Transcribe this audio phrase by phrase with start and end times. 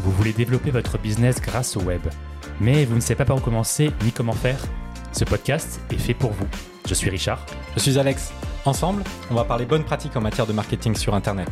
[0.00, 2.02] Vous voulez développer votre business grâce au web,
[2.60, 4.58] mais vous ne savez pas par où commencer ni comment faire?
[5.12, 6.46] Ce podcast est fait pour vous.
[6.86, 7.44] Je suis Richard.
[7.74, 8.32] Je suis Alex.
[8.66, 11.48] Ensemble, on va parler bonnes pratiques en matière de marketing sur Internet.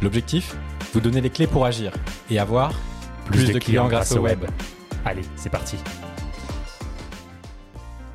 [0.00, 0.56] L'objectif?
[0.94, 1.92] Vous donner les clés pour agir
[2.30, 2.72] et avoir
[3.26, 4.44] plus, de, clients, grâce au web.
[5.04, 5.76] Allez, c'est parti.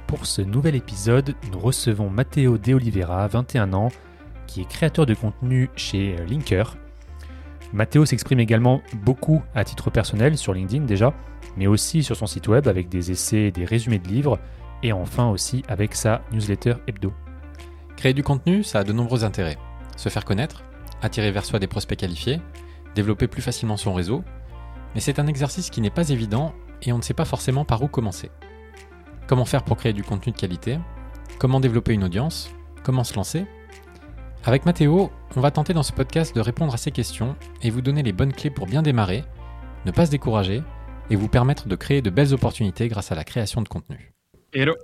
[0.08, 3.92] Pour ce nouvel épisode, nous recevons Matteo De Oliveira, 21 ans,
[4.48, 6.76] qui est créateur de contenu chez Linker.
[7.74, 11.14] Matteo s'exprime également beaucoup à titre personnel sur LinkedIn déjà,
[11.58, 14.40] mais aussi sur son site web avec des essais et des résumés de livres,
[14.84, 17.14] et enfin aussi avec sa newsletter hebdo.
[17.98, 19.58] Créer du contenu, ça a de nombreux intérêts.
[19.98, 20.64] Se faire connaître,
[21.02, 22.42] attirer vers soi des prospects qualifiés,
[22.94, 24.24] développer plus facilement son réseau,
[24.94, 27.82] mais c'est un exercice qui n'est pas évident et on ne sait pas forcément par
[27.84, 28.32] où commencer.
[29.28, 30.78] Comment faire pour créer du contenu de qualité?
[31.40, 32.52] Comment développer une audience?
[32.84, 33.46] Comment se lancer?
[34.48, 37.82] Avec Mathéo, on va tenter dans ce podcast de répondre à ces questions et vous
[37.82, 39.24] donner les bonnes clés pour bien démarrer,
[39.88, 40.62] ne pas se décourager
[41.10, 44.14] et vous permettre de créer de belles opportunités grâce à la création de contenu.
[44.54, 44.76] Hello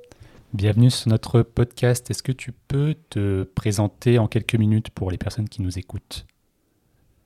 [0.51, 2.09] Bienvenue sur notre podcast.
[2.09, 6.25] Est-ce que tu peux te présenter en quelques minutes pour les personnes qui nous écoutent?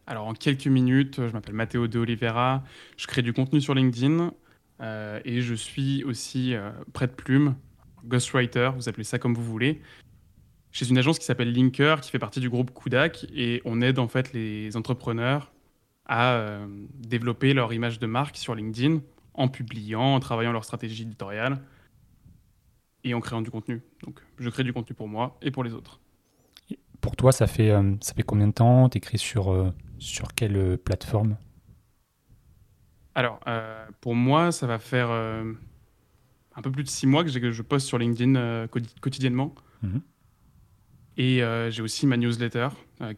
[0.06, 2.66] Alors en quelques minutes, je m'appelle Matteo De Oliveira,
[2.98, 4.34] je crée du contenu sur LinkedIn
[4.82, 7.56] euh, et je suis aussi euh, prête-plume,
[8.04, 9.80] ghostwriter, vous appelez ça comme vous voulez,
[10.76, 13.98] chez une agence qui s'appelle Linker, qui fait partie du groupe Kudak, et on aide
[13.98, 15.52] en fait les entrepreneurs
[16.06, 19.00] à euh, développer leur image de marque sur LinkedIn
[19.34, 21.60] en publiant, en travaillant leur stratégie éditoriale
[23.04, 23.82] et en créant du contenu.
[24.04, 26.00] Donc je crée du contenu pour moi et pour les autres.
[27.00, 28.90] Pour toi, ça fait, ça fait combien de temps?
[28.90, 31.38] Tu écris sur, sur quelle plateforme?
[33.16, 35.54] Alors, euh, pour moi, ça va faire euh,
[36.56, 38.68] un peu plus de six mois que, je poste sur LinkedIn euh,
[39.00, 39.56] quotidiennement.
[39.82, 40.02] Mhm.
[41.18, 42.70] Et j'ai aussi ma newsletter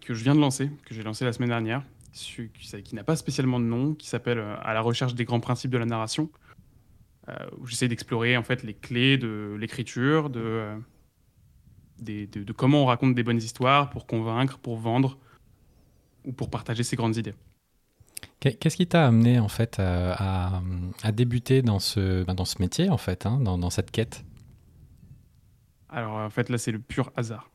[0.01, 2.49] que je viens de lancer, que j'ai lancée la semaine dernière, qui,
[2.83, 5.77] qui n'a pas spécialement de nom, qui s'appelle À la recherche des grands principes de
[5.77, 6.29] la narration,
[7.59, 10.77] où j'essaie d'explorer en fait les clés de l'écriture, de,
[12.01, 15.17] de comment on raconte des bonnes histoires pour convaincre, pour vendre
[16.25, 17.33] ou pour partager ses grandes idées.
[18.39, 20.61] Qu'est-ce qui t'a amené en fait à,
[21.11, 24.23] débuter dans ce, ben, dans ce métier en fait, hein, dans, cette quête?
[25.89, 27.49] Alors en fait là c'est le pur hasard.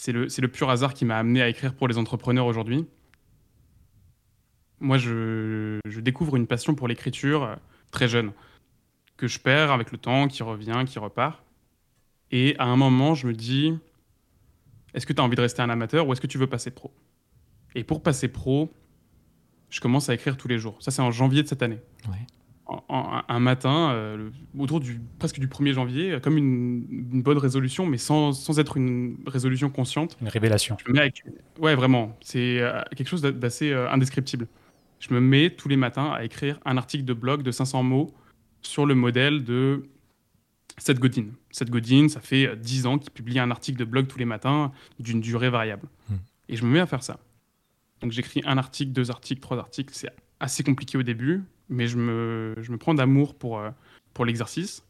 [0.00, 2.86] C'est le, pur hasard qui m'a amené à écrire pour les entrepreneurs aujourd'hui.
[4.78, 7.54] Moi je, je, découvre une passion pour l'écriture euh,
[7.90, 8.32] très jeune,
[9.18, 11.44] que je perds avec le temps, qui revient, qui repart.
[12.30, 13.74] Et à un moment je me dis,
[14.94, 16.70] est-ce que tu as envie de rester un amateur ou est-ce que tu veux passer
[16.70, 16.90] pro?
[17.74, 18.72] Et pour passer pro,
[19.68, 20.78] je commence à écrire tous les jours.
[20.80, 21.78] Ça, c'est en janvier de cette année.
[22.88, 28.32] Un matin, euh, autour du, presque du 1er janvier, comme une, bonne résolution, mais sans,
[28.32, 30.16] sans, être une résolution consciente.
[30.20, 30.76] Une révélation.
[31.58, 32.16] Ouais, vraiment.
[32.20, 34.46] C'est euh, quelque chose d'assez euh, indescriptible.
[35.00, 38.14] Je me mets tous les matins à écrire un article de blog de 500 mots
[38.62, 39.82] sur le modèle de
[40.78, 41.26] Seth Godin.
[41.50, 44.72] Seth Godin, ça fait 10 ans qu'il publie un article de blog tous les matins
[44.98, 45.88] d'une durée variable.
[46.08, 46.16] Hmm.
[46.48, 47.18] Et je me mets à faire ça.
[48.00, 49.92] Donc j'écris un article, deux articles, trois articles.
[49.94, 53.70] C'est assez compliqué au début, mais je me, je me prends d'amour pour, euh,
[54.12, 54.84] pour l'exercice.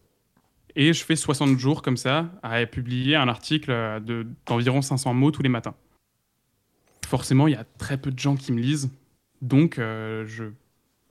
[0.77, 5.31] Et je fais 60 jours comme ça à publier un article euh, d'environ 500 mots
[5.31, 5.75] tous les matins.
[7.07, 8.91] Forcément, il y a très peu de gens qui me lisent.
[9.43, 10.45] Donc euh, je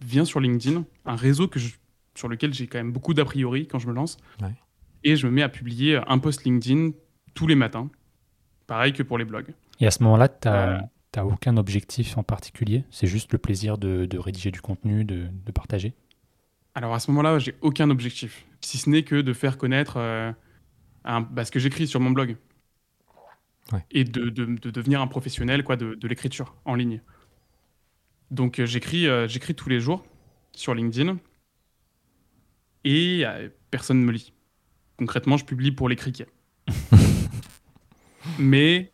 [0.01, 1.59] viens sur LinkedIn, un réseau que
[2.15, 4.17] sur lequel j'ai quand même beaucoup d'a priori quand je me lance.
[5.03, 6.91] Et je me mets à publier un post LinkedIn
[7.33, 7.89] tous les matins.
[8.67, 9.53] Pareil que pour les blogs.
[9.79, 12.83] Et à ce moment-là, tu as T'as aucun objectif en particulier?
[12.91, 15.95] C'est juste le plaisir de, rédiger du contenu, de, partager?
[16.75, 20.31] Alors à ce moment-là, j'ai aucun objectif, si ce n'est que de faire connaître euh,
[21.03, 22.37] bah, ce que j'écris sur mon blog.
[23.91, 27.01] Et de, devenir un professionnel quoi, de, l'écriture en ligne.
[28.29, 30.05] Donc euh, j'écris, euh, j'écris tous les jours
[30.55, 31.17] sur LinkedIn
[32.83, 33.23] et
[33.71, 34.33] personne ne me lit.
[34.97, 36.27] Concrètement, je publie pour les criquets.
[38.39, 38.91] Mais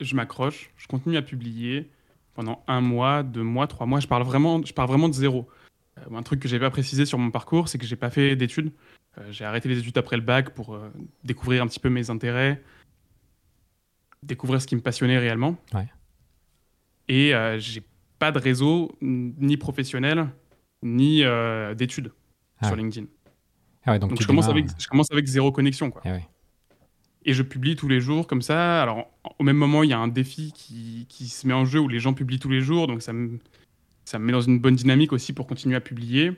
[0.00, 1.90] je m'accroche, je continue à publier
[2.34, 4.00] pendant un mois, deux mois, trois mois.
[4.00, 5.48] Je parle vraiment, je pars vraiment de zéro.
[5.98, 8.36] Euh, un truc que j'ai pas précisé sur mon parcours, c'est que j'ai pas fait
[8.36, 8.72] d'études.
[9.18, 10.88] Euh, j'ai arrêté les études après le bac pour euh,
[11.24, 12.62] découvrir un petit peu mes intérêts,
[14.22, 15.56] découvrir ce qui me passionnait réellement.
[17.08, 17.82] Et j'ai
[18.18, 20.28] pas de réseau ni professionnel
[20.82, 21.24] ni
[21.74, 22.12] d'études
[22.60, 23.06] ah sur LinkedIn.
[23.86, 25.90] Ah donc, je, commence avec, je commence avec zéro connexion.
[25.90, 26.02] Quoi.
[26.04, 26.18] Ah
[27.24, 28.82] et je publie tous les jours comme ça.
[28.82, 31.80] Alors, au même moment, il y a un défi qui, qui, se met en jeu
[31.80, 32.86] où les gens publient tous les jours.
[32.86, 33.38] Donc, ça me,
[34.04, 36.32] ça me met dans une bonne dynamique aussi pour continuer à publier.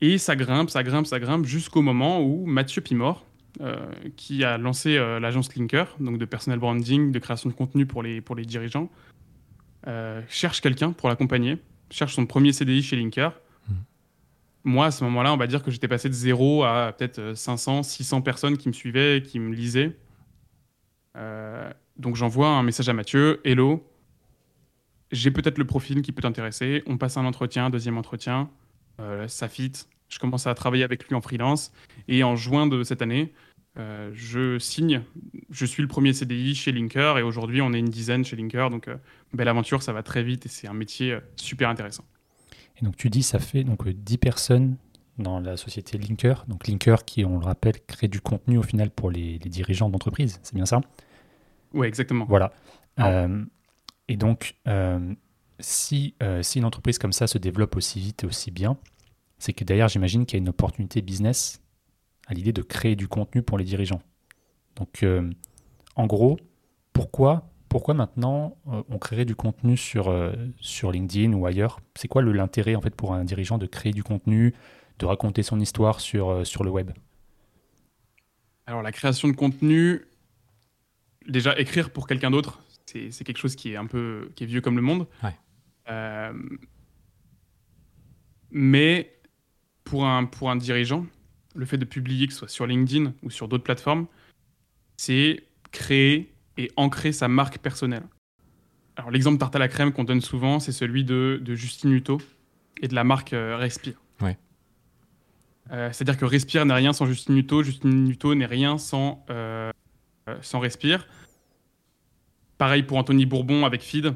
[0.00, 3.26] Et ça grimpe, ça grimpe, ça grimpe jusqu'au moment où Mathieu Pimor,
[3.60, 3.76] euh,
[4.16, 8.02] qui a lancé euh, l'agence Linker, donc de personal branding, de création de contenu pour
[8.02, 8.88] les, pour les dirigeants,
[9.86, 11.58] euh, cherche quelqu'un pour l'accompagner,
[11.90, 13.32] cherche son premier CDI chez Linker.
[14.64, 17.82] Moi, à ce moment-là, on va dire que j'étais passé de zéro à peut-être 500,
[17.82, 19.96] 600 personnes qui me suivaient, qui me lisaient.
[21.16, 23.84] Euh, donc j'envoie un message à Mathieu, Hello,
[25.10, 26.82] j'ai peut-être le profil qui peut t'intéresser.
[26.86, 28.50] On passe un entretien, deuxième entretien,
[29.00, 29.72] euh, ça fit.
[30.08, 31.72] Je commence à travailler avec lui en freelance.
[32.08, 33.32] Et en juin de cette année,
[33.78, 35.02] euh, je signe.
[35.50, 37.18] Je suis le premier CDI chez Linker.
[37.18, 38.70] Et aujourd'hui, on est une dizaine chez Linker.
[38.70, 38.96] Donc, euh,
[39.32, 42.04] belle aventure, ça va très vite et c'est un métier euh, super intéressant.
[42.80, 44.76] Et donc tu dis ça fait donc euh, 10 personnes
[45.18, 46.44] dans la société Linker.
[46.48, 49.90] Donc Linker qui, on le rappelle, crée du contenu au final pour les, les dirigeants
[49.90, 50.40] d'entreprise.
[50.42, 50.80] C'est bien ça?
[51.72, 52.24] Ouais, exactement.
[52.28, 52.52] Voilà.
[52.96, 53.10] Ah.
[53.10, 53.44] Euh,
[54.08, 55.14] et donc, euh,
[55.60, 58.76] si, euh, si une entreprise comme ça se développe aussi vite et aussi bien,
[59.38, 61.62] c'est que derrière, j'imagine qu'il y a une opportunité business
[62.26, 64.02] à l'idée de créer du contenu pour les dirigeants.
[64.76, 65.30] Donc, euh,
[65.96, 66.38] en gros,
[66.92, 71.80] pourquoi, pourquoi maintenant euh, on créerait du contenu sur, euh, sur LinkedIn ou ailleurs?
[71.94, 74.54] C'est quoi l'intérêt en fait pour un dirigeant de créer du contenu,
[74.98, 76.90] de raconter son histoire sur, euh, sur le web?
[78.66, 80.02] Alors, la création de contenu,
[81.28, 84.46] déjà écrire pour quelqu'un d'autre, c'est c'est quelque chose qui est un peu qui est
[84.48, 85.06] vieux comme le monde.
[85.22, 85.36] Ouais.
[85.88, 86.32] Euh,
[88.50, 89.16] mais
[89.84, 91.06] pour un, pour un dirigeant,
[91.54, 94.06] le fait de publier, que ce soit sur LinkedIn ou sur d'autres plateformes,
[94.96, 98.04] c'est créer et ancrer sa marque personnelle.
[98.96, 102.18] Alors, l'exemple tarte à la crème qu'on donne souvent, c'est celui de, de Justine Hutto
[102.82, 104.00] et de la marque euh, Respire.
[104.20, 104.36] Ouais.
[105.70, 109.70] Euh, C'est-à-dire que Respire n'est rien sans Justine Hutto, Justine Hutto n'est rien sans, euh,
[110.42, 111.06] sans Respire.
[112.58, 114.14] Pareil pour Anthony Bourbon avec Feed.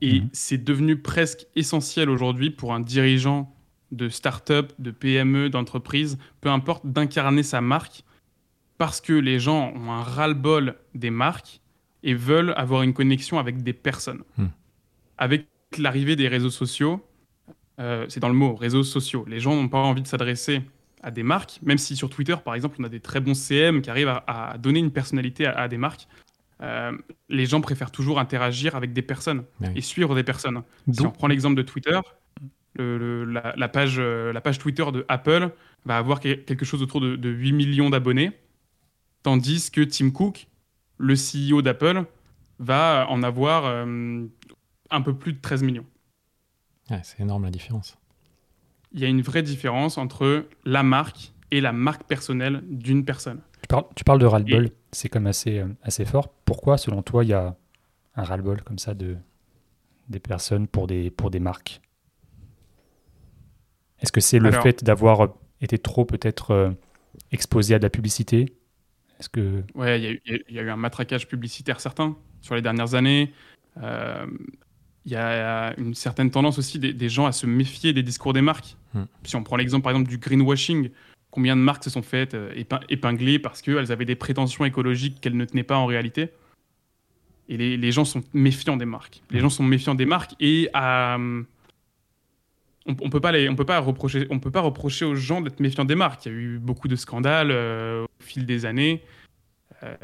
[0.00, 0.28] Et Mhm.
[0.32, 3.52] c'est devenu presque essentiel aujourd'hui pour un dirigeant
[3.90, 8.04] de start-up, de PME, d'entreprise, peu importe, d'incarner sa marque
[8.78, 11.60] parce que les gens ont un ras-le-bol des marques
[12.02, 14.22] et veulent avoir une connexion avec des personnes.
[14.36, 14.46] Hmm.
[15.18, 15.46] Avec
[15.78, 17.04] l'arrivée des réseaux sociaux,
[17.80, 20.62] euh, c'est dans le mot, réseaux sociaux, les gens n'ont pas envie de s'adresser
[21.02, 23.82] à des marques, même si sur Twitter, par exemple, on a des très bons CM
[23.82, 26.06] qui arrivent à, à donner une personnalité à, à des marques.
[26.60, 26.90] euh,
[27.28, 29.68] les gens préfèrent toujours interagir avec des personnes Oui.
[29.76, 30.62] et suivre des personnes.
[30.92, 32.00] Si on Donc, prend l'exemple de Twitter,
[32.74, 35.50] le- le- la, la page, euh, la page Twitter de Apple
[35.84, 38.32] va avoir que- quelque chose autour de, de 8 millions d'abonnés,
[39.28, 40.46] tandis que Tim Cook,
[40.96, 42.06] le CEO d'Apple,
[42.58, 44.26] va en avoir euh,
[44.90, 45.84] un peu plus de 13 millions.
[46.90, 47.98] Ouais, c'est énorme la différence.
[48.92, 53.42] Il y a une vraie différence entre la marque et la marque personnelle d'une personne.
[53.60, 56.30] tu, parles, tu parles de ras-le-bol, c'est comme assez, euh, assez fort.
[56.46, 57.54] Pourquoi, selon toi, il y a
[58.16, 59.18] un ras-le-bol comme ça de,
[60.08, 61.82] des personnes pour des, pour des marques?
[64.00, 66.70] Est-ce que c'est le Alors- fait d'avoir été trop peut-être euh,
[67.30, 68.54] exposé à de la publicité?
[69.20, 72.62] Est-ce que Ouais, il y, a eu- y a- un matraquage publicitaire certain sur les
[72.62, 73.32] dernières années.
[73.82, 74.26] Euh,
[75.04, 78.34] Il y a une certaine tendance aussi des, des gens à se méfier des discours
[78.34, 78.76] des marques.
[78.92, 79.04] Hmm.
[79.24, 80.90] Si on prend l'exemple par exemple du greenwashing,
[81.30, 85.18] combien de marques se sont faites euh, épin- épingler parce qu'elles avaient des prétentions écologiques
[85.22, 86.28] qu'elles ne tenaient pas en réalité?
[87.48, 89.22] Et les, les gens sont méfiants des marques.
[89.30, 91.16] Les gens sont méfiants des marques et à,
[92.88, 95.40] on, on peut pas les, on peut pas reprocher, on peut pas reprocher aux gens
[95.40, 96.26] d'être méfiants des marques.
[96.26, 99.02] Il y a eu beaucoup de scandales euh, au fil des années.
[99.84, 99.94] Euh,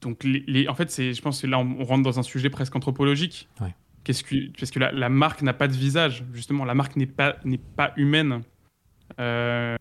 [0.00, 2.22] donc, les, les- en fait, c'est, je pense que là, on, on rentre dans un
[2.22, 3.48] sujet presque anthropologique.
[3.60, 3.74] Ouais.
[4.04, 6.64] Qu'est-ce que, parce que la, la marque n'a pas de visage, justement.
[6.64, 8.42] La marque n'est pas, n'est pas humaine.
[9.18, 9.76] Euh,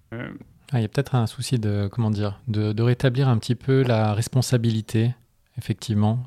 [0.72, 3.53] Ah, il y a peut-être un souci de comment dire de, de rétablir un petit
[3.55, 5.13] peu la responsabilité,
[5.60, 6.25] effectivement,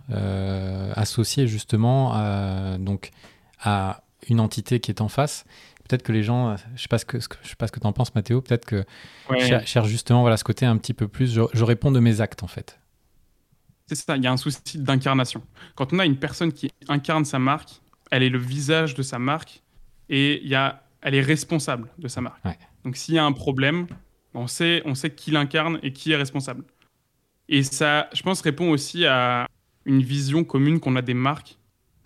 [0.94, 3.10] associée justement à, donc
[3.60, 5.44] à une entité qui est en face.
[5.88, 7.66] Peut-être que les gens, euh, je sais pas ce que, ce que- je sais pas
[7.66, 8.40] ce que tu en penses, Mathéo.
[8.42, 8.84] Peut-être que
[9.30, 11.32] ouais, cher- justement voilà ce côté un petit peu plus.
[11.32, 12.78] Je, je réponds de mes actes en fait.
[13.86, 14.16] c'est ça.
[14.16, 15.42] Il y a un souci d'incarnation.
[15.76, 19.18] Quand on a une personne qui incarne sa marque, elle est le visage de sa
[19.18, 19.62] marque
[20.10, 22.44] et il y a, elle est responsable de sa marque.
[22.44, 22.58] Ouais.
[22.84, 23.86] Donc, s'il y a un problème,
[24.34, 26.64] on sait, on sait qui l'incarne et qui est responsable.
[27.48, 29.46] Et ça, je pense, répond aussi à
[29.86, 31.57] une vision commune qu'on a des marques.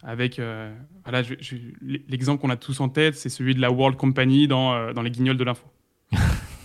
[0.04, 1.22] Avec, euh, voilà,
[2.08, 5.02] l'exemple qu'on a tous en tête, c'est celui de la World Company dans, euh, dans
[5.02, 5.64] les Guignols de l'info.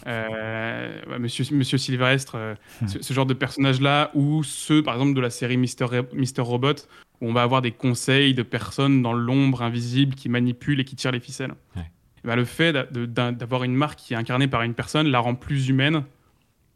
[0.05, 2.37] Euh, Monsieur, Monsieur Sylvestre,
[2.81, 2.87] Hmm.
[2.87, 6.75] ce, ce genre de personnage-là, ou ceux, par exemple, de la série Mister, Mister Robot,
[7.19, 10.95] où on va avoir des conseils de personnes dans l'ombre invisible qui manipulent et qui
[10.95, 11.53] tirent les ficelles.
[11.75, 11.91] Ouais.
[12.23, 15.35] Et ben, le fait d'avoir une marque qui est incarnée par une personne la rend
[15.35, 16.03] plus humaine.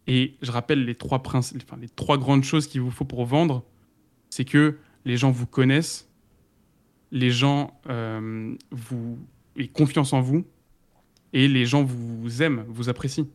[0.07, 3.25] Et je rappelle les trois, princi- enfin, les trois grandes choses qu'il vous faut pour
[3.25, 3.63] vendre,
[4.29, 6.09] c'est que les gens vous connaissent,
[7.11, 9.19] les gens euh, vous
[9.57, 10.45] aient confiance en vous,
[11.33, 13.27] et les gens vous aiment, vous apprécient.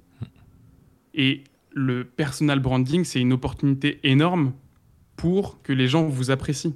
[1.15, 4.53] Et le personal branding, c'est une opportunité énorme
[5.17, 6.75] pour que les gens vous apprécient.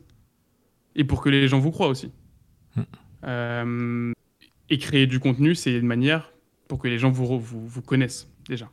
[0.97, 2.11] et pour que les gens vous croient aussi.
[3.25, 4.13] Euh,
[4.69, 6.33] et créer du contenu, c'est une manière
[6.69, 8.71] pour que les gens vous, vous, vous connaissent déjà.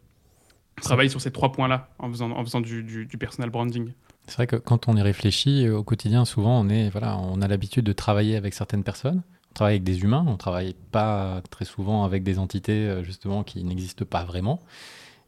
[0.77, 3.91] On travaille sur ces trois points-là en faisant, en faisant du, du, du personal branding.
[4.27, 7.41] C'est vrai que quand on y réfléchit euh, au quotidien, souvent on est voilà, on
[7.41, 9.23] a l'habitude de travailler avec certaines personnes.
[9.51, 13.43] On travaille avec des humains, on travaille pas très souvent avec des entités euh, justement
[13.43, 14.61] qui n'existent pas vraiment.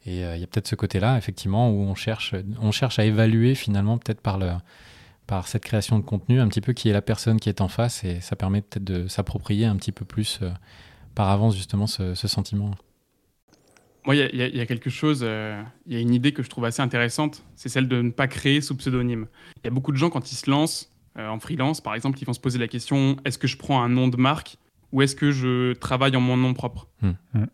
[0.06, 3.06] Et euh, il y a peut-être ce côté-là, effectivement, où on cherche, on cherche à
[3.06, 4.51] évaluer finalement peut-être par le,
[5.27, 7.70] par cette création de contenu un petit peu qui est la personne qui est en
[7.70, 10.39] face et ça permet peut-être de s'approprier un petit peu plus
[11.15, 12.72] par avance justement ce, ce sentiment.
[14.06, 16.50] Moi, il y, y, a quelque chose, il euh, y a une idée que je
[16.50, 19.27] trouve assez intéressante, c'est celle de ne pas créer sous pseudonyme.
[19.58, 22.18] Il y a beaucoup de gens, quand ils se lancent euh, en freelance, par exemple,
[22.18, 24.58] qui vont se poser la question est-ce que je prends un nom de marque
[24.91, 27.12] ou est-ce que je travaille en mon nom propre Hmm.
[27.34, 27.46] Hmm.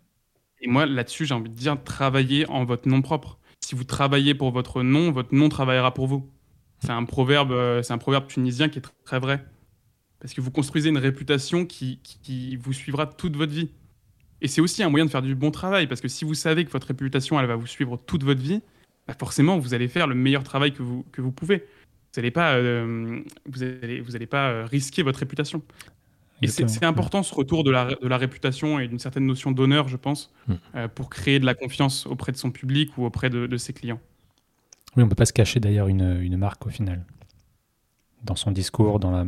[0.62, 3.38] Et moi, là-dessus, j'ai envie de dire travaillez en votre nom propre.
[3.60, 6.30] Si vous travaillez pour votre nom, votre nom travaillera pour vous.
[6.80, 9.44] C'est un proverbe, euh, c'est un proverbe tunisien qui est tr- très vrai.
[10.20, 13.72] Parce que vous construisez une réputation qui, qui- qui vous suivra toute votre vie.
[14.42, 16.66] Et c'est aussi un moyen de faire du bon travail, parce que si vous savez
[16.66, 18.62] que votre réputation, elle va vous suivre toute votre vie,
[19.08, 21.58] bah forcément, vous allez faire le meilleur travail que vous, que vous pouvez.
[22.14, 25.62] Vous n'allez pas, euh, vous allez, vous allez pas euh, risquer votre réputation.
[26.42, 29.88] Et c'est important ce retour de la, de la réputation et d'une certaine notion d'honneur,
[29.88, 30.54] je pense, Mm.
[30.76, 33.72] euh, pour créer de la confiance auprès de son public ou auprès de, de ses
[33.74, 34.02] clients.
[34.98, 37.06] Oui, on peut pas se cacher d'ailleurs une, une marque au final.
[38.24, 39.26] Dans son discours, dans, la,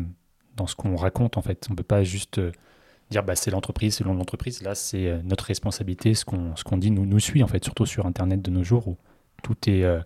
[0.55, 1.67] dans ce qu'on raconte en fait.
[1.69, 2.41] On peut pas juste
[3.09, 4.61] dire bah, c'est l'entreprise, c'est le nom de l'entreprise.
[4.61, 6.13] Là, c'est euh, notre responsabilité.
[6.13, 8.63] Ce qu'on ce qu'on dit nous, nous suit en fait, surtout sur Internet de nos
[8.63, 8.97] jours où
[9.43, 9.99] tout est, euh,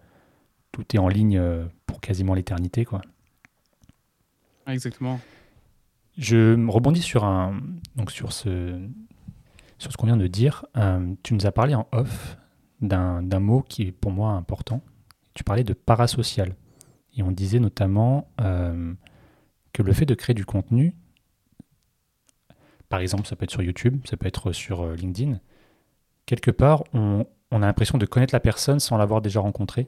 [0.72, 2.86] tout est en ligne euh, pour quasiment l'éternité.
[2.86, 3.02] quoi.
[4.68, 5.20] Exactement.
[6.18, 7.60] Je rebondis sur, un,
[7.96, 8.80] donc sur, ce,
[9.78, 10.66] sur ce qu'on vient de dire.
[10.78, 12.38] Euh, tu nous as parlé en off
[12.82, 14.82] d'un d'un mot qui est pour moi important.
[15.34, 16.56] Tu parlais de parasocial.
[17.16, 18.94] Et on disait notamment euh,
[19.74, 20.96] que le fait de créer du contenu,
[22.92, 25.40] par exemple, ça peut être sur YouTube, ça peut être sur euh, LinkedIn,
[26.26, 29.88] quelque part, on, a l'impression de connaître la personne sans l'avoir déjà rencontrée.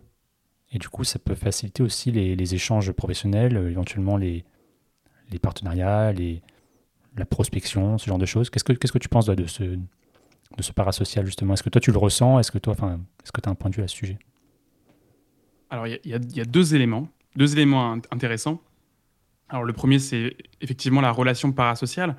[0.71, 4.45] Et du coup, ça peut faciliter aussi les, échanges professionnels, euh, éventuellement les,
[5.41, 8.49] partenariats, la prospection, ce genre de choses.
[8.49, 11.55] Qu'est-ce que, tu penses de, ce, de ce parasocial, justement?
[11.55, 12.39] Est-ce que toi, tu le ressens?
[12.39, 14.17] Est-ce que toi, que tu as un point de vue à ce sujet?
[15.69, 18.61] Alors, il y, a- deux éléments, deux éléments int- intéressants.
[19.49, 22.15] Alors, le premier, c'est effectivement la relation parasociale.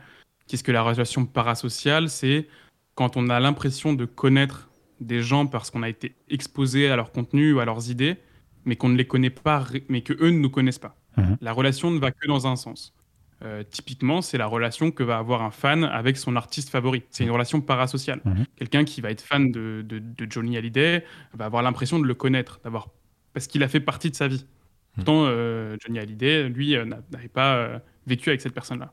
[0.46, 2.46] Qu'est-ce que la relation parasociale C'est
[2.94, 4.70] quand on a l'impression de connaître
[5.00, 8.16] des gens parce qu'on a été exposé à leur contenu ou à leurs idées,
[8.64, 10.96] mais qu'on ne les connaît pas, mais que eux ne nous connaissent pas.
[11.16, 11.36] Mhm.
[11.40, 12.94] La relation ne va que dans un sens.
[13.42, 17.02] Euh, typiquement, c'est la relation que va avoir un fan avec son artiste favori.
[17.10, 18.20] C'est une relation parasociale.
[18.24, 18.44] Mhm.
[18.56, 22.14] Quelqu'un qui va être fan de, de- de Johnny Hallyday va avoir l'impression de le
[22.14, 22.88] connaître, d'avoir
[23.32, 24.46] parce qu'il a fait partie de sa vie.
[24.94, 28.92] Pourtant, euh, Johnny Hallyday, lui, euh, n'a- n'avait pas euh, vécu avec cette personne-là.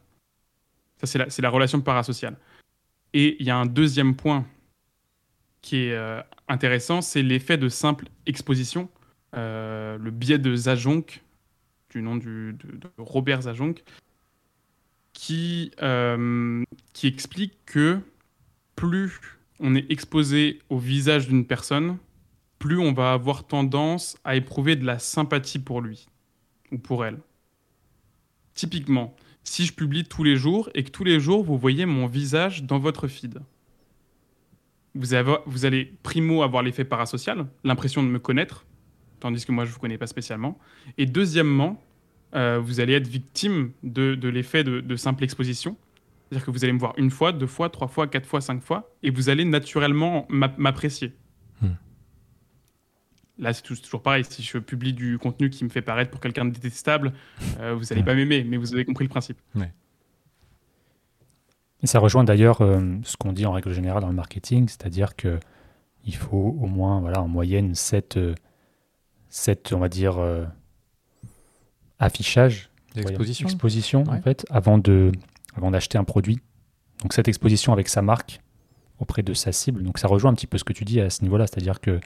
[1.04, 2.38] Ça, c'est la, relation parasociale.
[3.14, 4.46] Et il y a un deuxième point
[5.62, 8.90] qui est euh, intéressant, c'est l'effet de simple exposition,
[9.36, 11.22] euh, le biais de Zajonc,
[11.90, 12.56] du nom de,
[12.98, 13.84] Robert Zajonc,
[15.82, 18.00] euh, qui explique que
[18.76, 19.20] plus
[19.60, 21.98] on est exposé au visage d'une personne,
[22.58, 26.08] plus on va avoir tendance à éprouver de la sympathie pour lui
[26.72, 27.20] ou pour elle.
[28.54, 32.06] Typiquement, si je publie tous les jours et que tous les jours vous voyez mon
[32.08, 33.40] visage dans votre feed,
[34.94, 35.14] vous,
[35.66, 38.66] allez primo avoir l'effet parasocial, l'impression de me connaître,
[39.20, 40.58] tandis que moi je ne vous connais pas spécialement.
[40.98, 41.82] Et deuxièmement,
[42.36, 45.78] euh, vous allez être victime de, l'effet de, de simple exposition.
[46.30, 48.62] C'est-à-dire que vous allez me voir une fois, deux fois, trois fois, quatre fois, cinq
[48.62, 51.14] fois, et vous allez naturellement m'a- m'apprécier.
[53.40, 54.24] Là, c'est tou- toujours pareil.
[54.28, 57.14] Si je publie du contenu qui me fait paraître pour quelqu'un de détestable,
[57.60, 59.40] euh, vous n'allez pas m'aimer, mais vous avez compris le principe.
[61.84, 65.16] Et ça rejoint d'ailleurs euh, ce qu'on dit en règle générale dans le marketing, c'est-à-dire
[65.16, 65.40] que
[66.06, 68.20] il faut au moins, voilà, en moyenne, 7,
[69.72, 70.46] on va dire, euh,
[72.00, 75.12] affichages, L'exposition exposition, en fait, avant de,
[75.56, 76.40] avant d'acheter un produit.
[77.02, 78.42] Donc cette exposition avec sa marque
[79.00, 79.82] auprès de sa cible.
[79.84, 82.00] Donc ça rejoint un petit peu ce que tu dis à ce niveau-là, c'est-à-dire que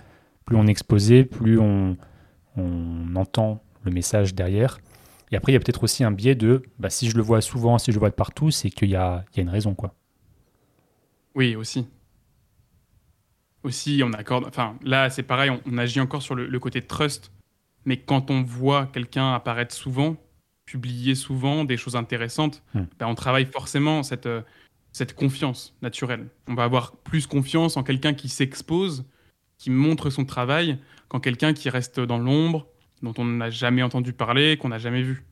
[0.46, 1.98] plus on est exposé, plus on,
[2.56, 4.80] on entend le message derrière.
[5.32, 7.42] Et après, il y a peut-être aussi un biais de, bah, si je le vois
[7.42, 9.50] souvent, si je le vois de partout, c'est qu'il y a, il y a une
[9.50, 9.94] raison, quoi.
[11.34, 11.88] Oui, aussi.
[13.64, 14.46] Aussi, on accorde.
[14.48, 17.32] Enfin, là, c'est pareil, on, on agit encore sur le, le côté trust.
[17.86, 20.16] Mais quand on voit quelqu'un apparaître souvent,
[20.66, 24.42] publier souvent des choses intéressantes, ben, on travaille forcément cette, euh,
[24.92, 26.28] cette confiance naturelle.
[26.48, 29.06] On va avoir plus confiance en quelqu'un qui s'expose,
[29.58, 32.68] qui montre son travail, qu'en quelqu'un qui reste dans l'ombre,
[33.02, 35.24] dont on n'a jamais entendu parler, qu'on n'a jamais vu.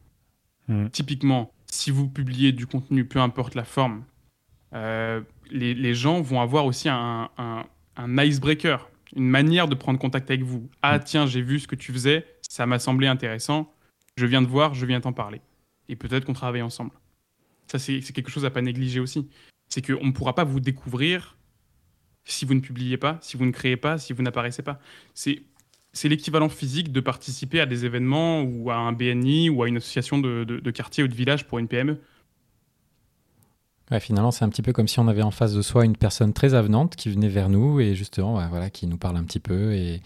[0.68, 0.88] Hmm.
[0.90, 4.04] Typiquement, si vous publiez du contenu, peu importe la forme,
[4.74, 10.44] euh, les, gens vont avoir aussi un, un, icebreaker, une manière de prendre contact avec
[10.44, 10.70] vous.
[10.82, 11.04] Ah mm.
[11.04, 13.72] tiens, j'ai vu ce que tu faisais, ça m'a semblé intéressant,
[14.18, 15.42] je viens de voir, je viens t'en parler.
[15.90, 16.92] Et peut-être qu'on travaille ensemble.
[17.68, 19.28] Ça, c'est quelque chose à pas négliger aussi.
[19.70, 21.38] C'est qu'on ne pourra pas vous découvrir
[22.26, 24.80] si vous ne publiez pas, si vous ne créez pas, si vous n'apparaissez pas.
[25.14, 29.78] C'est l'équivalent physique de participer à des événements ou à un BNI ou à une
[29.78, 32.00] association de, quartier ou de village pour une PME.
[34.00, 36.34] finalement, c'est un petit peu comme si on avait en face de soi une personne
[36.34, 39.74] très avenante qui venait vers nous et justement, voilà, qui nous parle un petit peu
[39.74, 40.02] et,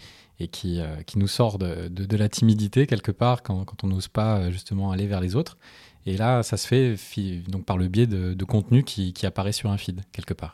[0.52, 4.50] qui, euh, qui, nous sort de, la timidité quelque part quand, on n'ose pas euh,
[4.52, 5.56] justement aller vers les autres.
[6.06, 6.96] Et là, ça se fait
[7.48, 10.52] donc par le biais de, de contenu qui, qui apparaît sur un feed quelque part.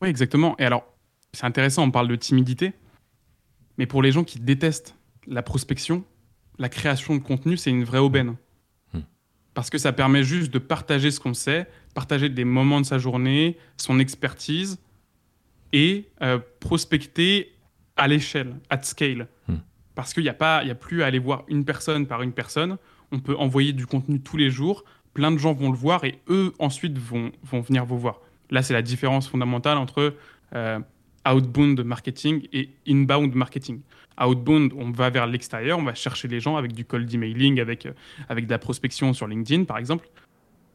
[0.00, 0.56] Oui, exactement.
[0.58, 0.84] Et alors,
[1.32, 2.72] c'est intéressant, on parle de timidité.
[3.78, 4.94] Mais pour les gens qui détestent
[5.26, 6.04] la prospection,
[6.58, 8.36] la création de contenu, c'est une vraie aubaine.
[8.92, 9.00] Hmm.
[9.54, 12.98] Parce que ça permet juste de partager ce qu'on sait, partager des moments de sa
[12.98, 14.78] journée, son expertise,
[15.72, 17.52] et euh, prospecter
[17.96, 19.28] à l'échelle, at scale.
[19.48, 19.56] Hmm.
[19.94, 22.76] Parce qu'il n'y a, pas, a plus à aller voir une personne par une personne.
[23.12, 24.84] On peut envoyer du contenu tous les jours.
[25.14, 28.20] Plein de gens vont le voir et eux, ensuite, vont, vont venir vous voir.
[28.50, 30.14] Là, c'est la différence fondamentale entre
[30.54, 30.78] euh,
[31.28, 33.80] outbound marketing et inbound marketing.
[34.20, 37.86] Outbound, on va vers l'extérieur, on va chercher les gens avec du cold emailing, avec,
[37.86, 37.92] euh,
[38.28, 40.08] avec de la prospection sur LinkedIn, par exemple,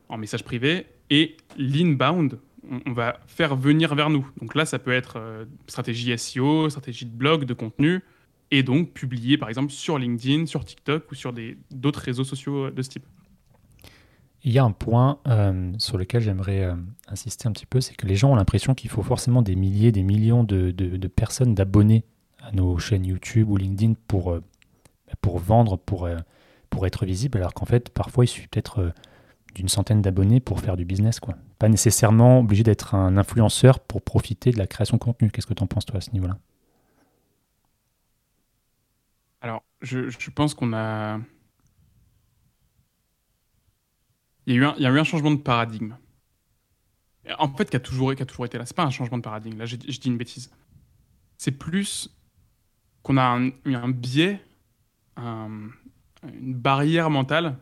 [0.09, 0.85] en message privé.
[1.09, 2.39] Et l'inbound,
[2.85, 4.27] on, va faire venir vers nous.
[4.41, 8.01] Donc là, ça peut être euh, stratégie SEO, stratégie de blog, de contenu,
[8.51, 11.33] et donc publier, par exemple, sur LinkedIn, sur TikTok ou sur
[11.71, 13.05] d'autres réseaux sociaux de ce type.
[14.45, 16.75] Il y a un point euh, sur lequel j'aimerais euh,
[17.07, 19.91] insister un petit peu, c'est que les gens ont l'impression qu'il faut forcément des milliers,
[19.91, 22.05] des millions de, personnes, d'abonnés
[22.43, 24.43] à nos chaînes YouTube ou LinkedIn pour, euh,
[25.19, 26.07] pour vendre, pour,
[26.69, 28.93] pour être visible, alors qu'en fait, parfois, il suffit peut-être
[29.55, 31.19] d'une centaine d'abonnés pour faire du business.
[31.19, 31.33] Quoi.
[31.57, 35.31] Pas nécessairement obligé d'être un influenceur pour profiter de la création de contenu.
[35.31, 36.37] Qu'est-ce que tu en penses, toi, à ce niveau-là?
[39.41, 41.19] Alors, je, je pense qu'on a
[44.47, 45.95] il y, a eu un, changement de paradigme.
[47.39, 48.65] En fait, qui a toujours, qui a toujours été là.
[48.65, 49.57] C'est pas un changement de paradigme.
[49.57, 50.51] Là, je, dis une bêtise.
[51.37, 52.09] C'est plus
[53.01, 54.39] qu'on a un, un biais,
[55.17, 55.71] une
[56.23, 57.57] barrière mentale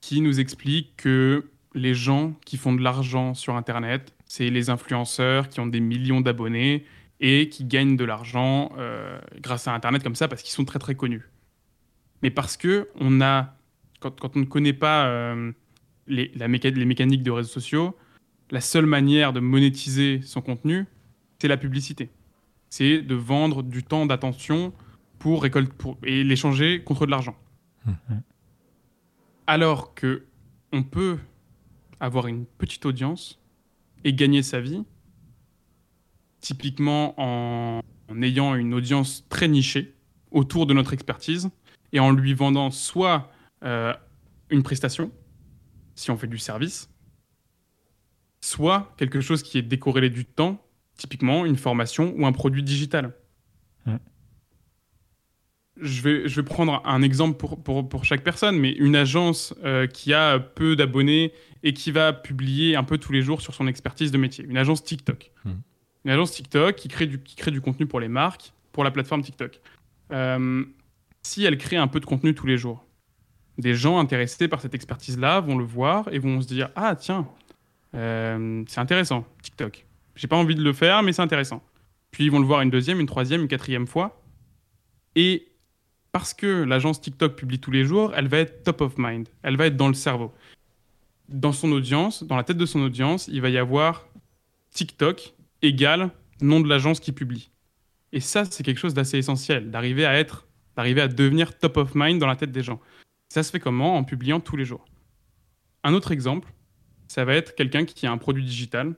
[0.00, 5.48] qui nous explique que les gens qui font de l'argent sur Internet, c'est les influenceurs
[5.48, 6.84] qui ont des millions d'abonnés
[7.20, 10.78] et qui gagnent de l'argent euh, grâce à Internet comme ça parce qu'ils sont très
[10.78, 11.28] très connus.
[12.22, 13.54] Mais parce que on a
[14.10, 15.52] quand, on ne connaît pas euh,
[16.06, 17.96] les, la les mécaniques de réseaux sociaux,
[18.50, 20.86] la seule manière de monétiser son contenu,
[21.38, 22.10] c'est la publicité.
[22.68, 24.72] C'est de vendre du temps d'attention
[25.18, 27.36] pour récolter pour, et l'échanger contre de l'argent.
[27.86, 27.92] Mmh.
[29.46, 30.24] Alors que
[30.72, 31.18] on peut
[32.00, 33.40] avoir une petite audience
[34.04, 34.84] et gagner sa vie,
[36.40, 39.94] typiquement en, en ayant une audience très nichée
[40.30, 41.50] autour de notre expertise
[41.92, 43.30] et en lui vendant soit
[43.64, 43.94] euh,
[44.50, 45.10] une prestation,
[45.94, 46.90] si on fait du service,
[48.40, 50.64] soit quelque chose qui est décorrélé du temps,
[50.96, 53.14] typiquement une formation ou un produit digital.
[55.80, 59.54] Je, vais, je vais prendre un exemple pour, pour, pour chaque personne, mais une agence
[59.64, 63.54] euh, qui a peu d'abonnés et qui va publier un peu tous les jours sur
[63.54, 64.44] son expertise de métier.
[64.44, 65.32] Une agence TikTok.
[66.04, 68.90] Une agence TikTok qui crée, du, qui crée du contenu pour les marques, pour la
[68.90, 69.60] plateforme TikTok.
[70.12, 70.64] Euh,
[71.22, 72.84] si elle crée un peu de contenu tous les jours,
[73.58, 77.28] des gens intéressés par cette expertise-là vont le voir et vont se dire Ah, tiens,
[77.94, 79.84] euh, c'est intéressant, TikTok.
[80.16, 81.62] J'ai pas envie de le faire, mais c'est intéressant.
[82.10, 84.22] Puis ils vont le voir une deuxième, une troisième, une quatrième fois.
[85.14, 85.48] Et
[86.12, 89.28] parce que l'agence TikTok publie tous les jours, elle va être top of mind.
[89.42, 90.32] Elle va être dans le cerveau.
[91.28, 94.06] Dans son audience, dans la tête de son audience, il va y avoir
[94.70, 96.10] TikTok égale
[96.42, 97.50] nom de l'agence qui publie.
[98.12, 101.94] Et ça, c'est quelque chose d'assez essentiel, d'arriver à être, d'arriver à devenir top of
[101.94, 102.80] mind dans la tête des gens.
[103.32, 104.84] Ça se fait comment En publiant tous les jours?
[105.84, 106.52] Un autre exemple,
[107.08, 108.94] ça va être quelqu'un qui a un produit digital,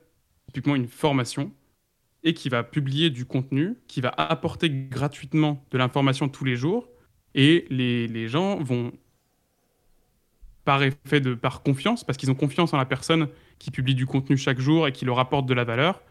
[0.48, 1.52] typiquement une formation,
[2.24, 6.88] et qui va publier du contenu, qui va apporter gratuitement de l'information tous les jours,
[7.36, 8.90] et les, gens vont,
[10.64, 13.28] par effet de par confiance, parce qu'ils ont confiance en la personne
[13.60, 16.02] qui publie du contenu chaque jour et qui leur apporte de la valeur,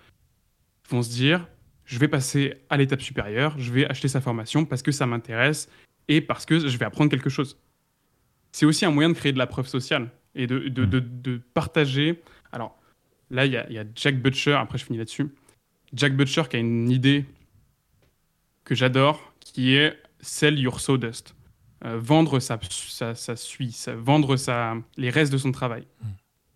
[0.88, 1.46] vont se dire
[1.84, 5.70] je vais passer à l'étape supérieure, je vais acheter sa formation parce que ça m'intéresse
[6.08, 7.58] et parce que je vais apprendre quelque chose
[8.54, 12.22] c'est aussi un moyen de créer de la preuve sociale et de, de, de, partager.
[12.54, 12.80] Alors
[13.30, 15.28] là, il y, y, a Jack Butcher, après je finis là-dessus.
[15.94, 17.26] Jack Butcher qui a une idée
[18.64, 21.36] que j'adore, qui est Sell Your Sawdust.
[21.86, 25.82] euh, vendre sa, sa, sa suie, sa- vendre sa, les restes de son travail.
[26.02, 26.08] Mm.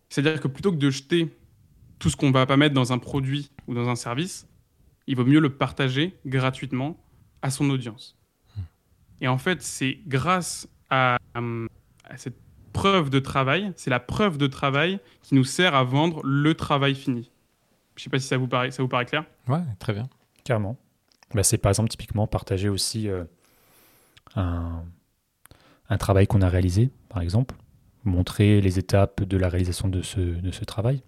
[0.08, 1.28] C'est-à-dire que plutôt que de jeter
[1.98, 4.46] tout ce qu'on va pas mettre dans un produit ou dans un service,
[5.06, 6.96] il vaut mieux le partager gratuitement
[7.42, 8.16] à son audience.
[9.20, 11.77] Et en fait, c'est grâce à, hum, à
[12.16, 12.36] cette
[12.72, 16.94] preuve de travail, c'est la preuve de travail qui nous sert à vendre le travail
[16.94, 17.30] fini.
[17.96, 19.24] Je sais pas si ça vous paraît, ça vous paraît clair?
[19.48, 20.08] Ouais, très bien.
[20.44, 20.76] Carrément.
[21.34, 23.24] Bah, c'est par exemple typiquement partager aussi euh,
[24.36, 24.84] un,
[25.88, 27.54] un travail qu'on a réalisé, par exemple,
[28.04, 31.02] montrer les étapes de la réalisation de ce, de ce travail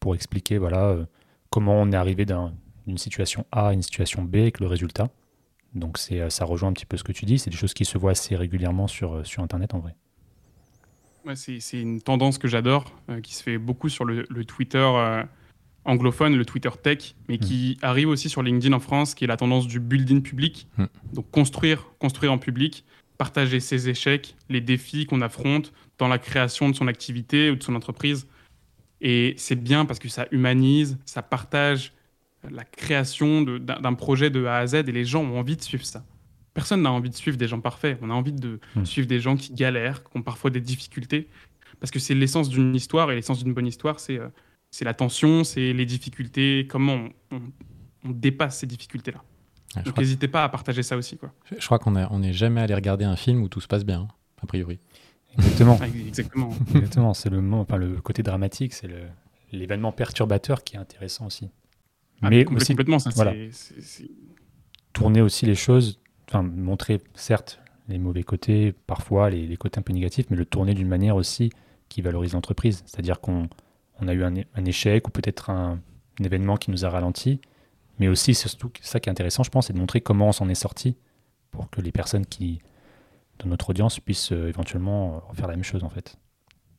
[0.00, 1.06] pour expliquer voilà, euh,
[1.50, 2.52] comment on est arrivé d'un-
[2.86, 5.08] d'une situation A à une situation B avec le résultat.
[5.74, 7.74] Donc c'est, euh, ça rejoint un petit peu ce que tu dis, c'est des choses
[7.74, 9.96] qui se voient assez régulièrement sur, sur Internet en vrai.
[11.26, 14.78] Ouais, c'est une tendance que j'adore, euh, qui se fait beaucoup sur le, le Twitter
[14.78, 15.22] euh,
[15.86, 19.36] anglophone, le Twitter tech, mais qui arrive aussi sur LinkedIn en France, qui est la
[19.36, 20.66] tendance du building public.
[20.76, 20.84] Mm.
[21.14, 22.84] Donc construire, construire en public,
[23.16, 27.62] partager ses échecs, les défis qu'on affronte dans la création de son activité ou de
[27.62, 28.26] son entreprise.
[29.00, 31.92] Et c'est bien parce que ça humanise, ça partage
[32.50, 35.84] la création d'un projet de A à Z et les gens ont envie de suivre
[35.84, 36.04] ça.
[36.54, 37.98] Personne n'a envie de suivre des gens parfaits.
[38.00, 38.84] On a envie de Mm.
[38.84, 41.28] suivre des gens qui galèrent, qui ont parfois des difficultés.
[41.80, 44.28] Parce que c'est l'essence d'une histoire et l'essence d'une bonne histoire, c'est euh,
[44.70, 46.94] c'est la tension, c'est les difficultés, comment
[47.30, 47.42] on, on-
[48.06, 49.22] on dépasse ces difficultés-là.
[49.76, 51.16] Ouais, Donc n'hésitez pas à partager ça aussi.
[51.16, 51.32] Quoi.
[51.58, 53.84] je crois qu'on est- on n'est jamais allé regarder un film où tout se passe
[53.84, 54.08] bien, hein,
[54.42, 54.78] a priori.
[55.36, 55.78] Exactement.
[55.82, 56.50] Ah, exactement.
[56.74, 59.08] Exactement, c'est le, enfin, le côté dramatique, c'est le-
[59.52, 61.48] l'événement perturbateur qui est intéressant aussi.
[62.22, 63.32] Ah, Mais aussi complètement, ça, voilà.
[64.92, 69.92] tourner aussi les choses, enfin montrer certes les mauvais côtés, parfois les, côtés un peu
[69.92, 71.50] négatifs, mais le tourner d'une manière aussi
[71.88, 72.82] qui valorise l'entreprise.
[72.86, 73.48] C'est-à-dire qu'on
[74.00, 75.80] on a eu un, échec ou peut-être un,
[76.22, 77.40] événement qui nous a ralenti,
[77.98, 80.32] mais aussi c'est surtout ça qui est intéressant, je pense, c'est de montrer comment on
[80.32, 80.96] s'en est sorti
[81.50, 82.60] pour que les personnes qui
[83.40, 86.16] de notre audience puissent euh, éventuellement euh, faire la même chose en fait.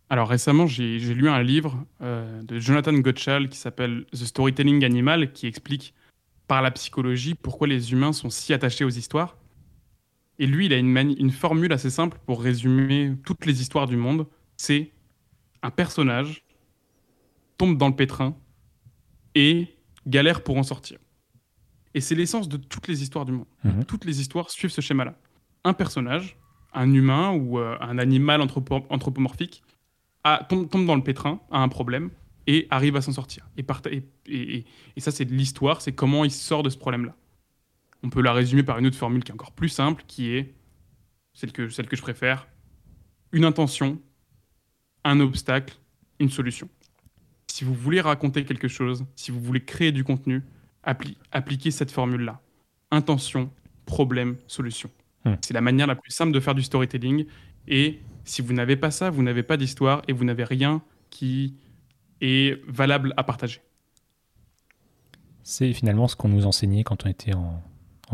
[0.09, 4.85] Alors récemment, j'ai j'ai lu un livre euh, de Jonathan Gottschall qui s'appelle The Storytelling
[4.85, 5.93] Animal, qui explique
[6.47, 9.37] par la psychologie pourquoi les humains sont si attachés aux histoires.
[10.37, 14.27] Et lui, il a une, formule assez simple pour résumer toutes les histoires du monde.
[14.57, 14.91] C'est
[15.61, 16.43] un personnage
[17.57, 18.35] tombe dans le pétrin
[19.33, 19.67] et
[20.05, 20.99] galère pour en sortir.
[21.93, 23.45] Et c'est l'essence de toutes les histoires du monde.
[23.63, 23.85] Mhm.
[23.85, 25.15] Toutes les histoires suivent ce schéma-là.
[25.63, 26.37] Un personnage,
[26.73, 29.63] un humain ou euh, un animal anthropo- anthropomorphique,
[30.25, 32.11] a- tombe, tombe dans le pétrin, a un problème
[32.47, 33.47] et arrive à s'en sortir.
[33.57, 36.69] Et, parta- et- et- et- et ça, c'est de l'histoire, c'est comment il sort de
[36.69, 37.15] ce problème-là.
[38.03, 40.53] On peut la résumer par une autre formule qui est encore plus simple, qui est
[41.33, 42.47] celle que, celle que je préfère
[43.31, 43.99] une intention,
[45.03, 45.75] un obstacle,
[46.19, 46.69] une solution.
[47.47, 50.43] Si vous voulez raconter quelque chose, si vous voulez créer du contenu,
[50.85, 52.41] appli- appliquez cette formule-là.
[52.91, 53.51] Intention,
[53.85, 54.89] problème, solution.
[55.25, 55.33] Hmm.
[55.41, 57.25] C'est la manière la plus simple de faire du storytelling.
[57.67, 61.55] Et si vous n'avez pas ça, vous n'avez pas d'histoire et vous n'avez rien qui
[62.21, 63.61] est valable à partager.
[65.43, 67.61] C'est finalement ce qu'on nous enseignait quand on était en,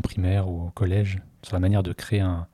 [0.03, 2.47] primaire ou au collège, sur la manière de créer, un,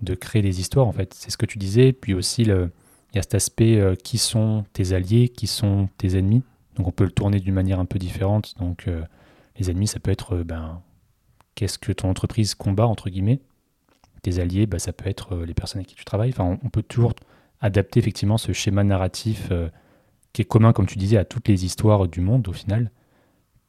[0.00, 1.14] de créer des histoires, en fait.
[1.14, 1.92] C'est ce que tu disais.
[1.92, 6.18] Puis aussi, il y a cet aspect euh, qui sont tes alliés, qui sont tes
[6.18, 6.42] ennemis.
[6.76, 8.54] Donc on peut le tourner d'une manière un peu différente.
[8.58, 9.02] Donc euh,
[9.58, 10.82] les ennemis, ça peut être euh, ben,
[11.54, 13.40] qu'est-ce que ton entreprise combat, entre guillemets.
[14.22, 16.30] Tes alliés, ben, ça peut être les personnes avec qui tu travailles.
[16.30, 17.14] Enfin, on, on peut toujours
[17.60, 19.50] adapter effectivement ce schéma narratif
[20.32, 22.90] qui est commun, comme tu disais, à toutes les histoires du monde au final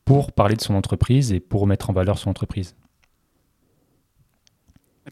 [0.06, 2.76] pour parler de son entreprise et pour mettre en valeur son entreprise.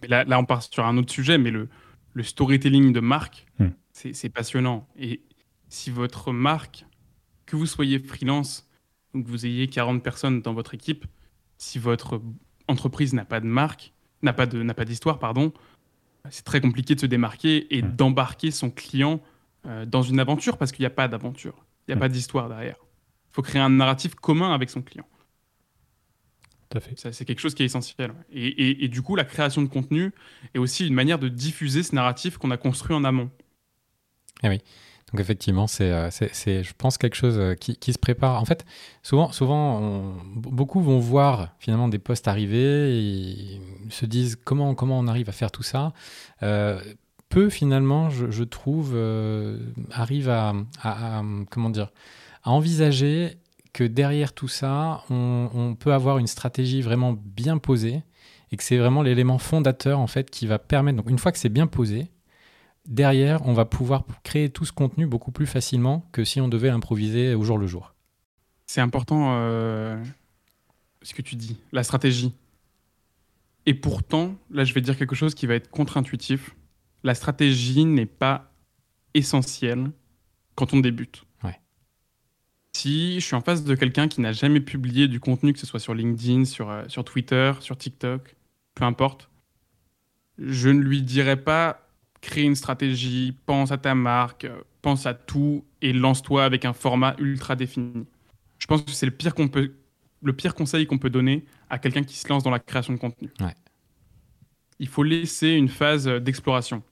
[0.07, 1.67] Là, là, on part sur un autre sujet, mais le,
[2.13, 3.69] le storytelling de marque, Hmm.
[3.91, 4.87] c'est passionnant.
[4.97, 5.21] Et
[5.67, 6.85] si votre marque,
[7.45, 8.69] que vous soyez freelance
[9.13, 11.05] ou que vous ayez 40 personnes dans votre équipe,
[11.57, 12.21] si votre
[12.67, 15.51] entreprise n'a pas de marque, n'a pas de- n'a pas d'histoire, pardon,
[16.29, 17.95] c'est très compliqué de se démarquer et Hmm.
[17.95, 19.19] d'embarquer son client
[19.65, 21.99] euh, dans une aventure parce qu'il n'y a pas d'aventure, il n'y a Hmm.
[21.99, 22.75] pas d'histoire derrière.
[23.31, 25.05] Il faut créer un narratif commun avec son client.
[26.69, 26.99] Tout à fait.
[26.99, 28.13] Ça, C'est quelque chose qui est essentiel.
[28.31, 30.11] Et, et- et du coup, la création de contenu
[30.53, 33.29] est aussi une manière de diffuser ce narratif qu'on a construit en amont.
[35.11, 38.39] Donc effectivement, c'est, euh, je pense, quelque chose euh, qui, qui se prépare.
[38.39, 38.63] En fait,
[39.01, 44.99] souvent, souvent on- beaucoup vont voir finalement des postes arriver et se disent comment, comment
[44.99, 45.93] on arrive à faire tout ça?
[46.43, 46.79] Euh,
[47.29, 49.59] peu finalement, je, trouve, euh,
[49.91, 50.53] arrivent à,
[51.49, 51.91] comment dire,
[52.43, 53.37] à envisager
[53.73, 58.01] que derrière tout ça, on, on peut avoir une stratégie vraiment bien posée
[58.51, 60.97] et que c'est vraiment l'élément fondateur en fait qui va permettre.
[60.97, 62.09] Donc une fois que c'est bien posé,
[62.87, 66.69] derrière, on va pouvoir créer tout ce contenu beaucoup plus facilement que si on devait
[66.69, 67.93] improviser au jour le jour.
[68.65, 70.03] C'est important euh,
[71.01, 72.33] ce que tu dis, la stratégie.
[73.65, 76.55] Et pourtant, là, je vais dire quelque chose qui va être contre-intuitif.
[77.03, 78.51] La stratégie n'est pas
[79.13, 79.91] essentielle
[80.55, 81.23] quand on débute.
[81.43, 81.59] Ouais.
[82.75, 85.65] Si je suis en face de quelqu'un qui n'a jamais publié du contenu, que ce
[85.65, 88.35] soit sur LinkedIn, sur, euh, sur Twitter, sur TikTok,
[88.75, 89.29] peu importe,
[90.37, 91.85] je ne lui dirai pas
[92.21, 94.47] crée une stratégie, pense à ta marque,
[94.81, 98.05] pense à tout et lance-toi avec un format ultra défini.
[98.57, 99.73] Je pense que c'est le pire qu'on peut,
[100.21, 102.99] le pire conseil qu'on peut donner à quelqu'un qui se lance dans la création de
[102.99, 103.29] contenu.
[103.39, 103.55] Ouais.
[104.79, 106.83] Il faut laisser une phase d'exploration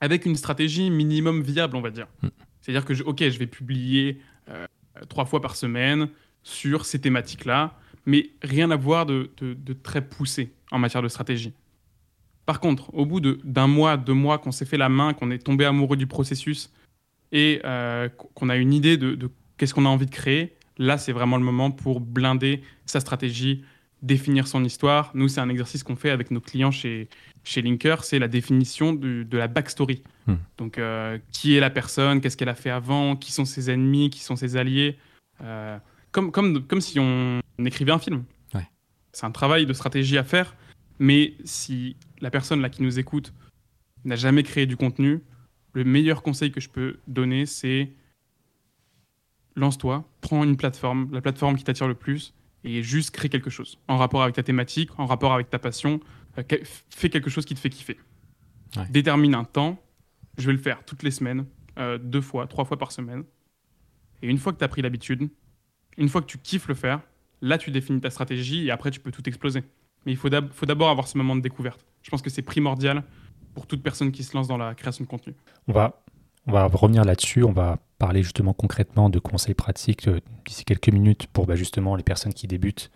[0.00, 2.06] avec une stratégie minimum viable, on va dire.
[2.22, 2.28] Mm.
[2.60, 4.66] C'est-à-dire que, je, ok, je vais publier euh,
[5.08, 6.08] trois fois par semaine
[6.42, 7.74] sur ces thématiques-là,
[8.06, 11.52] mais rien à voir de, de- de très poussé en matière de stratégie.
[12.46, 15.30] Par contre, au bout de- d'un mois, deux mois, qu'on s'est fait la main, qu'on
[15.30, 16.70] est tombé amoureux du processus
[17.32, 20.96] et euh, qu'on a une idée de, de qu'est-ce qu'on a envie de créer, là,
[20.96, 23.64] c'est vraiment le moment pour blinder sa stratégie,
[24.00, 25.10] définir son histoire.
[25.14, 27.08] Nous, c'est un exercice qu'on fait avec nos clients chez,
[27.48, 30.02] chez Linker, c'est la définition du- de la backstory.
[30.26, 30.34] Hmm.
[30.58, 34.10] Donc, euh, qui est la personne, qu'est-ce qu'elle a fait avant, qui sont ses ennemis,
[34.10, 34.98] qui sont ses alliés.
[35.40, 35.78] Euh,
[36.12, 38.24] comme, comme, comme si on, on écrivait un film.
[38.54, 38.68] Ouais.
[39.12, 40.54] C'est un travail de stratégie à faire,
[40.98, 43.32] mais si la personne là qui nous écoute
[44.04, 45.20] n'a jamais créé du contenu,
[45.72, 47.90] le meilleur conseil que je peux donner, c'est
[49.56, 52.34] lance-toi, prends une plateforme, la plateforme qui t'attire le plus,
[52.64, 56.00] et juste crée quelque chose en rapport avec ta thématique, en rapport avec ta passion.
[56.38, 56.42] Euh,
[56.90, 57.98] fais quelque chose qui te fait kiffer.
[58.76, 58.86] Ouais.
[58.90, 59.78] Détermine un temps.
[60.36, 61.46] Je vais le faire toutes les semaines,
[61.78, 63.24] euh, deux fois, trois fois par semaine.
[64.22, 65.28] Et une fois que tu as pris l'habitude,
[65.96, 67.00] une fois que tu kiffes le faire,
[67.40, 69.62] là tu définis ta stratégie et après tu peux tout exploser.
[70.06, 71.84] Mais il faut d'ab- faut d'abord avoir ce moment de découverte.
[72.02, 73.02] Je pense que c'est primordial
[73.54, 75.34] pour toute personne qui se lance dans la création de contenu.
[75.66, 76.04] On va,
[76.46, 77.42] on va revenir là-dessus.
[77.42, 81.96] On va parler justement concrètement de conseils pratiques euh, d'ici quelques minutes pour bah, justement
[81.96, 82.90] les personnes qui débutent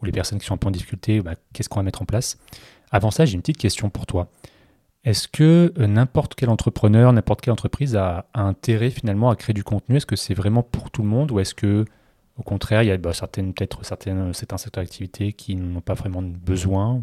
[0.00, 1.20] ou les personnes qui sont un peu en difficulté.
[1.20, 2.38] bah, Qu'est-ce qu'on va mettre en place
[2.90, 4.30] Avant ça, j'ai une petite question pour toi.
[5.04, 9.54] Est-ce que euh, n'importe quel entrepreneur, n'importe quelle entreprise a, a intérêt finalement à créer
[9.54, 9.96] du contenu?
[9.96, 11.84] Est-ce que c'est vraiment pour tout le monde ou est-ce que
[12.36, 15.94] au contraire, il y a bah, certaines, peut-être certaines, certains secteurs d'activité qui n'ont pas
[15.94, 17.02] vraiment besoin?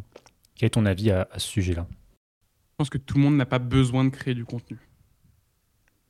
[0.55, 1.87] Quel est ton avis à- à ce sujet-là?
[1.89, 4.77] Je pense que tout le monde n'a pas besoin de créer du contenu.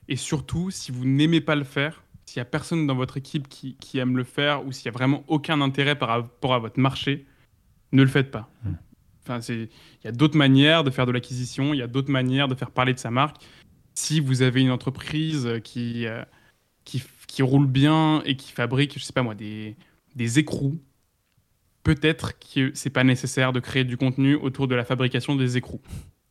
[0.08, 3.48] Et surtout, si vous n'aimez pas le faire, s'il n'y a personne dans votre équipe
[3.48, 6.60] qui, qui aime le faire ou s'il n'y a vraiment aucun intérêt par rapport à
[6.60, 7.26] votre marché,
[7.92, 8.50] ne le faites pas.
[8.64, 8.74] Hmm.
[9.28, 9.70] Enfin, il
[10.04, 12.72] y a d'autres manières de faire de l'acquisition, il y a d'autres manières de faire
[12.72, 13.38] parler de sa marque.
[13.96, 16.24] Si vous avez une entreprise qui, euh,
[16.84, 19.76] qui, qui roule bien et qui fabrique, je sais pas moi, des,
[20.16, 20.80] des écrous,
[21.84, 25.82] peut-être que c'est pas nécessaire de créer du contenu autour de la fabrication des écrous.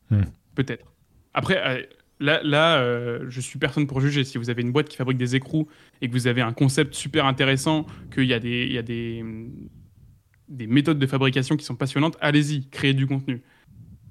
[0.09, 0.23] Hmm.
[0.53, 0.93] Peut-être.
[1.33, 1.83] Après, euh,
[2.19, 4.23] là, là euh, je suis personne pour juger.
[4.23, 5.67] Si vous avez une boîte qui fabrique des écrous
[6.01, 8.83] et que vous avez un concept super intéressant, qu'il y a des, il y a
[8.83, 9.23] des,
[10.47, 13.41] des méthodes de fabrication qui sont passionnantes, allez-y, créez du contenu.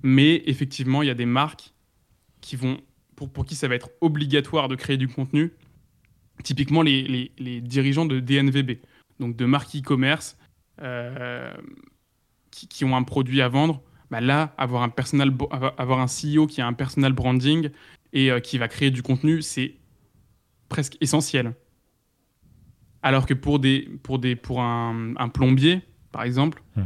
[0.03, 1.73] Mais effectivement, il y a des marques
[2.41, 2.79] qui vont,
[3.17, 5.53] pour, pour qui ça va être obligatoire de créer du contenu.
[6.43, 8.81] Typiquement, les, les- dirigeants de DNVB,
[9.21, 10.37] donc de marques e-commerce,
[10.83, 11.55] euh,
[12.51, 15.33] qui, qui ont un produit à vendre, bah là, avoir un, personal,
[15.79, 17.71] avoir un CEO qui a un personal branding
[18.13, 19.77] et euh, qui va créer du contenu, c'est
[20.69, 21.55] presque essentiel.
[23.03, 25.83] Alors que pour, des, pour, des, pour un plombier,
[26.15, 26.85] par exemple, Hmm.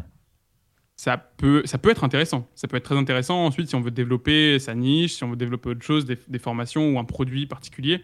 [0.97, 2.49] ça, peut, ça peut être intéressant.
[2.55, 5.37] Ça peut être très intéressant ensuite si on veut développer sa niche, si on veut
[5.37, 8.03] développer autre chose, des, des formations ou un produit particulier.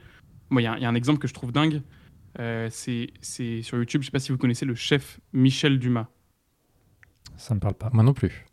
[0.51, 1.81] Moi, il y, a- il y a un exemple que je trouve dingue.
[2.39, 5.79] Euh, c'est c'est sur YouTube, je ne sais pas si vous connaissez le chef Michel
[5.79, 6.09] Dumas.
[7.37, 7.91] Ça ne me parle pas.
[7.93, 8.45] Moi non plus.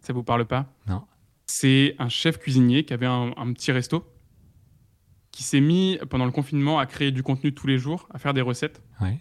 [0.00, 0.66] Ça vous parle pas?
[0.88, 1.02] Non.
[1.46, 4.04] C'est un chef cuisinier qui avait un, un petit resto,
[5.30, 8.34] qui s'est mis pendant le confinement à créer du contenu tous les jours, à faire
[8.34, 8.82] des recettes.
[9.00, 9.18] Ouais.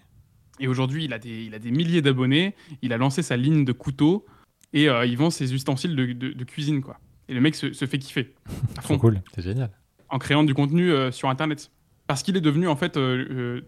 [0.59, 3.65] Et aujourd'hui, il, a des- il a des milliers d'abonnés, il a lancé sa ligne
[3.65, 4.25] de couteaux
[4.73, 6.81] et euh, il vend ses ustensiles de, de- de cuisine.
[6.81, 6.99] quoi.
[7.27, 8.33] Et le mec se, se fait kiffer
[8.77, 9.21] à fond cool.
[9.33, 9.71] C'est génial.
[10.09, 11.71] en créant du contenu euh, sur Internet.
[12.07, 13.61] Parce qu'il est devenu en fait euh,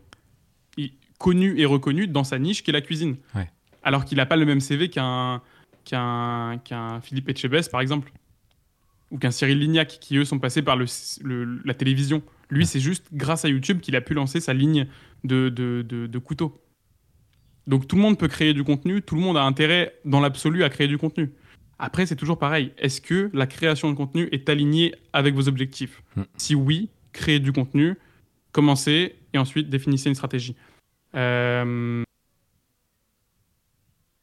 [1.18, 3.18] connu et reconnu dans sa niche qui est la cuisine.
[3.36, 3.50] Ouais.
[3.84, 5.42] Alors qu'il n'a pas le même CV qu'un
[7.02, 8.12] Philippe Etchebest par exemple.
[9.10, 10.86] Ou qu'un Cyril Lignac qui eux sont passés par le,
[11.24, 12.22] le- la télévision.
[12.50, 14.88] Lui c'est juste grâce à YouTube qu'il a pu lancer sa ligne
[15.24, 16.62] de, de, de- de couteaux.
[17.68, 20.64] Donc tout le monde peut créer du contenu, tout le monde a intérêt dans l'absolu
[20.64, 21.32] à créer du contenu.
[21.80, 22.72] Après, c'est toujours pareil.
[22.80, 26.24] Est-ce que la création de contenu est alignée avec vos objectifs Hmm.
[26.38, 27.96] Si oui, créez du contenu,
[28.52, 30.56] commencez et ensuite définissez une stratégie.
[31.16, 32.04] Euh,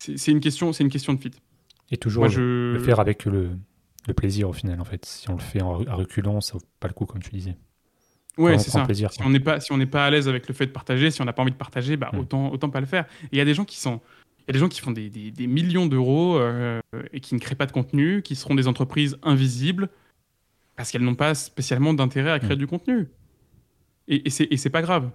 [0.01, 1.31] C'est une, question- c'est une question de fit.
[1.91, 2.79] Et toujours Moi, le- je...
[2.79, 3.51] le faire avec le,
[4.07, 5.05] le plaisir au final, en fait.
[5.05, 7.57] Si on le fait en, à reculons, ça vaut pas le coup, comme tu disais.
[8.37, 8.83] Ouais, c'est ça.
[8.85, 9.27] plaisir, si quoi.
[9.27, 11.23] on n'est pas, si on n'est pas à l'aise avec le fait de partager, si
[11.23, 12.18] on n'a pas envie de partager, bah, Hmm.
[12.18, 13.05] autant, autant pas le faire.
[13.33, 14.01] Il y a des gens qui sont,
[14.40, 16.81] il y a des gens qui font des, des- des millions d'euros euh,
[17.12, 19.88] et qui ne créent pas de contenu, qui seront des entreprises invisibles.
[20.77, 22.59] Parce qu'elles n'ont pas spécialement d'intérêt à créer Mm.
[22.59, 23.07] du contenu.
[24.09, 25.11] Et, et c'est et c'est pas grave.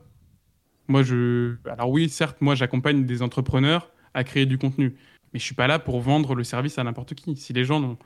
[0.88, 1.56] Moi, je.
[1.70, 4.96] Alors, oui, certes, moi, j'accompagne des entrepreneurs à créer du contenu.
[5.34, 7.36] Mais je suis pas là pour vendre le service à n'importe qui.
[7.36, 7.98] Si les gens n'ont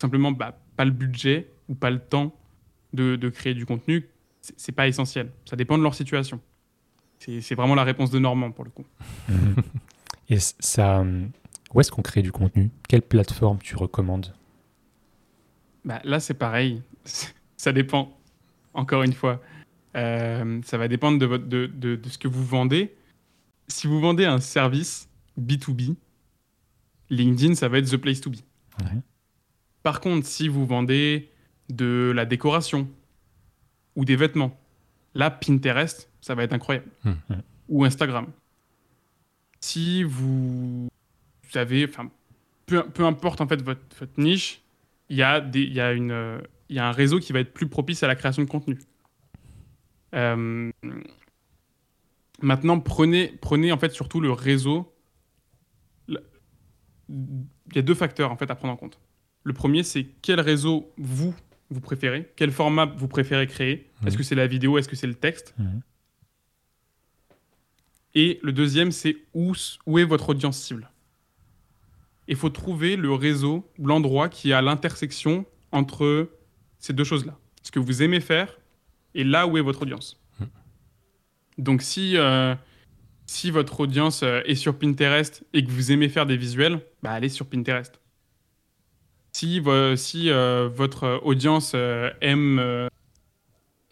[0.00, 2.34] simplement bah, pas le budget ou pas le temps
[2.92, 4.08] de, de créer du contenu,
[4.56, 5.30] c'est pas essentiel.
[5.48, 6.40] Ça dépend de leur situation.
[7.18, 8.84] C'est vraiment la réponse de Normand pour le coup.
[10.28, 11.04] Et ça,
[11.72, 12.70] où est-ce qu'on crée du contenu?
[12.88, 14.34] Quelle plateforme tu recommandes?
[15.84, 16.82] Bah, là, c'est pareil.
[17.56, 18.18] ça dépend.
[18.74, 19.40] Encore une fois.
[19.94, 22.94] Euh, ça va dépendre de, votre, de, de- de ce que vous vendez.
[23.68, 25.94] Si vous vendez un service B2B,
[27.10, 28.36] LinkedIn, ça va être the place to be.
[28.82, 28.98] Ouais.
[29.82, 31.30] Par contre, si vous vendez
[31.68, 32.88] de la décoration
[33.96, 34.58] ou des vêtements,
[35.14, 36.86] là, Pinterest, ça va être incroyable.
[37.04, 37.12] Hmm.
[37.68, 38.26] Ou Instagram.
[39.60, 40.88] Si vous
[41.54, 42.10] avez, enfin,
[42.66, 44.62] peu, peu importe en fait votre, votre niche,
[45.08, 47.32] il y, a des- il y, a une, euh, il y a un réseau qui
[47.32, 48.78] va être plus propice à la création de contenu.
[50.14, 50.70] Euh,
[52.40, 54.92] maintenant, prenez, prenez en fait surtout le réseau.
[56.08, 56.16] Il
[57.74, 58.98] y a deux facteurs en fait à prendre en compte.
[59.44, 61.34] Le premier, c'est quel réseau vous
[61.72, 63.90] vous préférez, quel format vous préférez créer?
[64.06, 64.16] Est-ce Mhm.
[64.18, 65.54] que c'est la vidéo, est-ce que c'est le texte?
[65.58, 65.80] Mhm.
[68.14, 69.54] Et le deuxième, c'est où
[69.98, 70.90] est votre audience cible?
[72.28, 76.30] Il faut trouver le réseau, l'endroit qui est à l'intersection entre
[76.78, 77.38] ces deux choses-là.
[77.62, 78.58] Ce que vous aimez faire
[79.14, 80.20] et là où est votre audience.
[80.40, 80.46] Mhm.
[81.58, 82.54] Donc si, euh,
[83.26, 87.12] si votre audience euh, est sur Pinterest et que vous aimez faire des visuels, bah
[87.12, 87.98] allez sur Pinterest.
[89.32, 89.60] Si,
[90.30, 92.88] euh, votre audience euh, aime, euh,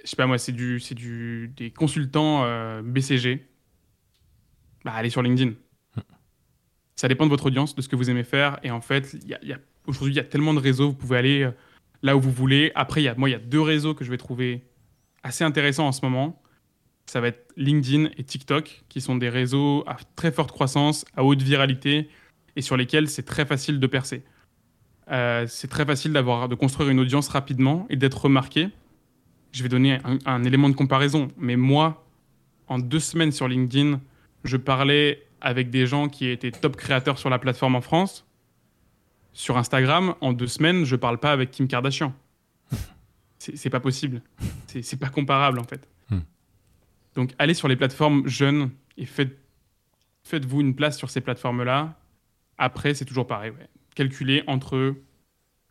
[0.05, 3.47] je sais pas moi, c'est du, c'est du, des consultants euh, BCG,
[4.85, 5.53] bah allez sur LinkedIn.
[6.97, 8.59] Ça dépend de votre audience, de ce que vous aimez faire.
[8.63, 11.17] Et en fait, y y a- aujourd'hui, il y a tellement de réseaux, vous pouvez
[11.17, 11.51] aller
[12.03, 12.73] là où vous voulez.
[12.75, 14.65] Après, moi, il y a deux réseaux que je vais trouver
[15.23, 16.43] assez intéressants en ce moment.
[17.07, 21.25] Ça va être LinkedIn et TikTok, qui sont des réseaux à très forte croissance, à
[21.25, 22.09] haute viralité,
[22.57, 24.23] et sur lesquels c'est très facile de percer.
[25.11, 28.69] Euh, c'est très facile d'avoir, de construire une audience rapidement et d'être remarqué.
[29.53, 31.29] Je vais donner un, un élément de comparaison.
[31.37, 32.05] Mais moi,
[32.69, 34.01] en deux semaines sur LinkedIn,
[34.45, 38.27] je parlais avec des gens qui étaient top créateurs sur la plateforme en France.
[39.33, 42.13] Sur Instagram, en deux semaines, je parle pas avec Kim Kardashian.
[43.39, 44.23] C'est pas possible.
[44.67, 45.89] C'est pas comparable en fait.
[46.11, 46.21] Hmm.
[47.15, 49.39] Donc allez sur les plateformes jeunes et faites,
[50.25, 51.97] faites-vous une place sur ces plateformes-là.
[52.59, 53.51] Après, c'est toujours pareil.
[53.51, 53.69] ouais.
[54.01, 54.95] Calculez entre.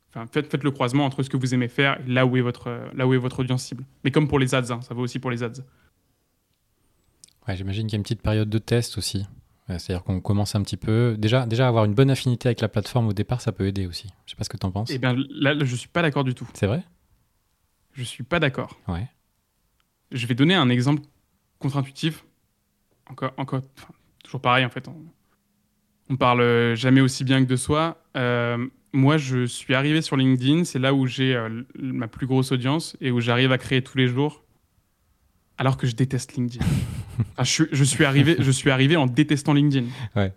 [0.10, 2.42] Enfin, faites, faites le croisement entre ce que vous aimez faire et là où est
[2.42, 3.86] votre, là où est votre audience cible.
[4.04, 5.64] Mais comme pour les ads, hein, ça vaut aussi pour les ads.
[7.48, 9.26] Ouais, j'imagine qu'il y a une petite période de test aussi.
[9.68, 11.16] C'est-à-dire qu'on commence un petit peu.
[11.18, 14.10] Déjà, déjà, avoir une bonne affinité avec la plateforme au départ, ça peut aider aussi.
[14.28, 14.92] Je sais pas ce que tu en penses.
[14.92, 16.48] Eh bien là, là, je suis pas d'accord du tout.
[16.54, 16.84] C'est vrai?
[17.94, 18.80] Je suis pas d'accord.
[18.88, 19.08] Ouais.
[20.12, 21.02] Je vais donner un exemple
[21.58, 22.26] contre-intuitif.
[23.08, 24.88] Encore, encore, enfin, toujours pareil en fait.
[24.88, 24.96] On,
[26.10, 27.98] on parle euh, jamais aussi bien que de soi.
[28.18, 30.64] Euh, moi, je suis arrivé sur LinkedIn.
[30.64, 33.98] C'est là où j'ai euh, ma plus grosse audience et où j'arrive à créer tous
[33.98, 34.44] les jours.
[35.58, 36.66] Alors que je déteste LinkedIn.
[37.40, 39.88] Je, suis, je suis arrivé, je suis arrivé en détestant LinkedIn.
[40.16, 40.32] Ouais,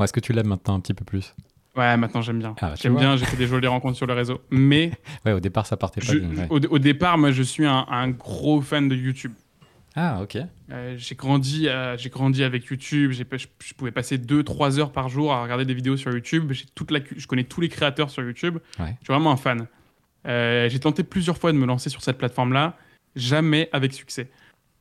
[0.00, 1.34] Est-ce que tu l'aimes maintenant un petit peu plus?
[1.76, 2.54] Ouais, maintenant j'aime bien.
[2.62, 3.18] Ah, tu j'aime bien.
[3.18, 4.40] J'ai fait des jolies rencontres sur le réseau.
[4.50, 4.92] Mais
[5.26, 6.44] Ouais, au départ, ça partait pas je- bien.
[6.44, 6.46] ouais.
[6.48, 9.32] au, au départ, moi, je suis un, un gros fan de YouTube.
[9.96, 10.38] Ah, ok.
[10.70, 13.10] Euh, j'ai grandi, euh, j'ai grandi avec YouTube.
[13.10, 16.52] J'ai, je, je pouvais passer 2-3 heures par jour à regarder des vidéos sur YouTube.
[16.74, 18.58] Toute la, je connais tous les créateurs sur YouTube.
[18.78, 18.96] Ouais.
[19.00, 19.66] Je suis vraiment un fan.
[20.26, 22.76] Euh, j'ai tenté plusieurs fois de me lancer sur cette plateforme-là,
[23.16, 24.30] jamais avec succès.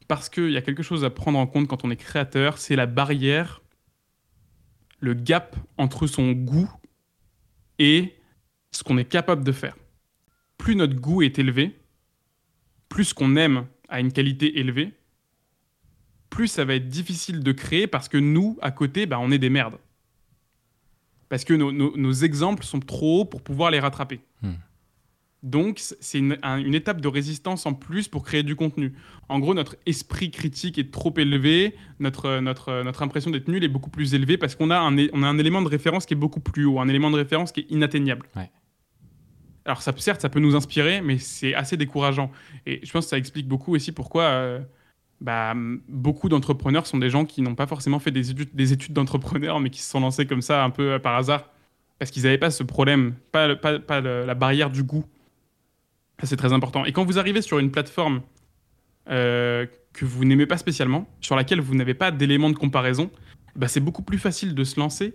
[0.07, 2.75] Parce qu'il y a quelque chose à prendre en compte quand on est créateur, c'est
[2.75, 3.61] la barrière,
[4.99, 6.69] le gap entre son goût
[7.77, 8.15] et
[8.71, 9.75] ce qu'on est capable de faire.
[10.57, 11.79] Plus notre goût est élevé,
[12.89, 14.98] plus ce qu'on aime a une qualité élevée,
[16.29, 19.39] plus ça va être difficile de créer parce que nous, à côté, bah, on est
[19.39, 19.77] des merdes.
[21.29, 24.19] Parce que nos, nos- nos exemples sont trop hauts pour pouvoir les rattraper.
[24.41, 24.53] Hmm.
[25.41, 28.93] Donc, c'est une, un- une étape de résistance en plus pour créer du contenu.
[29.29, 33.69] En gros, notre esprit critique est trop élevé, notre, notre, notre impression d'être nul est
[33.69, 36.17] beaucoup plus élevée parce qu'on a, un on a un élément de référence qui est
[36.17, 38.27] beaucoup plus haut, un élément de référence qui est inatteignable.
[38.35, 38.51] Ouais.
[39.65, 42.31] Alors, ça, certes, ça peut nous inspirer, mais c'est assez décourageant.
[42.65, 44.59] Et je pense que ça explique beaucoup aussi pourquoi euh,
[45.21, 45.53] bah,
[45.89, 49.59] beaucoup d'entrepreneurs sont des gens qui n'ont pas forcément fait des études, des études d'entrepreneur,
[49.59, 51.49] mais qui se sont lancés comme ça un peu euh, par hasard.
[51.97, 55.03] Parce qu'ils n'avaient pas ce problème, pas, la barrière du goût.
[56.23, 56.85] C'est très important.
[56.85, 58.21] Et quand vous arrivez sur une plateforme
[59.09, 63.11] euh, que vous n'aimez pas spécialement, sur laquelle vous n'avez pas d'éléments de comparaison,
[63.57, 65.13] bah, c'est beaucoup plus facile de se lancer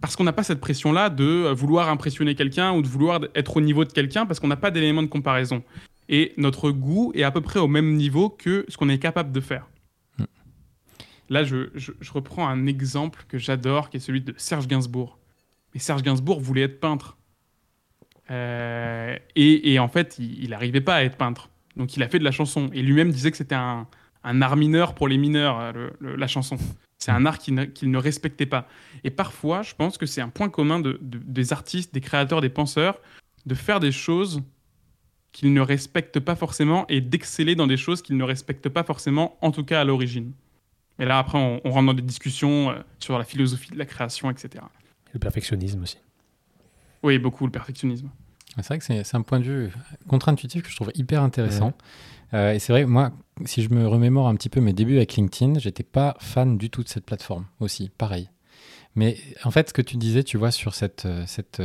[0.00, 3.60] parce qu'on n'a pas cette pression-là de vouloir impressionner quelqu'un ou de vouloir être au
[3.60, 5.62] niveau de quelqu'un parce qu'on n'a pas d'éléments de comparaison.
[6.08, 9.32] Et notre goût est à peu près au même niveau que ce qu'on est capable
[9.32, 9.66] de faire.
[10.18, 10.24] Mm.
[11.30, 15.18] Là, je, je- je reprends un exemple que j'adore, qui est celui de Serge Gainsbourg.
[15.74, 17.16] Et Serge Gainsbourg voulait être peintre.
[18.30, 21.48] Euh, et, et en fait, il n'arrivait pas à être peintre.
[21.76, 22.70] Donc il a fait de la chanson.
[22.72, 23.86] Et lui-même disait que c'était un,
[24.24, 26.56] un art mineur pour les mineurs, euh, le- le- la chanson.
[26.98, 28.66] C'est un art qu'il ne, respectait pas.
[29.04, 32.40] Et parfois, je pense que c'est un point commun de- de- des artistes, des créateurs,
[32.40, 32.98] des penseurs,
[33.44, 34.42] de faire des choses
[35.36, 39.36] qu'ils ne respectent pas forcément et d'exceller dans des choses qu'ils ne respectent pas forcément,
[39.42, 40.32] en tout cas à l'origine.
[40.98, 43.84] Et là, après, on, on rentre dans des discussions euh, sur la philosophie de la
[43.84, 44.64] création, etc.
[45.12, 45.98] Le perfectionnisme aussi.
[47.02, 48.08] Oui, beaucoup le perfectionnisme.
[48.56, 49.72] C'est vrai que c'est un point de vue
[50.08, 51.74] contre-intuitif que je trouve hyper intéressant.
[52.32, 53.12] Euh, et c'est vrai, moi,
[53.44, 56.70] si je me remémore un petit peu mes débuts avec LinkedIn, j'étais pas fan du
[56.70, 58.30] tout de cette plateforme aussi, pareil.
[58.94, 61.62] Mais en fait, ce que tu disais, tu vois, sur cette, euh, cette,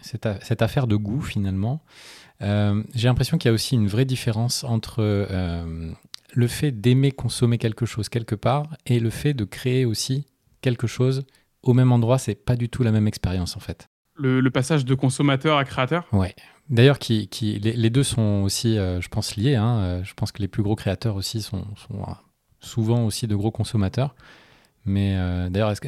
[0.00, 1.82] cette affaire de goût, finalement,
[2.42, 5.92] euh, j'ai l'impression qu'il y a aussi une vraie différence entre euh,
[6.32, 10.26] le fait d'aimer consommer quelque chose quelque part et le fait de créer aussi
[10.60, 11.24] quelque chose
[11.62, 12.18] au même endroit.
[12.18, 13.88] C'est pas du tout la même expérience, en fait.
[14.14, 16.06] Le, le passage de consommateur à créateur?
[16.12, 16.34] Ouais.
[16.68, 19.56] D'ailleurs, qui, qui, les, les deux sont aussi, euh, je pense, liés.
[19.56, 20.02] hein.
[20.04, 22.04] Je pense que les plus gros créateurs aussi sont, sont,
[22.60, 24.14] souvent aussi de gros consommateurs.
[24.86, 25.80] Mais euh, d'ailleurs, est-ce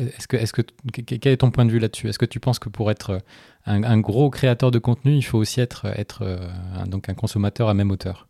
[0.53, 0.62] que,
[0.93, 2.09] quel est ton point de vue là-dessus?
[2.09, 3.18] Est-ce que tu penses que pour être euh,
[3.64, 5.86] un, gros créateur de contenu, il faut aussi être,
[6.20, 8.28] euh, un, donc un consommateur à même hauteur?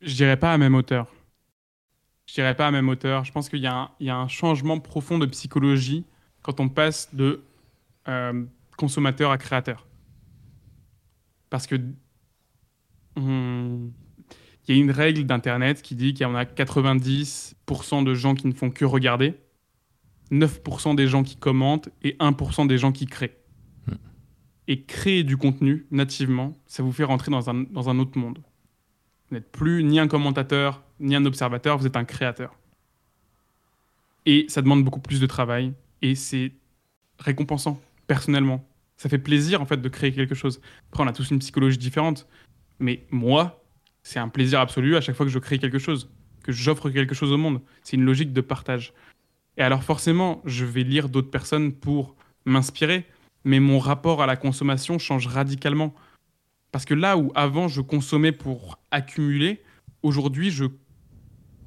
[0.00, 1.06] Je dirais pas à même hauteur.
[2.26, 3.24] Je dirais pas à même hauteur.
[3.24, 6.04] Je pense qu'il y, a un- changement profond de psychologie
[6.42, 7.42] quand on passe de
[8.76, 9.86] consommateur à créateur.
[11.50, 11.76] Parce que
[13.16, 13.90] on-
[14.66, 18.34] il y a une règle d'Internet qui dit qu'il y en a 90% de gens
[18.34, 19.34] qui ne font que regarder,
[20.32, 23.36] 9% des gens qui commentent et 1% des gens qui créent.
[23.86, 23.94] Hmm.
[24.66, 28.38] Et créer du contenu nativement, ça vous fait rentrer dans un, dans un autre monde.
[29.28, 32.54] Vous n'êtes plus ni un commentateur, ni un observateur, vous êtes un créateur.
[34.26, 35.72] Et ça demande beaucoup plus de travail,
[36.02, 36.52] et c'est
[37.18, 38.64] récompensant, personnellement.
[38.96, 40.60] Ça fait plaisir, en fait, de créer quelque chose.
[40.90, 42.26] Après, on a tous une psychologie différente,
[42.78, 43.62] mais moi,
[44.02, 46.10] c'est un plaisir absolu à chaque fois que je crée quelque chose,
[46.42, 47.60] que j'offre quelque chose au monde.
[47.82, 48.92] C'est une logique de partage.
[49.58, 52.14] Et alors, forcément, je vais lire d'autres personnes pour
[52.46, 53.04] m'inspirer,
[53.44, 55.94] mais mon rapport à la consommation change radicalement.
[56.70, 59.60] Parce que là où avant je consommais pour accumuler,
[60.02, 60.66] aujourd'hui je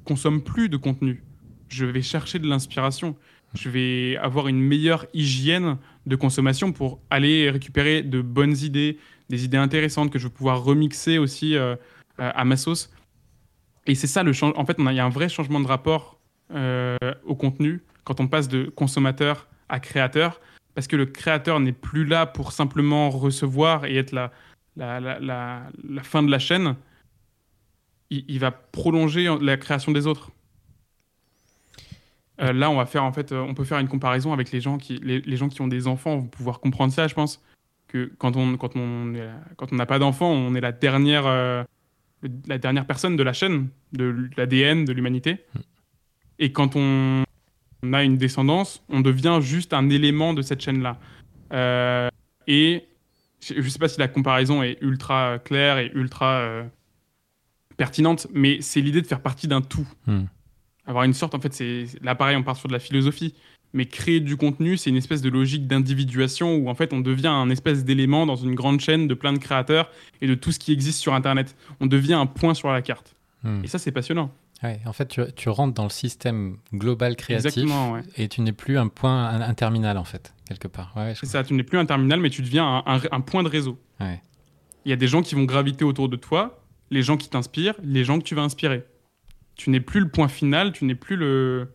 [0.04, 1.22] consomme plus de contenu.
[1.68, 3.14] Je vais chercher de l'inspiration.
[3.54, 5.76] Je vais avoir une meilleure hygiène
[6.06, 10.64] de consommation pour aller récupérer de bonnes idées, des idées intéressantes que je vais pouvoir
[10.64, 11.76] remixer aussi euh,
[12.16, 12.90] à ma sauce.
[13.86, 14.58] Et c'est ça le changement.
[14.58, 16.21] En fait, il y a un vrai changement de rapport
[16.54, 20.40] euh, au contenu quand on passe de consommateur à créateur,
[20.74, 24.30] parce que le créateur n'est plus là pour simplement recevoir et être la,
[26.02, 26.76] fin de la chaîne.
[28.10, 30.30] Il, va prolonger la création des autres.
[32.40, 34.60] Euh, là, on va faire en fait, euh, on peut faire une comparaison avec les
[34.60, 37.42] gens qui, les, gens qui ont des enfants vont pouvoir comprendre ça, je pense.
[37.88, 39.14] Que quand on, quand on,
[39.56, 41.24] quand on n'a pas d'enfant, on est la dernière,
[42.46, 45.44] la dernière personne de la chaîne, de l'ADN de l'humanité.
[46.38, 47.24] Et quand on,
[47.82, 50.98] on a une descendance, on devient juste un élément de cette chaîne-là.
[51.52, 52.08] Euh,
[52.46, 52.84] et
[53.40, 56.64] je ne sais pas si la comparaison est ultra claire et ultra euh,
[57.76, 59.88] pertinente, mais c'est l'idée de faire partie d'un tout.
[60.06, 60.24] Hmm.
[60.86, 63.34] Avoir une sorte, en fait, c'est là pareil, on part sur de la philosophie,
[63.72, 67.28] mais créer du contenu, c'est une espèce de logique d'individuation où en fait on devient
[67.28, 70.58] un espèce d'élément dans une grande chaîne de plein de créateurs et de tout ce
[70.58, 71.56] qui existe sur Internet.
[71.80, 73.14] On devient un point sur la carte.
[73.42, 73.64] Hmm.
[73.64, 74.32] Et ça, c'est passionnant.
[74.62, 78.02] Ouais, en fait, tu, tu rentres dans le système global créatif ouais.
[78.16, 80.92] et tu n'es plus un point, un, un terminal, en fait, quelque part.
[80.96, 83.42] Ouais, C'est ça, tu n'es plus un terminal, mais tu deviens un, un- un point
[83.42, 83.78] de réseau.
[84.00, 84.20] Ouais.
[84.84, 87.74] Il y a des gens qui vont graviter autour de toi, les gens qui t'inspirent,
[87.82, 88.84] les gens que tu vas inspirer.
[89.56, 91.72] Tu n'es plus le point final, tu n'es plus le.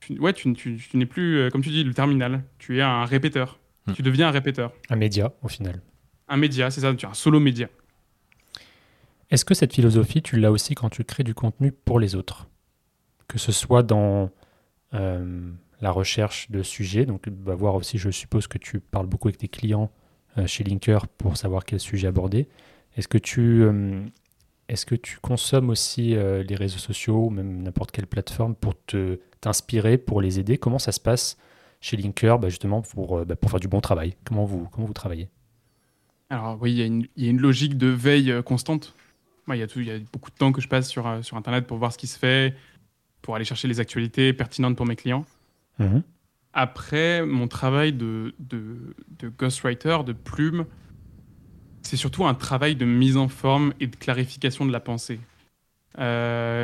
[0.00, 2.44] tu- ouais, tu, tu- tu n'es plus, euh, comme tu dis, le terminal.
[2.58, 3.58] Tu es un répéteur.
[3.86, 3.92] Hmm.
[3.92, 4.72] Tu deviens un répéteur.
[4.90, 5.80] Un média, au final.
[6.28, 7.68] Un média, c'est ça, tu es un solo média.
[9.30, 12.48] Est-ce que cette philosophie, tu l'as aussi quand tu crées du contenu pour les autres?
[13.28, 14.30] Que ce soit dans
[14.94, 15.50] euh,
[15.80, 19.38] la recherche de sujets, donc bah, voir aussi, je suppose que tu parles beaucoup avec
[19.38, 19.90] tes clients
[20.38, 22.48] euh, chez Linker pour savoir quel sujet aborder.
[22.96, 24.04] Est-ce que tu, euh,
[24.68, 28.74] est-ce que tu consommes aussi les réseaux sociaux ou même n'importe quelle plateforme pour
[29.40, 30.56] t'inspirer, pour les aider?
[30.56, 31.36] Comment ça se passe
[31.80, 34.14] chez Linker bah, justement pour, bah, pour faire du bon travail?
[34.24, 35.28] Comment vous, comment vous travaillez?
[36.30, 38.94] Alors oui, il y, a une- logique de veille constante.
[39.46, 41.06] Moi, il y, a tout- il y a beaucoup de temps que je passe sur,
[41.06, 42.56] euh, sur Internet pour voir ce qui se fait,
[43.22, 45.24] pour aller chercher les actualités pertinentes pour mes clients.
[46.52, 50.66] Après, mon travail de, de, de ghostwriter, de plume,
[51.82, 55.20] c'est surtout un travail de mise en forme et de clarification de la pensée.
[55.98, 56.62] Euh,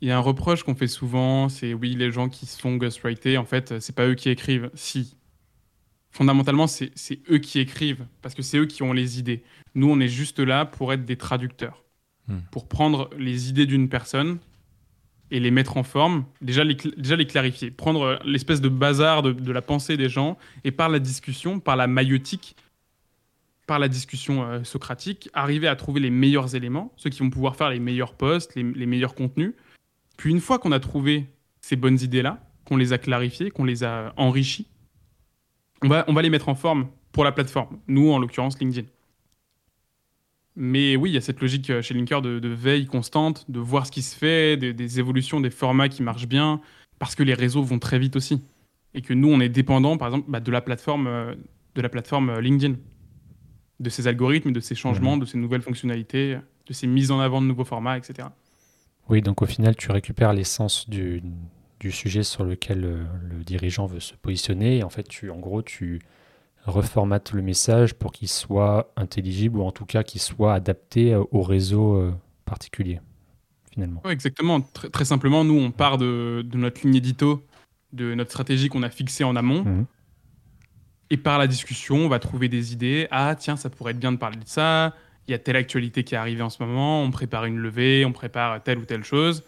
[0.00, 3.36] Il y a un reproche qu'on fait souvent, c'est oui, les gens qui sont ghostwrités,
[3.36, 4.70] en fait, c'est pas eux qui écrivent.
[4.74, 5.16] Si.
[6.10, 6.92] Fondamentalement, c'est
[7.30, 9.42] eux qui écrivent, parce que c'est eux qui ont les idées.
[9.74, 11.82] Nous, on est juste là pour être des traducteurs,
[12.28, 12.40] Hmm.
[12.50, 14.38] pour prendre les idées d'une personne
[15.30, 16.76] et les mettre en forme, déjà les,
[17.26, 21.58] clarifier, prendre euh, l'espèce de bazar de, la pensée des gens et par la discussion,
[21.58, 22.54] par la maïotique,
[23.66, 27.56] par la discussion euh, socratique, arriver à trouver les meilleurs éléments, ceux qui vont pouvoir
[27.56, 29.54] faire les meilleurs posts, les, meilleurs contenus.
[30.18, 31.26] Puis une fois qu'on a trouvé
[31.62, 34.66] ces bonnes idées-là, qu'on les a clarifiées, qu'on les a enrichies,
[35.82, 37.78] on va les mettre en forme pour la plateforme.
[37.86, 38.86] Nous, en l'occurrence, LinkedIn.
[40.60, 43.60] Mais oui, il y a cette logique euh, chez Linker de, de veille constante, de
[43.60, 46.60] voir ce qui se fait, des, des évolutions, des formats qui marchent bien,
[46.98, 48.42] parce que les réseaux vont très vite aussi.
[48.92, 51.32] Et que nous, on est dépendant, par exemple, bah, de la plateforme, euh,
[51.76, 52.74] de la plateforme euh, LinkedIn,
[53.78, 56.36] de ses algorithmes, de ses changements, de ses nouvelles fonctionnalités,
[56.66, 58.26] de ses mises en avant de nouveaux formats, etc.
[59.08, 61.22] Oui, donc au final, tu récupères l'essence du,
[61.78, 64.78] du sujet sur lequel le dirigeant veut se positionner.
[64.78, 66.00] Et en fait, tu, en gros, tu
[66.68, 71.24] reformates le message pour qu'il soit intelligible ou en tout cas qu'il soit adapté euh,
[71.30, 72.12] au réseau euh,
[72.44, 73.00] particulier,
[73.72, 74.00] finalement.
[74.04, 74.60] Ouais, exactement.
[74.60, 77.44] Très, très simplement, nous, on part de, de notre ligne édito,
[77.92, 79.64] de notre stratégie qu'on a fixée en amont.
[79.64, 79.86] Mhm.
[81.10, 83.08] Et par la discussion, on va trouver des idées.
[83.10, 84.94] Ah, tiens, ça pourrait être bien de parler de ça.
[85.26, 87.02] Il y a telle actualité qui est arrivée en ce moment.
[87.02, 89.42] On prépare une levée, on prépare telle ou telle chose.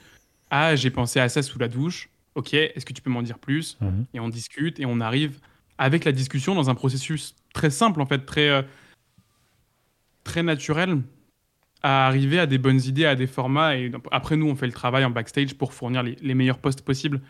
[0.50, 2.08] Ah, j'ai pensé à ça sous la douche.
[2.34, 3.76] Ok, est-ce que tu peux m'en dire plus?
[3.80, 4.06] Mhm.
[4.14, 5.38] Et on discute et on arrive
[5.81, 8.62] avec la discussion dans un processus très simple, en fait, très, euh,
[10.24, 11.01] très naturel,
[11.83, 13.78] à arriver à des bonnes idées, à des formats.
[13.78, 17.22] Et après, nous, on fait le travail en backstage pour fournir les, meilleurs posts possibles.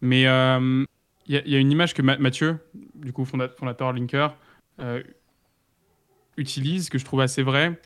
[0.00, 0.84] Mais euh,
[1.28, 2.58] il il y a une image que Ma- Mathieu,
[2.96, 4.36] du coup, fonda- fondateur Linker,
[4.80, 5.00] euh,
[6.36, 7.80] utilise, que je trouve assez vrai.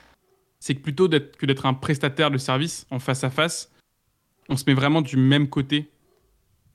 [0.59, 3.71] C'est que plutôt que d'être un prestataire de service en face à face,
[4.49, 5.91] on se met vraiment du même côté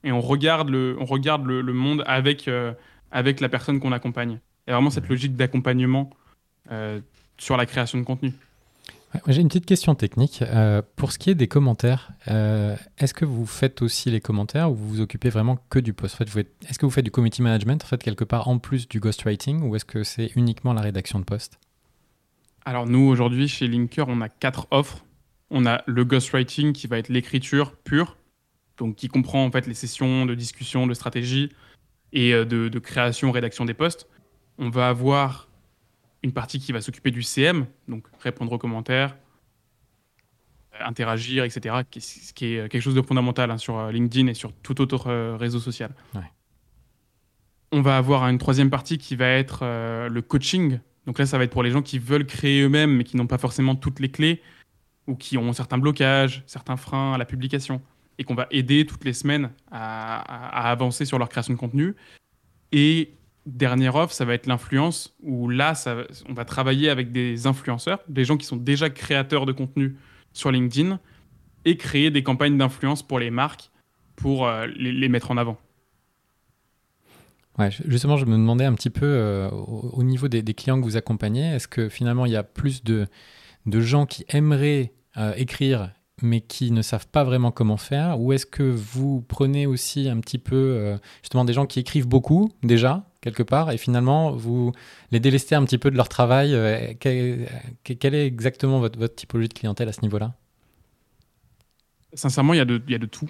[0.03, 2.73] et on regarde le, on regarde le, monde avec, euh,
[3.13, 4.39] avec la personne qu'on accompagne.
[4.67, 6.09] Il y a vraiment cette logique d'accompagnement
[6.71, 6.99] euh,
[7.37, 8.33] sur la création de contenu.
[9.13, 10.41] Ouais, J'ai une petite question technique.
[10.41, 14.71] Euh, pour ce qui est des commentaires, euh, est-ce que vous faites aussi les commentaires
[14.71, 16.15] ou vous vous occupez vraiment que du post?
[16.15, 18.47] En fait, vous êtes- Est-ce que vous faites du community management en fait, quelque part
[18.47, 21.59] en plus du ghostwriting ou est-ce que c'est uniquement la rédaction de post?
[22.65, 25.05] Alors nous, aujourd'hui, chez Linker, on a quatre offres.
[25.51, 28.17] On a le ghostwriting qui va être l'écriture pure,
[28.77, 31.51] donc qui comprend en fait les sessions de discussion, de stratégie
[32.13, 34.07] et euh, de, de création, rédaction des posts.
[34.57, 35.49] On va avoir
[36.21, 39.17] une partie qui va s'occuper du CM, donc répondre aux commentaires,
[40.79, 44.33] interagir, etc., ce qui est euh, quelque chose de fondamental hein, sur euh, LinkedIn et
[44.33, 45.93] sur tout autre euh, réseau social.
[46.15, 46.21] Ouais.
[47.71, 50.79] On va avoir une troisième partie qui va être euh, le coaching.
[51.05, 53.27] Donc là, ça va être pour les gens qui veulent créer eux-mêmes, mais qui n'ont
[53.27, 54.41] pas forcément toutes les clés,
[55.07, 57.81] ou qui ont certains blocages, certains freins à la publication,
[58.17, 61.95] et qu'on va aider toutes les semaines à, avancer sur leur création de contenu.
[62.71, 63.13] Et
[63.45, 65.73] dernière offre, ça va être l'influence, où là,
[66.29, 69.95] on va travailler avec des influenceurs, des gens qui sont déjà créateurs de contenu
[70.31, 70.99] sur LinkedIn,
[71.65, 73.71] et créer des campagnes d'influence pour les marques,
[74.15, 75.57] pour euh, les, mettre en avant.
[77.57, 80.85] Ouais, justement, je me demandais un petit peu euh, au, au niveau des, clients que
[80.85, 83.07] vous accompagnez, est-ce que finalement il y a plus de,
[83.65, 85.91] de gens qui aimeraient euh, écrire
[86.21, 90.19] mais qui ne savent pas vraiment comment faire Ou est-ce que vous prenez aussi un
[90.19, 94.71] petit peu euh, justement des gens qui écrivent beaucoup déjà quelque part et finalement vous
[95.11, 97.49] les délestez un petit peu de leur travail euh, quel-
[97.83, 100.35] que- Quelle est exactement votre, typologie de clientèle à ce niveau-là?
[102.13, 103.27] Sincèrement, il y, a de- tout.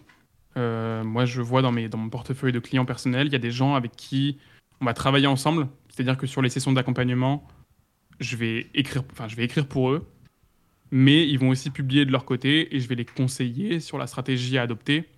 [0.58, 3.52] Euh, moi, je vois dans, dans mon portefeuille de clients personnels, il y a des
[3.52, 4.38] gens avec qui
[4.82, 5.68] on va travailler ensemble.
[5.90, 7.48] C'est-à-dire que sur les sessions d'accompagnement,
[8.20, 8.68] je je vais
[9.46, 10.06] écrire pour eux,
[10.96, 14.06] mais ils vont aussi publier de leur côté et je vais les conseiller sur la
[14.06, 15.10] stratégie à adopter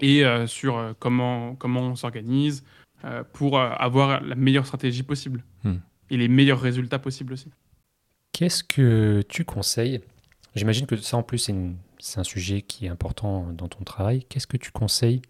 [0.00, 2.62] et euh, sur euh, comment, comment on s'organise
[3.02, 5.76] euh, pour avoir la meilleure stratégie possible Hmm.
[6.10, 7.50] et les meilleurs résultats possibles aussi.
[8.32, 10.02] Qu'est-ce que tu conseilles?
[10.54, 11.50] J'imagine que ça, en plus,
[11.98, 14.24] c'est un sujet qui est important dans ton travail.
[14.28, 15.22] Qu'est-ce que tu conseilles?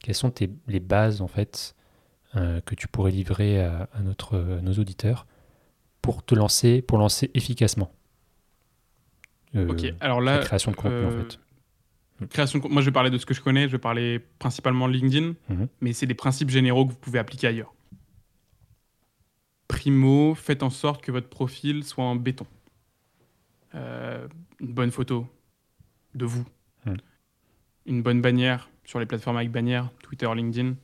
[0.00, 1.76] Quelles sont tes, les bases, en fait,
[2.32, 5.26] que tu pourrais livrer à, à notre, à nos auditeurs
[6.00, 7.92] pour te lancer, pour lancer efficacement?
[9.56, 11.38] Ok, alors la là, création de contenu, en Euh, fait.
[12.28, 13.66] Création de Moi, je vais parler de ce que je connais.
[13.66, 15.68] Je vais parler principalement LinkedIn, Mhm.
[15.80, 17.72] mais c'est des principes généraux que vous pouvez appliquer ailleurs.
[19.68, 22.46] Primo, faites en sorte que votre profil soit en béton.
[23.74, 24.28] Euh,
[24.60, 25.26] une bonne photo
[26.14, 26.44] de vous.
[26.86, 26.96] Mhm.
[27.86, 30.74] Une bonne bannière sur les plateformes avec bannière, Twitter, LinkedIn.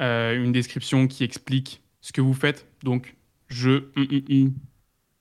[0.00, 2.66] euh, une description qui explique ce que vous faites.
[2.82, 3.14] Donc,
[3.46, 4.54] je, hum, hum, hum,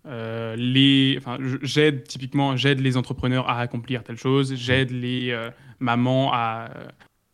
[0.05, 5.49] euh, les, enfin, j'aide typiquement, j'aide les entrepreneurs à accomplir telle chose, j'aide les euh,
[5.79, 6.69] mamans à,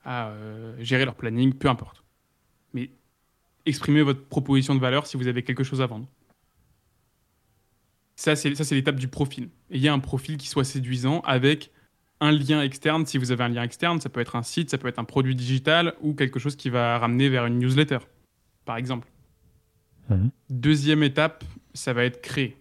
[0.04, 2.04] à, euh, gérer leur planning, peu importe.
[2.74, 2.92] Mais
[3.66, 6.08] exprimez votre proposition de valeur si vous avez quelque chose à vendre.
[8.16, 9.50] Ça, c'est ça, c'est l'étape du profil.
[9.72, 11.72] Ayez un profil qui soit séduisant avec
[12.20, 13.06] un lien externe.
[13.06, 15.06] Si vous avez un lien externe, ça peut être un site, ça peut être un
[15.06, 18.00] produit digital ou quelque chose qui va ramener vers une newsletter,
[18.66, 19.08] par exemple.
[20.10, 20.30] Mhm.
[20.50, 22.59] Deuxième étape, ça va être créer.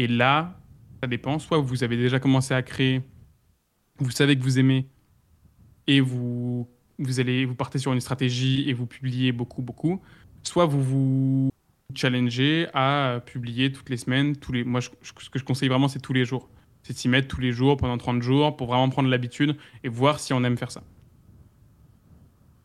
[0.00, 0.58] Et là,
[1.02, 1.38] ça dépend.
[1.38, 3.02] Soit vous avez déjà commencé à créer,
[3.98, 4.86] vous savez que vous aimez,
[5.86, 6.66] et vous,
[6.98, 10.00] vous, allez, vous partez sur une stratégie et vous publiez beaucoup, beaucoup.
[10.42, 11.50] Soit vous vous
[11.94, 14.36] challengez à publier toutes les semaines.
[14.36, 16.48] Tous les, moi, ce que je conseille vraiment, c'est tous les jours.
[16.82, 19.90] C'est de s'y mettre tous les jours pendant 30 jours pour vraiment prendre l'habitude et
[19.90, 20.82] voir si on aime faire ça.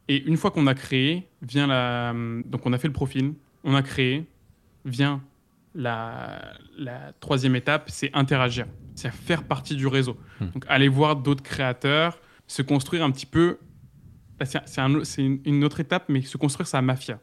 [0.07, 2.13] Et une fois qu'on a créé, vient la.
[2.45, 3.33] Donc on a fait le profil,
[3.65, 4.23] on a créé,
[4.85, 5.21] vient
[5.75, 8.65] la, la troisième étape, c'est interagir.
[8.95, 10.17] C'est faire partie du réseau.
[10.39, 10.47] Hmm.
[10.53, 12.17] Donc aller voir d'autres créateurs,
[12.47, 13.59] se construire un petit peu.
[14.39, 17.19] bah, C'est c'est un- c'est une, autre étape, mais se construire sa mafia.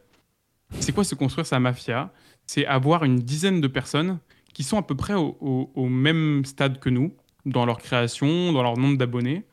[0.79, 2.11] C'est quoi se construire sa mafia?
[2.45, 4.19] C'est avoir une dizaine de personnes
[4.53, 8.51] qui sont à peu près au, au- au même stade que nous, dans leur création,
[8.53, 9.43] dans leur nombre d'abonnés,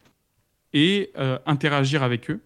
[0.72, 2.40] et euh, interagir avec eux,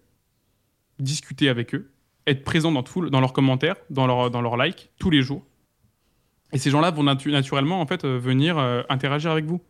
[0.99, 1.91] discuter avec eux,
[2.27, 5.45] être présent dans, tout, dans leurs commentaires, dans leurs dans leurs likes, tous les jours.
[6.55, 9.61] Et ces gens-là vont natu- naturellement en fait, euh, venir euh, interagir avec vous.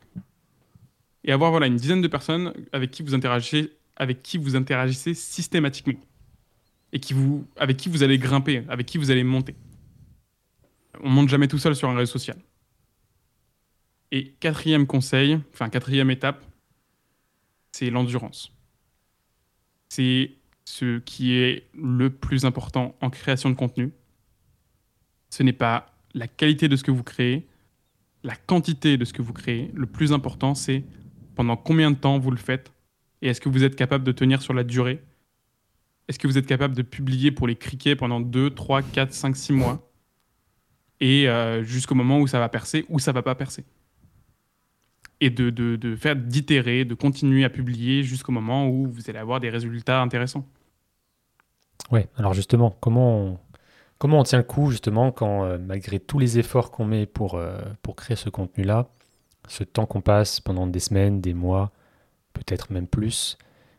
[1.23, 5.15] Et avoir voilà, une dizaine de personnes avec qui vous interagissez, avec qui vous interagissez
[5.15, 5.99] systématiquement.
[6.93, 9.55] Et qui vous, avec qui vous allez grimper, avec qui vous allez monter.
[11.01, 12.37] On monte jamais tout seul sur un réseau social.
[14.11, 16.45] Et quatrième conseil, enfin quatrième étape,
[17.71, 18.53] c'est l'endurance.
[19.89, 20.33] C'est
[20.65, 23.91] ce qui est le plus important en création de contenu.
[25.31, 27.45] Ce n'est pas la qualité de ce que vous créez,
[28.23, 29.69] la quantité de ce que vous créez.
[29.75, 30.83] Le plus important, c'est
[31.35, 32.71] pendant combien de temps vous le faites
[33.21, 35.03] et est-ce que vous êtes capable de tenir sur la durée?
[36.07, 39.35] Est-ce que vous êtes capable de publier pour les criquets pendant 2, 3, 4, 5,
[39.35, 39.91] 6 mois
[41.01, 43.65] et euh, jusqu'au moment où ça va percer ou ça va pas percer?
[45.19, 49.19] Et de, de, de faire d'itérer, de continuer à publier jusqu'au moment où vous allez
[49.19, 50.47] avoir des résultats intéressants.
[51.91, 53.39] Ouais, alors justement, comment
[53.97, 57.35] comment on tient le coup justement quand, euh, malgré tous les efforts qu'on met pour,
[57.35, 58.87] euh, pour créer ce contenu-là,
[59.47, 61.71] ce temps qu'on passe pendant des semaines, des mois,
[62.33, 63.37] peut-être même plus,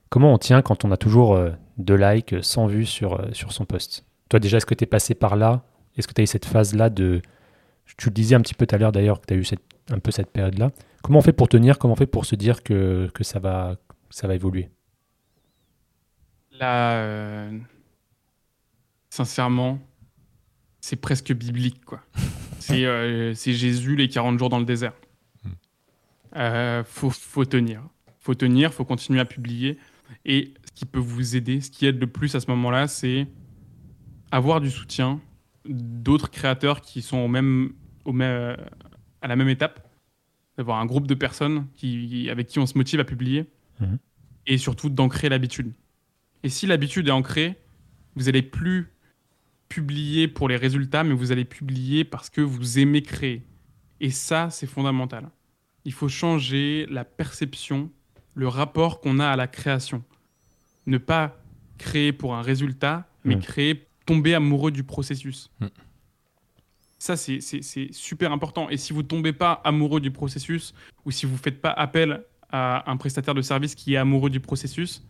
[0.08, 3.52] comment on tient quand on a toujours euh, deux likes, 100 vues sur, euh, sur
[3.52, 4.04] son post?
[4.28, 5.62] Toi déjà, est-ce que tu es passé par là?
[5.96, 7.22] Est-ce que tu as eu cette phase-là de...
[7.96, 9.46] Tu le disais un petit peu tout à l'heure d'ailleurs que tu as eu
[9.90, 10.72] un peu cette période-là.
[11.02, 11.78] Comment on fait pour tenir?
[11.78, 13.76] Comment on fait pour se dire que, ça, va,
[14.10, 14.70] ça va évoluer?
[16.58, 17.58] Là, euh,
[19.08, 19.78] sincèrement,
[20.87, 22.01] c'est presque biblique, quoi.
[22.61, 24.93] c'est euh, Jésus, les 40 jours dans le désert.
[25.43, 25.51] Hmm.
[26.37, 27.82] Euh, faut, faut tenir.
[28.20, 29.78] faut tenir, faut continuer à publier.
[30.24, 33.26] Et ce qui peut vous aider, ce qui aide le plus à ce moment-là, c'est
[34.30, 35.20] avoir du soutien
[35.68, 37.72] d'autres créateurs qui sont au même,
[38.05, 38.57] au même,
[39.22, 39.91] à la même étape.
[40.57, 43.47] D'avoir un groupe de personnes qui, avec qui on se motive à publier.
[43.80, 43.99] Mhm.
[44.47, 45.72] Et surtout d'ancrer l'habitude.
[46.45, 47.57] Et si l'habitude est ancrée,
[48.14, 48.93] vous n'allez plus
[49.68, 53.42] publier pour les résultats, mais vous allez publier parce que vous aimez créer.
[54.00, 55.28] Et ça, c'est fondamental.
[55.84, 57.90] Il faut changer la perception,
[58.34, 60.02] le rapport qu'on a à la création.
[60.86, 61.36] Ne pas
[61.78, 63.40] créer pour un résultat, mais Mm.
[63.40, 65.50] créer, tomber amoureux du processus.
[65.60, 65.66] Mm.
[66.98, 67.40] Ça, c'est-
[67.92, 68.68] super important.
[68.70, 72.90] Et si vous tombez pas amoureux du processus, ou si vous faites pas appel à
[72.90, 75.04] un prestataire de service qui est amoureux du processus,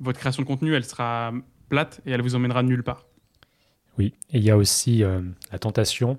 [0.00, 1.32] votre création de contenu, elle sera
[1.68, 3.06] plate et elle vous emmènera nulle part.
[3.98, 5.20] Oui, et il y a aussi euh,
[5.50, 6.18] la tentation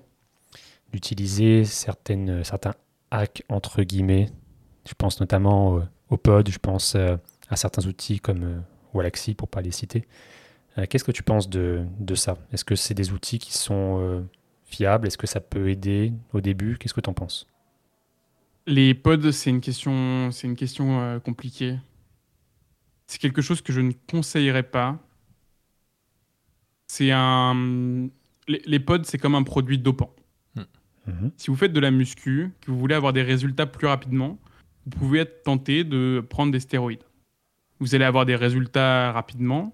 [0.91, 2.73] d'utiliser certaines, certains
[3.09, 4.30] hacks entre guillemets.
[4.88, 7.15] Je pense notamment euh, au pod, je pense euh,
[7.49, 8.59] à certains outils comme euh,
[8.93, 10.07] Walaxy pour pas les citer.
[10.77, 12.38] Euh, Qu'est-ce que tu penses de, de ça?
[12.51, 14.21] Est-ce que c'est des outils qui sont euh,
[14.65, 15.07] fiables?
[15.07, 16.77] Est-ce que ça peut aider au début?
[16.77, 17.47] Qu'est-ce que tu en penses?
[18.67, 21.77] Les pods, c'est une question, c'est une question euh, compliquée.
[23.07, 24.99] C'est quelque chose que je ne conseillerais pas.
[26.90, 28.10] C'est un,
[28.48, 30.14] les, les pods, c'est comme un produit dopant.
[31.10, 31.32] Mhm.
[31.38, 34.38] Si vous faites de la muscu, que vous voulez avoir des résultats plus rapidement,
[34.86, 37.04] vous pouvez être tenté de prendre des stéroïdes.
[37.80, 39.74] Vous allez avoir des résultats rapidement,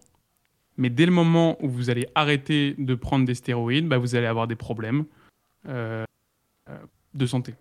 [0.77, 4.27] mais dès le moment où vous allez arrêter de prendre des stéroïdes, bah, vous allez
[4.27, 5.05] avoir des problèmes
[5.67, 6.05] euh,
[6.69, 6.77] euh,
[7.13, 7.55] de santé.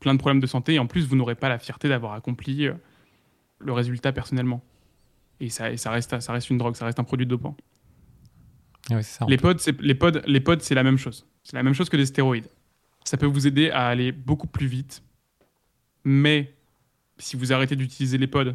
[0.00, 2.66] Plein de problèmes de santé, et en plus, vous n'aurez pas la fierté d'avoir accompli
[2.66, 2.74] euh,
[3.58, 4.62] le résultat personnellement.
[5.40, 7.56] Et ça, et ça, reste, ça reste une drogue, ça reste un produit dopant.
[8.90, 9.26] Ah oui, c'est ça.
[9.28, 11.26] Les pods, c'est les pods, les pods, c'est la même chose.
[11.42, 12.48] C'est la même chose que des stéroïdes.
[13.04, 15.02] Ça peut vous aider à aller beaucoup plus vite,
[16.04, 16.54] mais
[17.18, 18.54] si vous arrêtez d'utiliser les pods,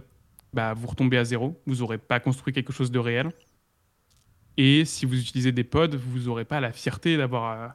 [0.54, 1.62] bah, vous retombez à zéro.
[1.66, 3.32] Vous n'aurez pas construit quelque chose de réel.
[4.58, 7.68] Et si vous utilisez des pods, vous n'aurez pas la fierté d'avoir euh,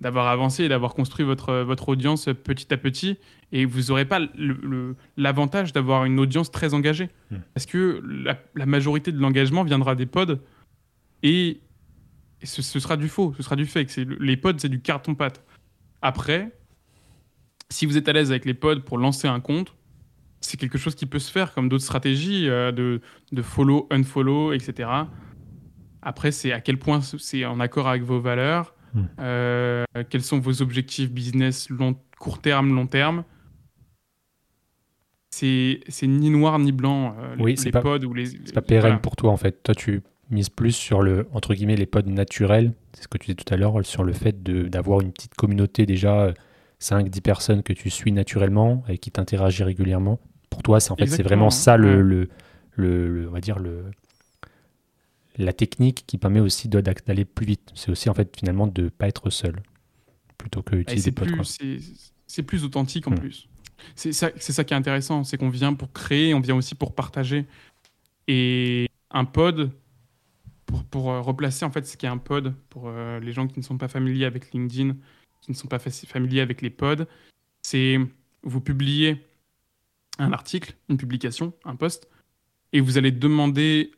[0.00, 3.18] d'avoir avancé et d'avoir construit votre, votre audience petit à petit.
[3.50, 4.20] Et vous n'aurez pas
[5.16, 7.10] l'avantage d'avoir une audience très engagée.
[7.30, 7.38] Hmm.
[7.54, 10.38] Parce que la, la majorité de l'engagement viendra des pods.
[11.24, 11.60] Et,
[12.40, 13.90] et ce, ce sera du faux, ce sera du fake.
[13.90, 15.42] C'est- Les pods, c'est du carton-pâte.
[16.02, 16.52] Après,
[17.70, 19.74] si vous êtes à l'aise avec les pods pour lancer un compte,
[20.40, 23.00] c'est quelque chose qui peut se faire, comme d'autres stratégies euh, de,
[23.32, 24.88] de follow, unfollow, etc.
[26.00, 29.02] Après, c'est à quel point c'est en accord avec vos valeurs, Hmm.
[29.20, 33.22] euh, quels sont vos objectifs business long, court terme, long terme.
[35.30, 38.26] C'est c'est ni noir ni blanc, euh, Oui, les, c'est les pas- pods ou les.
[38.26, 38.98] C'est pas pérenne voilà.
[38.98, 39.62] pour toi en fait.
[39.62, 42.72] Toi, tu mises plus sur le, entre guillemets, les pods naturels.
[42.92, 45.86] C'est ce que tu disais tout à l'heure, sur le fait d'avoir une petite communauté
[45.86, 46.32] déjà,
[46.80, 50.20] 5-10 personnes que tu suis naturellement et qui t'interagissent régulièrement.
[50.50, 52.28] Pour toi, c'est en fait, c'est vraiment ça le, le,
[52.72, 53.84] le- le- on va dire le,
[55.36, 57.70] la technique qui permet aussi d'aller plus vite.
[57.74, 59.56] C'est aussi en fait finalement de pas être seul
[60.36, 61.44] plutôt que utiliser des quoi.
[61.44, 63.18] c'est- plus authentique en Mm.
[63.18, 63.48] plus.
[63.94, 66.74] C'est ça, c'est ça qui est intéressant, c'est qu'on vient pour créer, on vient aussi
[66.74, 67.46] pour partager.
[68.26, 69.70] Et un pod,
[70.68, 73.58] pour, pour euh, replacer en fait ce qu'est un pod, pour euh, les gens qui
[73.58, 74.94] ne sont pas familiers avec LinkedIn,
[75.40, 77.06] qui ne sont pas familiers avec les pods,
[77.62, 77.98] c'est
[78.42, 79.24] vous publiez
[80.18, 82.08] un article, une publication, un post,
[82.72, 83.92] et vous allez demander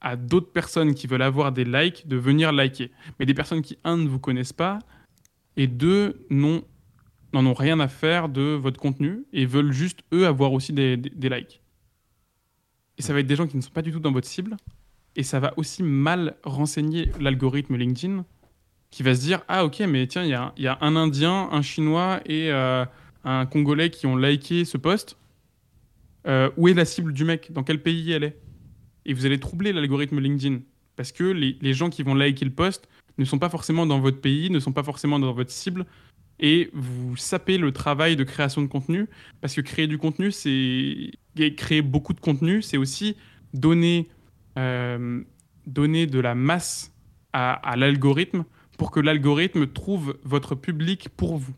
[0.00, 2.90] à d'autres personnes qui veulent avoir des likes de venir liker.
[3.18, 4.78] Mais des personnes qui, un, ne vous connaissent pas,
[5.56, 6.62] et deux, n'en
[7.34, 11.28] ont rien à faire de votre contenu et veulent juste, eux, avoir aussi des- des
[11.28, 11.60] likes.
[12.96, 14.56] Et ça va être des gens qui ne sont pas du tout dans votre cible.
[15.16, 18.24] Et ça va aussi mal renseigner l'algorithme LinkedIn
[18.90, 22.20] qui va se dire Ah, ok, mais tiens, il y a, un Indien, un Chinois
[22.26, 22.84] et euh,
[23.24, 25.16] un Congolais qui ont liké ce post.
[26.26, 27.52] Euh, où est la cible du mec?
[27.52, 28.38] Dans quel pays elle est?
[29.04, 30.60] Et vous allez troubler l'algorithme LinkedIn.
[30.96, 32.88] Parce que les, les gens qui vont liker le post
[33.18, 35.86] ne sont pas forcément dans votre pays, ne sont pas forcément dans votre cible,
[36.40, 39.06] et vous sapez le travail de création de contenu,
[39.40, 41.10] parce que créer du contenu, c'est
[41.56, 43.16] créer beaucoup de contenu, c'est aussi
[43.52, 44.08] donner,
[44.58, 45.22] euh,
[45.66, 46.92] donner de la masse
[47.32, 48.44] à, l'algorithme
[48.78, 51.54] pour que l'algorithme trouve votre public pour vous.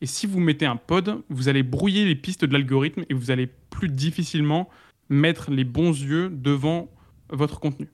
[0.00, 3.30] Et si vous mettez un pod, vous allez brouiller les pistes de l'algorithme et vous
[3.30, 4.68] allez plus difficilement
[5.08, 6.90] mettre les bons yeux devant
[7.30, 7.88] votre contenu.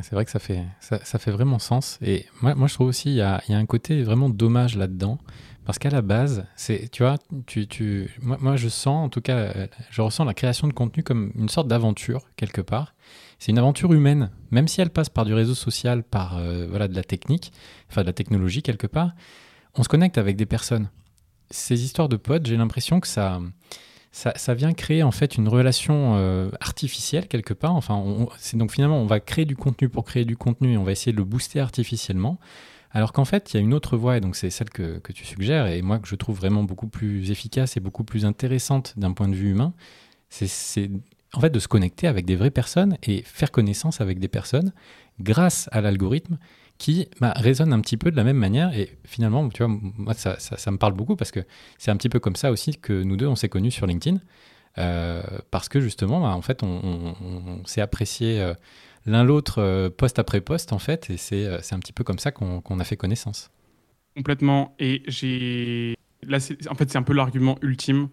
[0.00, 1.98] C'est vrai que ça fait, ça, fait vraiment sens.
[2.00, 5.18] Et moi, je trouve aussi il y y a un côté vraiment dommage là-dedans.
[5.64, 9.52] Parce qu'à la base, c'est, tu vois, tu, tu, moi, je sens, en tout cas,
[9.90, 12.94] je ressens la création de contenu comme une sorte d'aventure, quelque part.
[13.38, 16.88] C'est une aventure humaine, même si elle passe par du réseau social, par euh, voilà,
[16.88, 17.52] de la technique,
[17.88, 19.12] enfin de la technologie, quelque part.
[19.76, 20.88] On se connecte avec des personnes.
[21.50, 23.40] Ces histoires de potes, j'ai l'impression que ça,
[24.10, 27.74] ça, ça vient créer en fait une relation euh, artificielle quelque part.
[27.76, 30.84] Enfin, on- donc finalement on va créer du contenu pour créer du contenu et on
[30.84, 32.38] va essayer de le booster artificiellement.
[32.92, 35.24] Alors qu'en fait, il y a une autre voie, et donc c'est celle que, tu
[35.24, 39.12] suggères, et moi que je trouve vraiment beaucoup plus efficace et beaucoup plus intéressante d'un
[39.12, 39.72] point de vue humain,
[40.28, 40.90] c'est-
[41.34, 44.72] en fait de se connecter avec des vraies personnes et faire connaissance avec des personnes
[45.20, 46.38] grâce à l'algorithme
[46.76, 48.76] qui bah, résonne un petit peu de la même manière.
[48.76, 51.40] Et finalement, tu vois, moi ça me parle beaucoup parce que
[51.78, 54.18] c'est un petit peu comme ça aussi que nous deux on s'est connus sur LinkedIn.
[54.78, 58.54] Euh, parce que justement, bah, en fait, on, on- on- on s'est apprécié euh,
[59.06, 62.30] l'un l'autre euh, poste après poste, en fait, et c'est un petit peu comme ça
[62.32, 63.50] qu'on a fait connaissance.
[64.16, 64.74] Complètement.
[64.78, 65.94] Et j'ai.
[66.22, 66.38] Là,
[66.70, 68.08] en fait, c'est un peu l'argument ultime.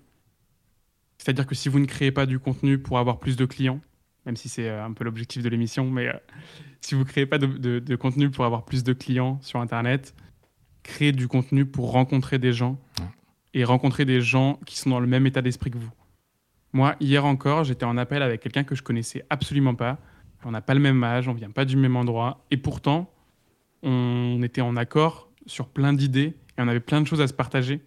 [1.18, 3.80] C'est-à-dire que si vous ne créez pas du contenu pour avoir plus de clients,
[4.26, 6.14] même si c'est un peu l'objectif de l'émission, mais euh,
[6.82, 9.60] si vous ne créez pas de, de- de contenu pour avoir plus de clients sur
[9.60, 10.14] Internet,
[10.84, 13.06] créez du contenu pour rencontrer des gens Ouais.
[13.54, 15.92] et rencontrer des gens qui sont dans le même état d'esprit que vous.
[16.74, 19.98] Moi, hier encore, j'étais en appel avec quelqu'un que je connaissais absolument pas.
[20.46, 23.12] On n'a pas le même âge, on vient pas du même endroit, et pourtant,
[23.84, 27.34] on était en accord sur plein d'idées et on avait plein de choses à se
[27.34, 27.82] partager.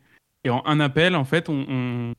[0.44, 2.12] Et en un appel, en fait, on,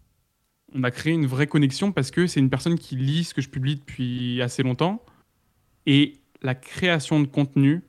[0.81, 3.49] a créé une vraie connexion parce que c'est une personne qui lit ce que je
[3.49, 5.03] publie depuis assez longtemps.
[5.85, 7.83] Et la création de contenu,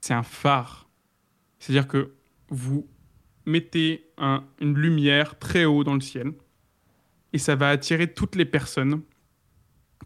[0.00, 0.88] c'est un phare.
[1.58, 2.14] C'est-à-dire que
[2.48, 2.88] vous
[3.44, 6.32] mettez un- une lumière très haut dans le ciel
[7.32, 9.02] et ça va attirer toutes les personnes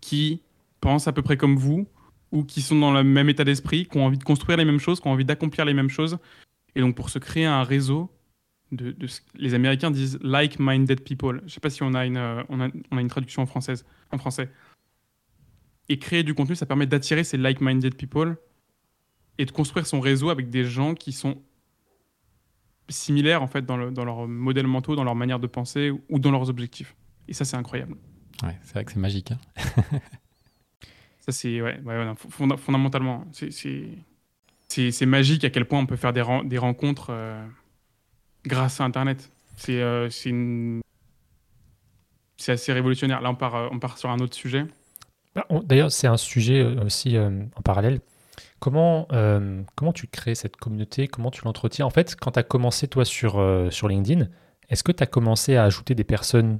[0.01, 0.43] qui
[0.81, 1.87] pensent à peu près comme vous
[2.33, 4.81] ou qui sont dans le même état d'esprit, qui ont envie de construire les mêmes
[4.81, 6.18] choses, qui ont envie d'accomplir les mêmes choses.
[6.75, 8.11] Et donc, pour se créer un réseau,
[8.73, 8.97] de,
[9.35, 11.41] les Américains disent like-minded people.
[11.41, 13.85] Je ne sais pas si on a, une, euh, on a une traduction en, française,
[14.11, 14.51] en français.
[15.91, 18.37] Et créer du contenu, ça permet d'attirer ces like-minded people
[19.37, 21.43] et de construire son réseau avec des gens qui sont
[22.89, 26.18] similaires en fait dans, le, dans leur modèle mentaux, dans leur manière de penser ou
[26.18, 26.95] dans leurs objectifs.
[27.29, 27.97] Et ça, c'est incroyable.
[28.43, 29.33] Ouais, c'est vrai que c'est magique.
[29.33, 29.39] Hein.
[31.20, 33.85] ça, c'est ouais, ouais, ouais, fond- fondamentalement, c'est- c'est
[34.68, 37.47] c'est c'est magique à quel point on peut faire des, des rencontres euh,
[38.45, 39.31] grâce à Internet.
[39.57, 40.81] C'est euh, c'est une-
[42.37, 43.20] c'est assez révolutionnaire.
[43.20, 44.64] Là, on part, euh, on part sur un autre sujet.
[45.35, 48.01] Bah, D'ailleurs, c'est un sujet euh, aussi euh, en parallèle.
[48.59, 51.07] Comment, euh, comment tu crées cette communauté?
[51.09, 51.87] Comment tu l'entretiens?
[51.87, 54.27] En fait, quand tu as commencé, toi, sur, euh, sur LinkedIn,
[54.68, 56.59] est-ce que tu as commencé à ajouter des personnes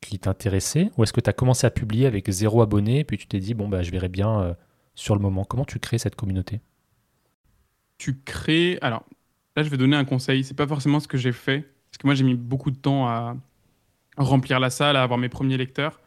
[0.00, 3.26] qui t'intéressaient Ou est-ce que tu as commencé à publier avec zéro abonné Puis tu
[3.26, 4.54] t'es dit, bon, bah, je verrai bien euh,
[4.94, 5.44] sur le moment.
[5.44, 6.60] Comment tu crées cette communauté?
[7.98, 8.78] Tu crées.
[8.80, 9.04] Alors,
[9.56, 10.44] là, je vais donner un conseil.
[10.44, 11.62] C'est pas forcément ce que j'ai fait.
[11.90, 13.36] Parce que moi, j'ai mis beaucoup de temps à
[14.16, 16.00] remplir la salle, à avoir mes premiers lecteurs.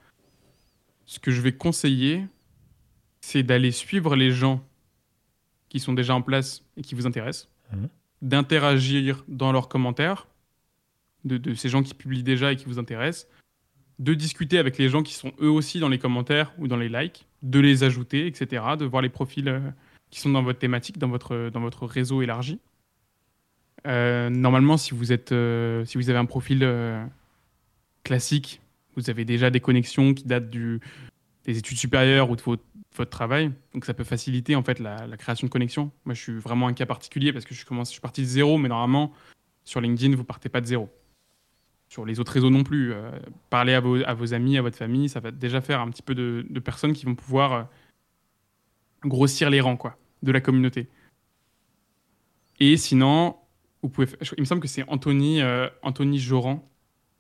[1.06, 2.26] Ce que je vais conseiller,
[3.20, 4.64] c'est d'aller suivre les gens
[5.70, 7.88] qui sont déjà en place et qui vous intéressent, Mhm.
[8.22, 10.28] d'interagir dans leurs commentaires,
[11.24, 13.28] de, de ces gens qui publient déjà et qui vous intéressent,
[14.00, 16.90] de discuter avec les gens qui sont eux aussi dans les commentaires ou dans les
[16.90, 19.60] likes, de les ajouter, etc., de voir les profils euh,
[20.10, 22.60] qui sont dans votre thématique, dans votre, dans votre réseau élargi.
[23.88, 26.68] Euh, normalement, si vous, êtes, euh, si vous avez un profil
[28.04, 28.62] classique,
[28.96, 32.64] vous avez déjà des connexions qui datent des études supérieures ou de votre,
[33.10, 33.52] travail.
[33.74, 35.92] Donc ça peut faciliter en fait la, la création de connexions.
[36.06, 38.28] Moi, je suis vraiment un cas particulier parce que je, commence, je suis parti de
[38.28, 39.12] zéro, mais normalement,
[39.64, 40.90] sur LinkedIn, vous partez pas de zéro.
[41.92, 42.94] Sur les autres réseaux non plus.
[42.94, 43.12] Euh,
[43.50, 46.02] parler à vos, à vos amis, à votre famille, ça va déjà faire un petit
[46.02, 47.64] peu de, de personnes qui vont pouvoir euh,
[49.04, 50.88] grossir les rangs quoi, de la communauté.
[52.62, 53.36] Et sinon,
[53.82, 56.66] vous pouvez, il me semble que c'est Anthony, euh, Anthony Joran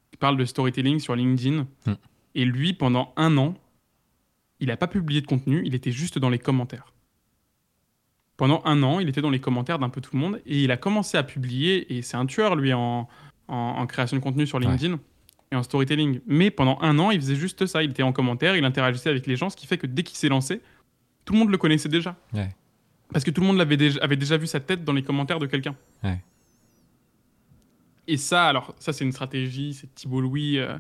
[0.09, 1.67] qui parle de storytelling sur LinkedIn.
[1.85, 1.95] Hmm.
[2.35, 3.55] Et lui, pendant un an,
[4.61, 6.93] il n'a pas publié de contenu, il était juste dans les commentaires.
[8.37, 10.71] Pendant un an, il était dans les commentaires d'un peu tout le monde et il
[10.71, 13.09] a commencé à publier, et c'est un tueur lui en,
[13.51, 14.65] en, en création de contenu sur Ouais.
[14.65, 14.99] LinkedIn
[15.51, 16.21] et en storytelling.
[16.25, 19.27] Mais pendant un an, il faisait juste ça, il était en commentaire, il interagissait avec
[19.27, 20.61] les gens, ce qui fait que dès qu'il s'est lancé,
[21.25, 22.15] tout le monde le connaissait déjà.
[22.33, 22.49] Ouais.
[23.13, 25.45] Parce que tout le monde déjà, avait déjà vu sa tête dans les commentaires de
[25.45, 25.75] quelqu'un.
[26.03, 26.19] Ouais.
[28.07, 29.73] Et ça, alors, ça, c'est une stratégie.
[29.73, 30.77] C'est Thibault Louis, euh,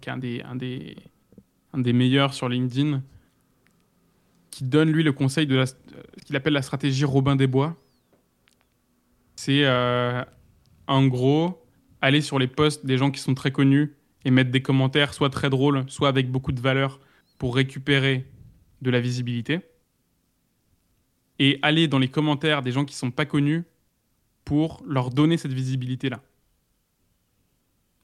[0.00, 0.96] qui est un des, un, des,
[1.74, 3.02] un des meilleurs sur LinkedIn,
[4.50, 5.66] qui donne, lui, le conseil de la, euh,
[6.18, 7.76] ce qu'il appelle la stratégie Robin des Bois.
[9.36, 10.24] C'est, euh,
[10.86, 11.62] en gros,
[12.00, 13.94] aller sur les posts des gens qui sont très connus
[14.24, 17.00] et mettre des commentaires soit très drôles, soit avec beaucoup de valeur
[17.38, 18.26] pour récupérer
[18.82, 19.60] de la visibilité.
[21.38, 23.64] Et aller dans les commentaires des gens qui sont pas connus
[24.44, 26.22] pour leur donner cette visibilité-là.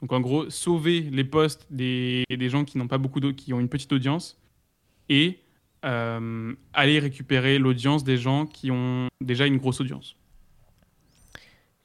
[0.00, 3.68] Donc en gros, sauver les posts des, gens qui n'ont pas beaucoup qui ont une
[3.68, 4.38] petite audience
[5.08, 5.38] et
[5.84, 10.16] euh, aller récupérer l'audience des gens qui ont déjà une grosse audience.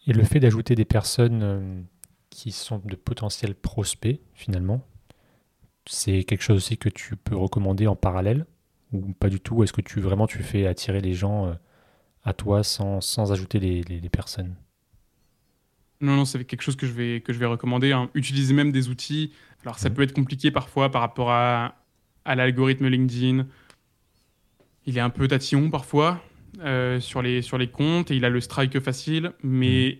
[0.07, 1.81] Et le fait d'ajouter des personnes euh,
[2.37, 4.85] qui sont de potentiels prospects, finalement,
[5.87, 8.45] c'est quelque chose aussi que tu peux recommander en parallèle
[8.93, 9.63] ou pas du tout?
[9.63, 11.53] Est-ce que tu vraiment tu fais attirer les gens euh,
[12.23, 14.55] à toi sans, sans ajouter les, les- les personnes?
[15.99, 17.91] Non, non, c'est quelque chose que je vais, que je vais recommander.
[17.91, 18.09] hein.
[18.13, 19.31] Utiliser même des outils.
[19.63, 21.75] Alors, ça peut être compliqué parfois par rapport à,
[22.25, 23.47] à l'algorithme LinkedIn.
[24.85, 26.21] Il est un peu tatillon parfois
[26.59, 29.99] euh, sur, les, sur les comptes et il a le strike facile, mais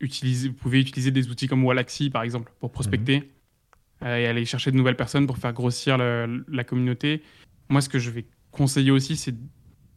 [0.00, 3.30] vous pouvez utiliser des outils comme Wallaxy par exemple pour prospecter
[4.02, 7.22] euh, et aller chercher de nouvelles personnes pour faire grossir le- la communauté.
[7.68, 9.34] Moi, ce que je vais conseiller aussi, c'est.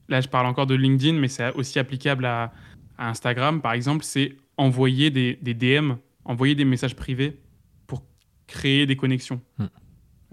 [0.08, 2.52] Là, je parle encore de LinkedIn, mais c'est aussi applicable à,
[2.97, 5.93] à Instagram, par exemple, c'est envoyer des, des DM,
[6.26, 7.39] envoyer des messages privés
[7.86, 8.04] pour
[8.47, 9.39] créer des connexions.
[9.60, 9.66] Hmm.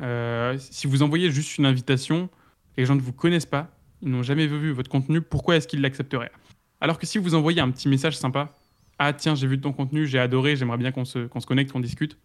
[0.00, 2.28] Euh, si vous envoyez juste une invitation,
[2.76, 3.70] les gens ne vous connaissent pas,
[4.02, 6.32] ils n'ont jamais vu votre contenu, pourquoi est-ce qu'ils l'accepteraient?
[6.80, 8.54] Alors que si vous envoyez un petit message sympa,
[8.98, 11.72] ah tiens, j'ai vu ton contenu, j'ai adoré, j'aimerais bien qu'on se, qu'on se connecte,
[11.72, 12.18] qu'on discute,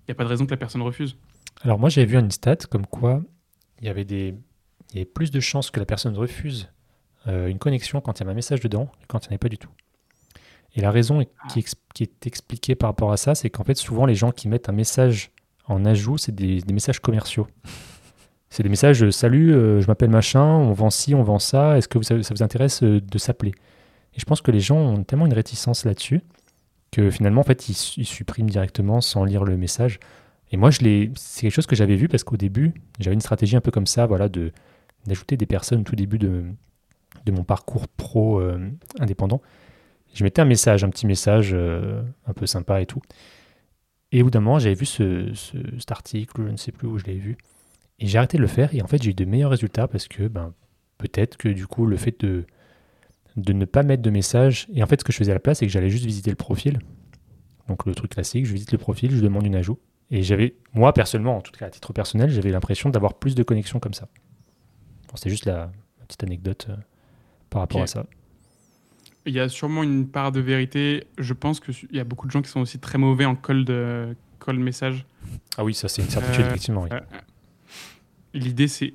[0.00, 1.16] il n'y a pas de raison que la personne refuse.
[1.62, 3.22] Alors moi j'avais vu une stat comme quoi
[3.80, 4.34] il y avait des
[5.14, 6.68] plus de chances que la personne refuse
[7.28, 9.36] euh, une connexion quand il y a un message dedans que quand il n'y en
[9.36, 9.70] a pas du tout.
[10.74, 11.64] Et la raison qui,
[12.00, 14.72] est expliquée par rapport à ça, c'est qu'en fait souvent les gens qui mettent un
[14.72, 15.30] message
[15.66, 17.46] en ajout, c'est des, messages commerciaux.
[18.54, 21.78] C'est des messages euh, Salut, euh, je m'appelle machin, on vend ci, on vend ça,
[21.78, 23.52] est-ce que ça, vous intéresse de s'appeler?
[24.14, 26.20] Et je pense que les gens ont tellement une réticence là-dessus
[26.90, 29.98] que finalement en fait ils, su- ils suppriment directement sans lire le message.
[30.50, 31.10] Et moi, c'est
[31.40, 34.04] quelque chose que j'avais vu parce qu'au début, j'avais une stratégie un peu comme ça,
[34.04, 36.44] voilà, d'ajouter des personnes au tout début de,
[37.30, 39.40] mon parcours pro euh, indépendant.
[40.12, 43.00] Je mettais un message, un petit message euh, un peu sympa et tout.
[44.12, 46.86] Et au bout d'un moment, j'avais vu ce, ce- cet article, je ne sais plus
[46.86, 47.38] où je l'avais vu,
[47.98, 48.74] et j'ai arrêté de le faire.
[48.74, 50.52] Et en fait, j'ai eu de meilleurs résultats parce que, ben,
[50.98, 52.44] peut-être que du coup, le fait de
[53.36, 54.66] de ne pas mettre de message.
[54.74, 56.30] Et en fait, ce que je faisais à la place, c'est que j'allais juste visiter
[56.30, 56.80] le profil.
[57.68, 59.78] Donc le truc classique, je visite le profil, je demande une ajout.
[60.10, 63.42] Et j'avais, moi personnellement, en tout cas à titre personnel, j'avais l'impression d'avoir plus de
[63.42, 64.08] connexions comme ça.
[65.08, 65.70] Bon, c'est juste la,
[66.06, 66.76] petite anecdote euh,
[67.48, 68.04] par rapport à ça.
[69.24, 71.04] Il y a sûrement une part de vérité.
[71.16, 73.70] Je pense qu'il y a beaucoup de gens qui sont aussi très mauvais en cold,
[73.70, 75.06] euh, cold message.
[75.56, 76.82] Ah oui, ça c'est une certitude, Euh, effectivement.
[76.82, 76.88] oui.
[76.92, 77.00] Euh,
[78.34, 78.94] L'idée, c'est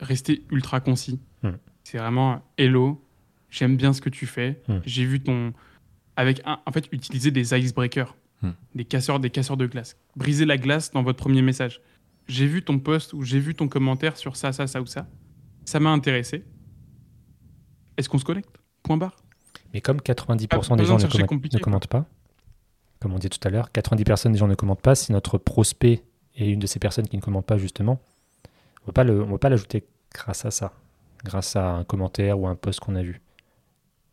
[0.00, 1.18] rester ultra concis.
[1.42, 1.52] Hmm.
[1.84, 3.02] C'est vraiment hello,
[3.50, 4.60] j'aime bien ce que tu fais.
[4.68, 4.78] Hmm.
[4.84, 5.52] J'ai vu ton.
[6.16, 8.50] Avec un, en fait, utiliser des icebreakers, Hmm.
[8.74, 9.96] des casseurs, des casseurs de glace.
[10.16, 11.80] Briser la glace dans votre premier message.
[12.28, 15.06] J'ai vu ton post ou j'ai vu ton commentaire sur ça, ça, ça ou ça.
[15.64, 16.44] Ça m'a intéressé.
[17.96, 18.50] Est-ce qu'on se connecte?
[18.82, 19.16] Point barre.
[19.74, 22.06] Mais comme 90% pas des gens ne, commentent- ne pas,
[23.00, 26.02] comme on dit tout à l'heure, 90% des gens ne commentent pas, si notre prospect
[26.36, 28.00] est une de ces personnes qui ne commentent pas justement,
[28.86, 29.84] on ne peut pas l'ajouter
[30.14, 30.72] grâce à ça,
[31.24, 33.20] grâce à un commentaire ou un post qu'on a vu.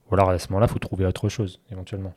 [0.10, 2.14] Ou alors à ce moment-là, il faut trouver autre chose, éventuellement.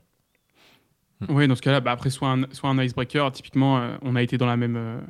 [1.28, 4.22] Oui, dans ce cas-là, bah, après, soit un, soit un icebreaker, typiquement, euh, on a
[4.22, 4.76] été dans la même.
[4.76, 5.01] euh,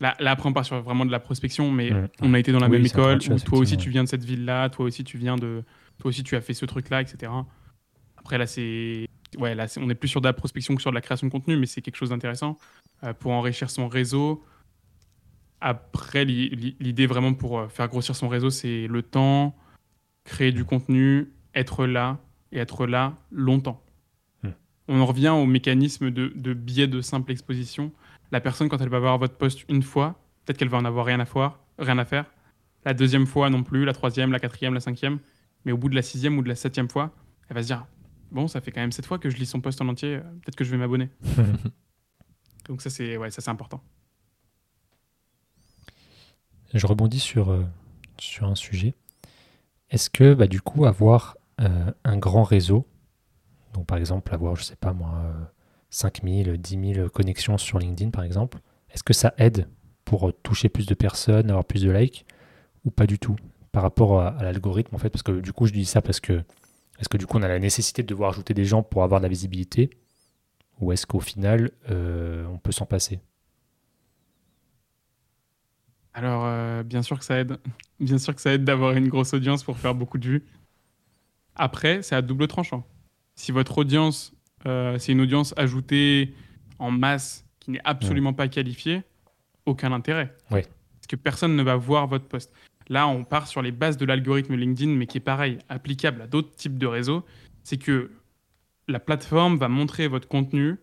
[0.00, 2.06] Là, là, après, on part sur vraiment de la prospection, mais Mm.
[2.22, 4.24] on a été dans la Oui, même école, chose, toi aussi tu viens de cette
[4.24, 5.62] ville-là, toi aussi tu viens de.
[5.98, 7.30] Toi aussi tu as fait ce truc-là, etc.
[8.16, 9.06] Après, là, c'est.
[9.38, 11.32] Ouais, là, on est plus sur de la prospection que sur de la création de
[11.32, 12.56] contenu, mais c'est quelque chose d'intéressant
[13.04, 14.42] euh, pour enrichir son réseau.
[15.60, 19.54] Après, l'i- l'i- l'idée vraiment pour faire grossir son réseau, c'est le temps,
[20.24, 22.18] créer du contenu, être là
[22.52, 23.82] et être là longtemps.
[24.42, 24.50] Hmm.
[24.88, 27.92] On en revient au mécanisme de, de biais de simple exposition.
[28.32, 31.06] La personne, quand elle va voir votre post une fois, peut-être qu'elle va en avoir
[31.06, 32.26] rien à, voir, rien à faire.
[32.84, 35.18] La deuxième fois non plus, la troisième, la quatrième, la cinquième.
[35.64, 37.12] Mais au bout de la sixième ou de la septième fois,
[37.48, 37.86] elle va se dire
[38.30, 40.20] Bon, ça fait quand même sept fois que je lis son post en entier, euh,
[40.20, 41.08] peut-être que je vais m'abonner.
[42.68, 43.82] Donc, ça, c'est ouais, ça, c'est important.
[46.72, 47.64] Je rebondis sur, euh,
[48.18, 48.94] sur un sujet.
[49.90, 52.86] Est-ce que, bah, du coup, avoir euh, un grand réseau,
[53.74, 55.44] donc par exemple avoir, je sais pas moi, euh,
[55.90, 58.58] 5000, 10 000 connexions sur LinkedIn par exemple,
[58.90, 59.68] est-ce que ça aide
[60.04, 62.26] pour toucher plus de personnes, avoir plus de likes,
[62.84, 63.36] ou pas du tout
[63.72, 65.10] par rapport à, à l'algorithme en fait?
[65.10, 66.42] Parce que du coup, je dis ça parce que
[67.00, 69.20] est-ce que du coup, on a la nécessité de devoir ajouter des gens pour avoir
[69.20, 69.90] de la visibilité,
[70.80, 73.20] ou est-ce qu'au final, euh, on peut s'en passer?
[76.12, 77.58] Alors, euh, bien sûr que ça aide.
[78.00, 80.46] Bien sûr que ça aide d'avoir une grosse audience pour faire beaucoup de vues.
[81.54, 82.86] Après, c'est à double tranchant.
[83.34, 84.32] Si votre audience,
[84.66, 86.34] euh, c'est une audience ajoutée
[86.78, 89.02] en masse qui n'est absolument pas qualifiée,
[89.66, 90.34] aucun intérêt.
[90.50, 90.62] Ouais.
[90.62, 92.52] Parce que personne ne va voir votre post.
[92.88, 96.26] Là, on part sur les bases de l'algorithme LinkedIn, mais qui est pareil, applicable à
[96.26, 97.24] d'autres types de réseaux.
[97.62, 98.10] C'est que
[98.88, 100.76] la plateforme va montrer votre contenu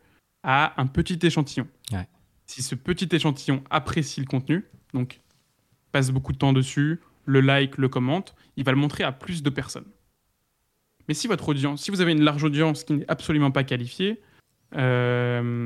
[0.43, 1.67] à un petit échantillon.
[1.91, 2.07] Ouais.
[2.45, 5.19] Si ce petit échantillon apprécie le contenu, donc
[5.91, 9.43] passe beaucoup de temps dessus, le like, le commente, il va le montrer à plus
[9.43, 9.87] de personnes.
[11.07, 14.21] Mais si votre audience, si vous avez une large audience qui n'est absolument pas qualifiée,
[14.75, 15.63] euh,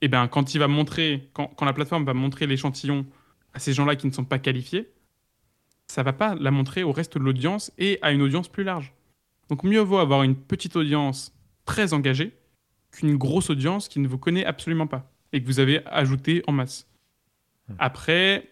[0.00, 3.06] eh ben quand il va montrer, quand, quand la plateforme va montrer l'échantillon
[3.54, 4.92] à ces gens-là qui ne sont pas qualifiés,
[5.88, 8.92] ça va pas la montrer au reste de l'audience et à une audience plus large.
[9.48, 11.34] Donc mieux vaut avoir une petite audience
[11.64, 12.36] très engagée
[12.92, 16.52] qu'une grosse audience qui ne vous connaît absolument pas et que vous avez ajouté en
[16.52, 16.86] masse.
[17.78, 18.48] Après,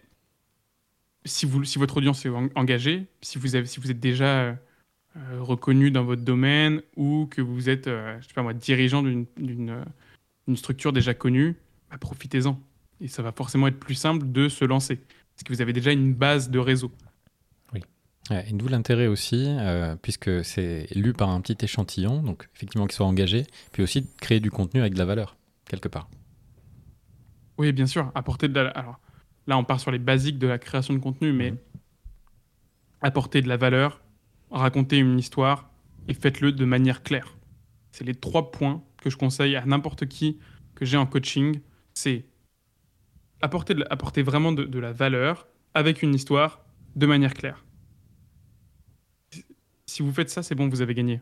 [1.25, 4.41] si, vous, si votre audience est en- engagée, si vous, avez, si vous êtes déjà
[4.41, 4.53] euh,
[5.39, 9.25] reconnu dans votre domaine ou que vous êtes, euh, je sais pas moi, dirigeant d'une-
[9.69, 11.55] euh, structure déjà connue,
[11.89, 12.59] bah, profitez-en.
[13.01, 14.95] Et ça va forcément être plus simple de se lancer.
[14.97, 16.91] Parce que vous avez déjà une base de réseau.
[18.29, 22.85] Ouais, et d'où l'intérêt aussi, euh, puisque c'est lu par un petit échantillon, donc effectivement
[22.85, 26.09] qu'il soit engagé, puis aussi de créer du contenu avec de la valeur, quelque part.
[27.57, 28.69] Oui, bien sûr, apporter de la...
[28.71, 28.99] Alors,
[29.47, 31.57] là, on part sur les basiques de la création de contenu, mais Mhm.
[33.01, 34.01] apporter de la valeur,
[34.51, 35.69] raconter une histoire,
[36.07, 37.37] et faites-le de manière claire.
[37.91, 40.39] C'est les trois points que je conseille à n'importe qui
[40.75, 41.59] que j'ai en coaching.
[41.93, 42.25] C'est
[43.41, 47.65] apporter, de la- apporter vraiment de, de la valeur avec une histoire de manière claire.
[49.85, 51.21] Si vous faites ça, c'est bon, vous avez gagné.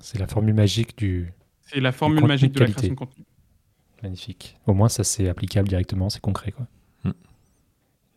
[0.00, 1.32] C'est la formule magique du,
[1.62, 2.80] C'est la formule contenu magique de de la qualité.
[2.88, 3.24] création de contenu.
[4.02, 4.56] Magnifique.
[4.66, 6.52] Au moins, ça c'est applicable directement, c'est concret.
[6.52, 6.66] Quoi.
[7.04, 7.12] Hmm.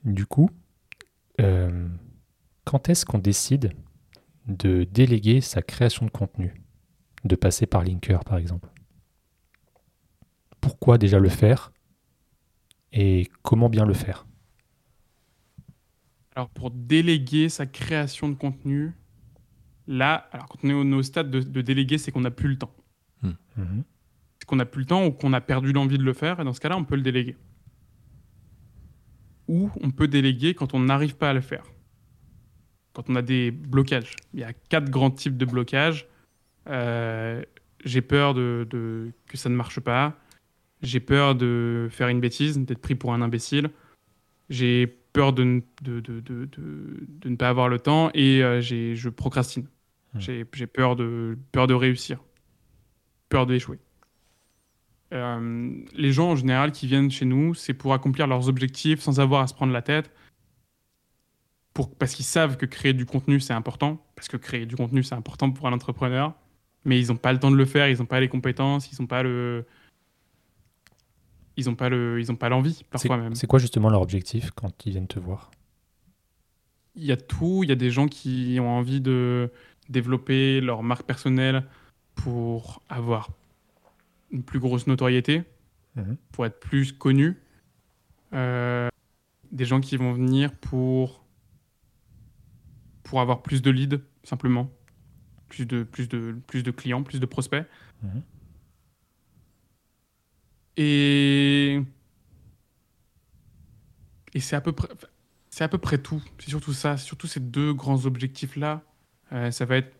[0.03, 0.49] Du coup,
[1.39, 1.87] euh,
[2.63, 3.73] quand est-ce qu'on décide
[4.47, 6.53] de déléguer sa création de contenu
[7.23, 8.69] De passer par Linker, par exemple
[10.61, 11.71] Pourquoi déjà le faire
[12.91, 14.25] Et comment bien le faire?
[16.35, 18.91] Alors, pour déléguer sa création de contenu,
[19.87, 22.49] là, alors quand on est au, au stade de, de déléguer, c'est qu'on n'a plus
[22.49, 22.75] le temps.
[23.23, 23.83] Mhm.
[24.37, 26.43] C'est qu'on n'a plus le temps ou qu'on a perdu l'envie de le faire, et
[26.43, 27.37] dans ce cas-là, on peut le déléguer.
[29.47, 31.63] Ou on peut déléguer quand on n'arrive pas à le faire.
[32.95, 34.15] Quand on a des blocages.
[34.33, 36.07] Il y a quatre grands types de blocages.
[36.67, 37.43] Euh,
[37.83, 40.17] j'ai peur de, de- que ça ne marche pas.
[40.81, 43.69] J'ai peur de faire une bêtise, d'être pris pour un imbécile.
[44.49, 49.67] J'ai peur de, ne- de, de, pas avoir le temps et euh, j'ai- je procrastine.
[50.17, 52.19] J'ai j'ai peur de, peur de réussir,
[53.27, 53.79] peur d'échouer.
[55.13, 59.19] Euh, les gens en général qui viennent chez nous, c'est pour accomplir leurs objectifs sans
[59.19, 60.09] avoir à se prendre la tête.
[61.75, 64.03] Pour, parce qu'ils savent que créer du contenu, c'est important.
[64.15, 66.33] Parce que créer du contenu, c'est important pour un entrepreneur.
[66.85, 68.99] Mais ils n'ont pas le temps de le faire, ils n'ont pas les compétences, ils
[69.01, 69.65] n'ont pas le.
[71.57, 73.35] Ils n'ont pas le, ils ont pas l'envie parfois même.
[73.35, 75.51] c'est quoi justement leur objectif quand ils viennent te voir?
[76.95, 77.61] Il y a tout.
[77.63, 79.51] Il y a des gens qui ont envie de
[79.89, 81.65] développer leur marque personnelle
[82.15, 83.29] pour avoir
[84.31, 85.43] une plus grosse notoriété,
[85.95, 86.17] Mhm.
[86.31, 87.37] pour être plus connus.
[88.33, 88.89] Euh,
[89.51, 91.24] des gens qui vont venir pour
[93.05, 94.69] pour avoir plus de leads simplement,
[95.47, 97.65] plus de plus de plus de clients, plus de prospects.
[98.03, 98.23] Mhm.
[100.75, 101.81] Et
[104.33, 104.89] et c'est à peu près
[105.49, 106.21] c'est à peu près tout.
[106.39, 108.83] C'est surtout ça, surtout ces deux grands objectifs là.
[109.51, 109.95] ça va être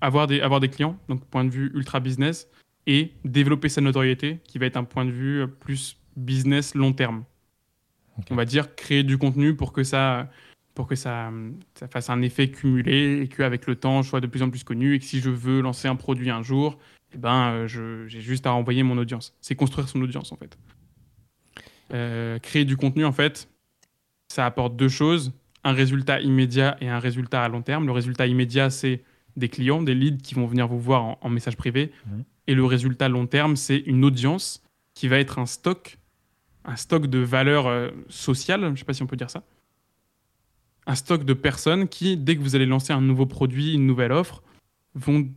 [0.00, 2.48] avoir des avoir des clients, donc point de vue ultra business,
[2.86, 6.92] et développer sa notoriété, qui va être un point de vue euh, plus business long
[6.92, 7.24] terme.
[8.30, 10.28] On va dire créer du contenu pour que ça
[10.74, 11.30] pour que ça,
[11.74, 14.64] ça fasse un effet cumulé et qu'avec le temps, je sois de plus en plus
[14.64, 16.78] connu et que si je veux lancer un produit un jour,
[17.14, 19.34] eh ben, euh, j'ai juste à renvoyer mon audience.
[19.40, 20.56] C'est construire son audience, en fait.
[21.92, 23.48] Euh, créer du contenu, en fait,
[24.28, 25.32] ça apporte deux choses.
[25.64, 27.86] Un résultat immédiat et un résultat à long terme.
[27.86, 29.02] Le résultat immédiat, c'est
[29.36, 31.92] des clients, des leads qui vont venir vous voir en, en message privé.
[32.06, 32.24] Mhm.
[32.46, 34.62] Et le résultat long terme, c'est une audience
[34.94, 35.98] qui va être un stock,
[36.64, 39.42] un stock de valeur euh, sociale, je ne sais pas si on peut dire ça.
[40.86, 44.12] Un stock de personnes qui, dès que vous allez lancer un nouveau produit, une nouvelle
[44.12, 44.42] offre,
[44.94, 45.28] vont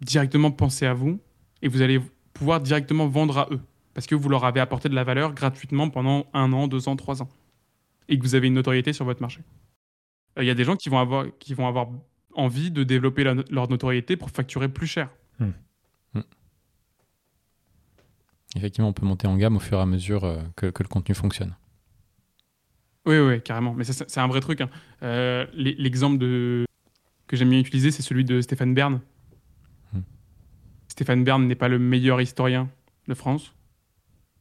[0.00, 1.20] directement penser à vous
[1.62, 2.00] et vous allez
[2.32, 3.60] pouvoir directement vendre à eux
[3.94, 6.96] parce que vous leur avez apporté de la valeur gratuitement pendant un an, deux ans,
[6.96, 7.28] trois ans
[8.08, 9.40] et que vous avez une notoriété sur votre marché.
[10.38, 11.88] Euh, Il y a des gens qui vont avoir,
[12.36, 15.08] envie de développer leur notoriété pour facturer plus cher.
[18.56, 21.14] Effectivement, on peut monter en gamme au fur et à mesure euh, que le contenu
[21.14, 21.54] fonctionne.
[23.06, 23.74] Oui, oui, carrément.
[23.74, 24.60] Mais c'est un vrai truc.
[24.60, 24.70] hein.
[25.02, 26.64] Euh, l'e- L'exemple de...
[27.26, 29.00] que j'aime bien utiliser, c'est celui de Stéphane Bern.
[29.92, 30.00] Hmm.
[30.88, 32.70] Stéphane Bern n'est pas le meilleur historien
[33.08, 33.52] de France.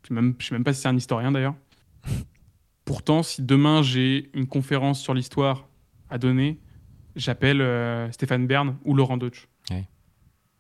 [0.08, 1.56] Je ne sais, même- je sais même pas si c'est un historien d'ailleurs.
[2.86, 5.68] Pourtant, si demain j'ai une conférence sur l'histoire
[6.10, 6.60] à donner,
[7.16, 9.48] j'appelle euh, Stéphane Bern ou Laurent Deutsch.
[9.72, 9.88] Ouais.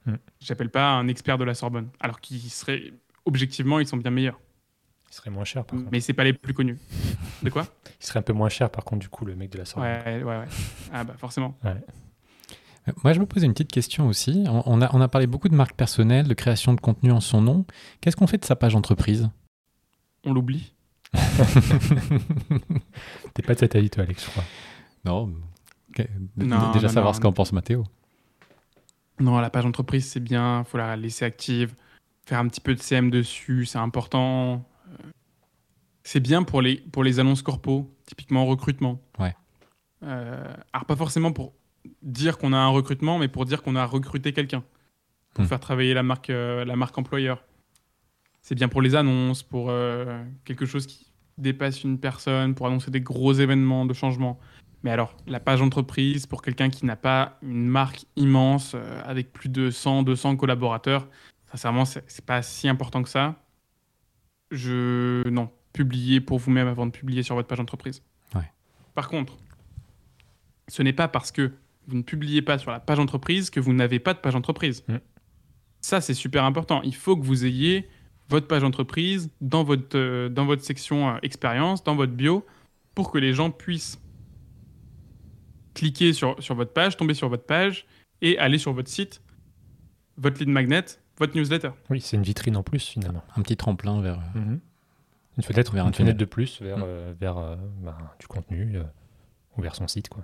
[0.06, 0.16] Hmm.
[0.42, 1.90] J'appelle pas un expert de la Sorbonne.
[2.02, 2.92] Alors qu'ils seraient,
[3.26, 4.40] objectivement, ils sont bien meilleurs.
[5.14, 5.92] Il serait moins cher par contre.
[5.92, 6.80] Mais c'est pas les plus connus.
[7.44, 7.68] De quoi
[8.02, 9.92] Il serait un peu moins cher par contre du coup le mec de la Sorbonne.
[10.08, 10.46] Ouais, ouais, ouais.
[10.92, 11.56] Ah bah forcément.
[11.66, 11.76] Euh,
[13.04, 14.44] Moi, je me posais une petite question aussi.
[14.50, 17.42] On a, on a parlé beaucoup de marque personnelle, de création de contenu en son
[17.44, 17.64] nom.
[18.02, 19.30] Qu'est-ce qu'on fait de sa page entreprise
[20.26, 20.74] On l'oublie.
[23.36, 24.44] T'es pas de cet avis toi Alex, je crois.
[25.06, 25.28] Non.
[26.38, 27.14] Non, Déjà non, savoir non.
[27.14, 27.84] ce qu'en pense Mathéo.
[29.20, 31.76] Non, la page entreprise, c'est bien, faut la laisser active,
[32.26, 34.66] faire un petit peu de CM dessus, c'est important.
[36.04, 39.02] C'est bien pour les, pour les annonces corpo, typiquement recrutement.
[39.20, 39.36] Ouais.
[40.04, 41.54] Euh, alors, pas forcément pour
[42.02, 44.64] dire qu'on a un recrutement, mais pour dire qu'on a recruté quelqu'un,
[45.34, 45.48] pour Hmm.
[45.48, 47.44] faire travailler la marque, euh, la marque employeur.
[48.42, 51.08] C'est bien pour les annonces, pour euh, quelque chose qui
[51.38, 54.38] dépasse une personne, pour annoncer des gros événements de changement.
[54.84, 58.76] Mais alors, la page entreprise, pour quelqu'un qui n'a pas une marque immense,
[59.06, 61.08] avec plus de 100, 200 collaborateurs,
[61.50, 63.36] sincèrement, c'est pas si important que ça.
[64.54, 65.28] Je.
[65.28, 68.02] Non, publiez pour vous-même avant de publier sur votre page entreprise.
[68.36, 68.50] Ouais.
[68.94, 69.38] Par contre,
[70.68, 71.52] ce n'est pas parce que
[71.88, 74.84] vous ne publiez pas sur la page entreprise que vous n'avez pas de page entreprise.
[74.88, 74.98] Mm.
[75.82, 76.82] Ça, c'est super important.
[76.84, 77.90] Il faut que vous ayez
[78.30, 82.46] votre page entreprise dans votre, euh, dans votre section euh, expérience, dans votre bio,
[82.96, 84.00] pour que les gens puissent
[85.74, 87.86] cliquer sur, sur votre page, tomber sur votre page
[88.22, 89.22] et aller sur votre site,
[90.18, 90.86] votre lead magnet,
[91.24, 91.72] votre newsletter.
[91.90, 93.24] Oui, c'est une vitrine en plus finalement.
[93.36, 94.20] Un petit tremplin vers.
[94.36, 94.58] euh,
[95.38, 96.08] Une fenêtre, Vers une un tunnel.
[96.14, 96.84] fenêtre de plus vers, Mm.
[96.86, 98.84] euh, vers euh, ben, du contenu euh,
[99.58, 100.24] ou vers son site quoi.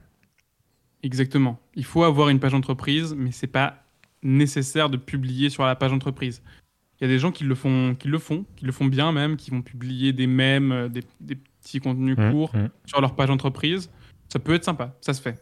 [1.02, 1.60] Exactement.
[1.76, 3.84] Il faut avoir une page entreprise, mais c'est pas
[4.22, 6.42] nécessaire de publier sur la page entreprise.
[7.00, 9.12] Il y a des gens qui le font, qui le font, qui le font bien
[9.14, 12.70] même, qui vont publier des mèmes, des, des petits contenus Mm, courts mm.
[12.86, 13.90] sur leur page entreprise.
[14.28, 15.42] Ça peut être sympa, ça se fait.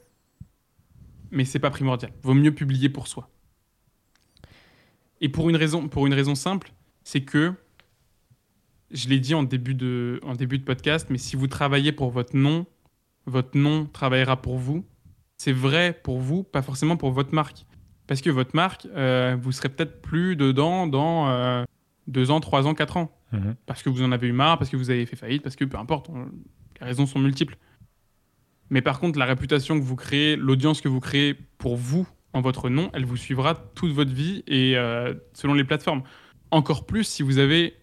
[1.31, 2.11] Mais c'est pas primordial.
[2.21, 3.27] Vaut mieux publier pour soi.
[5.21, 6.71] Et pour une raison, pour une raison simple,
[7.03, 7.53] c'est que
[8.91, 12.09] je l'ai dit en début de, en début de podcast, mais si vous travaillez pour
[12.11, 12.65] votre nom,
[13.25, 14.85] votre nom travaillera pour vous.
[15.37, 17.65] c'est vrai pour vous, pas forcément pour votre marque.
[18.07, 21.63] Parce que votre marque, euh, vous serez peut-être plus dedans dans euh,
[22.07, 23.11] deux ans, trois ans, quatre ans.
[23.33, 23.55] Mhm.
[23.65, 25.65] Parce que vous en avez eu marre, parce que vous avez fait faillite, parce que
[25.65, 26.29] peu importe, on-
[26.79, 27.57] les raisons sont multiples.
[28.69, 32.07] Mais par contre, la réputation que vous créez, l'audience que vous créez pour vous
[32.37, 36.03] en votre nom, elle vous suivra toute votre vie et euh, selon les plateformes.
[36.51, 37.75] Encore plus si vous avez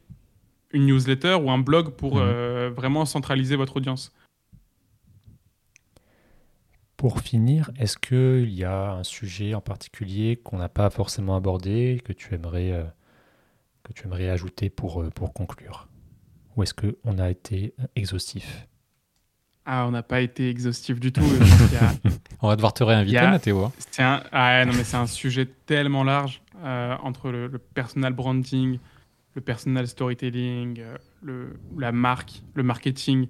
[0.72, 2.22] une newsletter ou un blog pour Mhm.
[2.24, 4.12] euh, vraiment centraliser votre audience.
[6.96, 12.00] Pour finir, est-ce qu'il y a un sujet en particulier qu'on n'a pas forcément abordé,
[12.04, 12.84] que tu aimerais, euh,
[13.82, 15.88] que tu aimerais ajouter pour, pour conclure?
[16.56, 18.66] Ou est-ce qu'on a été exhaustif?
[19.66, 21.22] Ah, on n'a pas été exhaustif du tout.
[21.80, 21.94] A-
[22.42, 23.64] On va devoir te réinviter, a- Mathéo.
[23.64, 23.72] hein.
[23.90, 27.58] C'est un, ah ouais, non, mais c'est un sujet tellement large euh, entre le, le
[27.58, 28.78] personal branding,
[29.34, 33.28] le personal storytelling, euh, le, la marque, le marketing.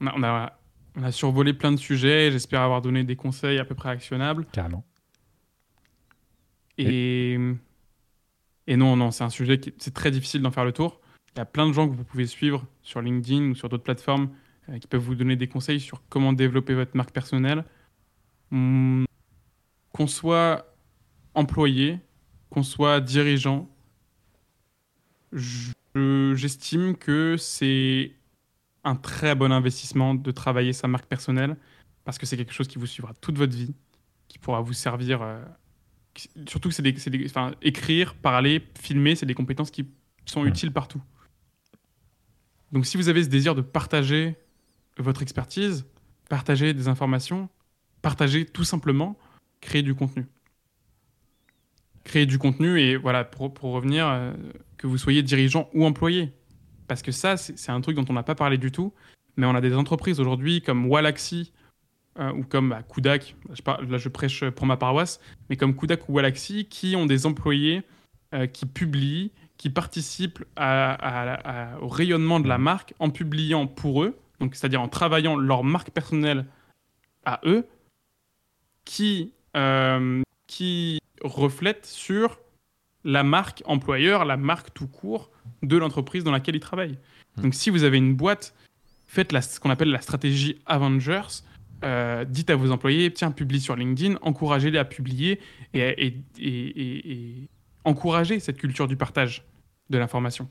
[0.00, 0.52] On a, on, a,
[0.96, 2.30] on a survolé plein de sujets.
[2.30, 4.46] J'espère avoir donné des conseils à peu près actionnables.
[4.52, 4.84] Carrément.
[6.78, 7.36] Et,
[8.66, 11.00] et non, non, c'est un sujet qui c'est très difficile d'en faire le tour.
[11.34, 13.82] Il y a plein de gens que vous pouvez suivre sur LinkedIn ou sur d'autres
[13.84, 14.36] plateformes euh,
[14.80, 17.64] qui peuvent vous donner des conseils sur comment développer votre marque personnelle.
[18.52, 19.04] Hum,
[19.92, 20.66] qu'on soit
[21.34, 21.98] employé,
[22.50, 23.68] qu'on soit dirigeant,
[25.32, 25.72] je-
[26.36, 28.12] j'estime que c'est
[28.84, 31.56] un très bon investissement de travailler sa marque personnelle
[32.04, 33.74] parce que c'est quelque chose qui vous suivra toute votre vie,
[34.28, 35.22] qui pourra vous servir.
[35.22, 35.42] euh,
[36.46, 39.86] surtout que c'est des, enfin, écrire, parler, filmer, c'est des compétences qui
[40.26, 40.48] sont Mm.
[40.48, 41.00] utiles partout.
[42.70, 44.36] Donc si vous avez ce désir de partager
[44.98, 45.86] votre expertise,
[46.28, 47.48] partager des informations,
[48.00, 49.16] partager tout simplement,
[49.60, 50.26] créer du contenu.
[52.04, 54.32] Créer du contenu et voilà, pour, revenir, euh,
[54.76, 56.32] que vous soyez dirigeant ou employé.
[56.88, 58.92] Parce que ça, c'est un truc dont on n'a pas parlé du tout,
[59.36, 61.52] mais on a des entreprises aujourd'hui comme Walaxy
[62.18, 66.08] euh, ou comme bah, Kudak, je là je prêche pour ma paroisse, mais comme Kudak
[66.08, 67.82] ou Walaxy qui ont des employés
[68.34, 74.56] euh, qui publient, qui participent au rayonnement de la marque en publiant pour eux, donc
[74.56, 76.46] c'est-à-dire en travaillant leur marque personnelle
[77.24, 77.64] à eux,
[78.84, 82.40] qui, euh, qui reflète sur
[83.04, 85.30] la marque employeur, la marque tout court
[85.62, 86.98] de l'entreprise dans laquelle ils travaillent.
[87.36, 87.42] Hmm.
[87.42, 88.52] Donc si vous avez une boîte,
[89.06, 91.42] faites la- ce qu'on appelle la stratégie Avengers.
[91.84, 95.40] Euh, dites à vos employés, tiens, publie sur LinkedIn, encouragez-les à publier
[95.74, 97.48] et, et, et, et- et
[97.84, 99.44] encouragez cette culture du partage
[99.90, 100.48] de l'information.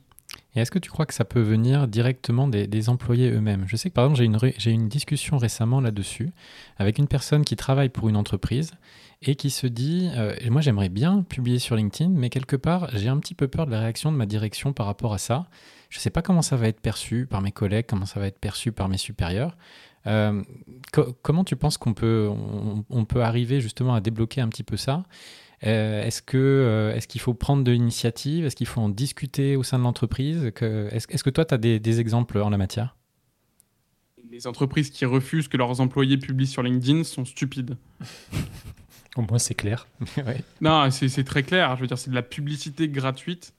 [0.56, 3.66] Et est-ce que tu crois que ça peut venir directement des, employés eux-mêmes?
[3.68, 6.32] Je sais que par exemple, j'ai une, ré- une discussion récemment là-dessus
[6.78, 8.72] avec une personne qui travaille pour une entreprise
[9.22, 13.08] et qui se dit euh, Moi, j'aimerais bien publier sur LinkedIn, mais quelque part, j'ai
[13.08, 15.48] un petit peu peur de la réaction de ma direction par rapport à ça.
[15.90, 18.28] Je ne sais pas comment ça va être perçu par mes collègues, comment ça va
[18.28, 19.58] être perçu par mes supérieurs.
[20.08, 20.42] Euh,
[20.92, 24.64] co- comment tu penses qu'on peut, on, on peut arriver justement à débloquer un petit
[24.64, 25.04] peu ça?
[25.64, 28.46] Euh, est-ce que euh, est-ce qu'il faut prendre de l'initiative?
[28.46, 30.44] Est-ce qu'il faut en discuter au sein de l'entreprise?
[30.46, 32.96] Est-ce que toi, tu as des, des exemples en la matière?
[34.32, 37.78] Les entreprises qui refusent que leurs employés publient sur LinkedIn sont stupides.
[39.18, 39.88] Au moins, c'est clair.
[40.18, 40.42] Ouais.
[40.62, 41.76] Non, c'est très clair.
[41.76, 43.54] Je veux dire, c'est de la publicité gratuite.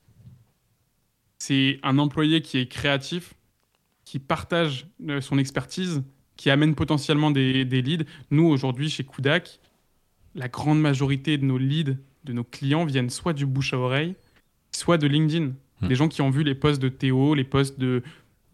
[1.39, 3.35] C'est un employé qui est créatif,
[4.05, 4.87] qui partage
[5.21, 6.03] son expertise,
[6.37, 8.05] qui amène potentiellement des, des leads.
[8.31, 9.61] Nous, aujourd'hui, chez Kudak,
[10.35, 14.15] la grande majorité de nos leads, de nos clients, viennent soit du bouche à oreille,
[14.75, 15.53] soit de LinkedIn.
[15.81, 15.89] Hmm.
[15.89, 18.03] Des gens qui ont vu les posts de Théo, les posts de,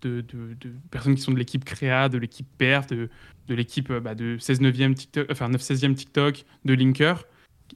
[0.03, 3.09] de, de- de personnes qui sont de l'équipe Créa, de l'équipe Perf, de,
[3.49, 7.25] l'équipe euh, bah, de 16 9e TikTok, enfin 9 16e TikTok, de Linker,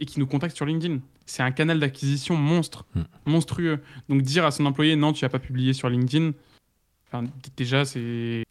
[0.01, 0.99] et qui nous contactent sur LinkedIn.
[1.27, 3.03] C'est un canal d'acquisition monstre, Hmm.
[3.27, 3.79] monstrueux.
[4.09, 6.33] Donc dire à son employé non, tu n'as pas publié sur LinkedIn,
[7.57, 8.43] déjà c'est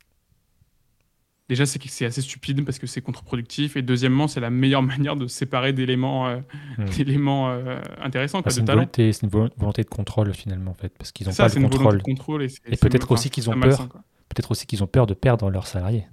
[1.51, 3.75] déjà c'est assez stupide parce que c'est contre-productif.
[3.77, 6.37] Et deuxièmement, c'est la meilleure manière de se séparer d'éléments euh,
[6.77, 6.85] Hmm.
[6.85, 8.79] d'éléments euh, intéressants, Ah, c'est de une, talents.
[8.79, 11.77] volonté, c'est une vo- volonté de contrôle finalement en fait, parce qu'ils n'ont pas volonté
[11.77, 11.97] contrôle.
[11.97, 12.43] de contrôle.
[12.43, 13.87] Et, c'est- Et c'est- peut-être aussi qu'ils ont peur.
[14.29, 16.07] Peut-être aussi qu'ils ont peur de perdre leurs salariés.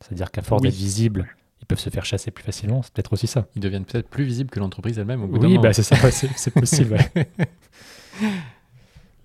[0.00, 0.68] C'est-à-dire qu'à force Oui.
[0.68, 1.28] d'être visibles,
[1.62, 2.82] ils peuvent se faire chasser plus facilement.
[2.82, 3.46] C'est peut-être aussi ça.
[3.56, 5.62] Ils deviennent peut-être plus visibles que l'entreprise elle-même au bout d'un Oui, moment.
[5.62, 6.94] bah, c'est ça, c'est c'est possible.
[7.16, 7.26] ouais.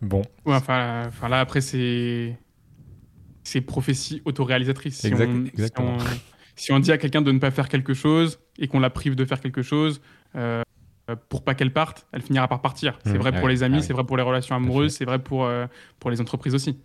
[0.01, 2.35] Bon, Ouais, enfin, enfin là, après, c'est.
[3.43, 4.99] C'est prophétie autoréalisatrice.
[4.99, 5.99] Si, Exact- on, exactement.
[5.99, 6.09] Si, on,
[6.55, 9.15] si on dit à quelqu'un de ne pas faire quelque chose et qu'on la prive
[9.15, 10.01] de faire quelque chose,
[10.35, 10.61] euh,
[11.29, 12.97] pour pas qu'elle parte, elle finira par partir.
[13.03, 13.17] C'est Mmh.
[13.17, 13.85] vrai Ah pour oui, les amis, ah oui.
[13.85, 15.67] c'est vrai pour les relations amoureuses, c'est vrai pour, euh,
[15.99, 16.79] pour les entreprises aussi.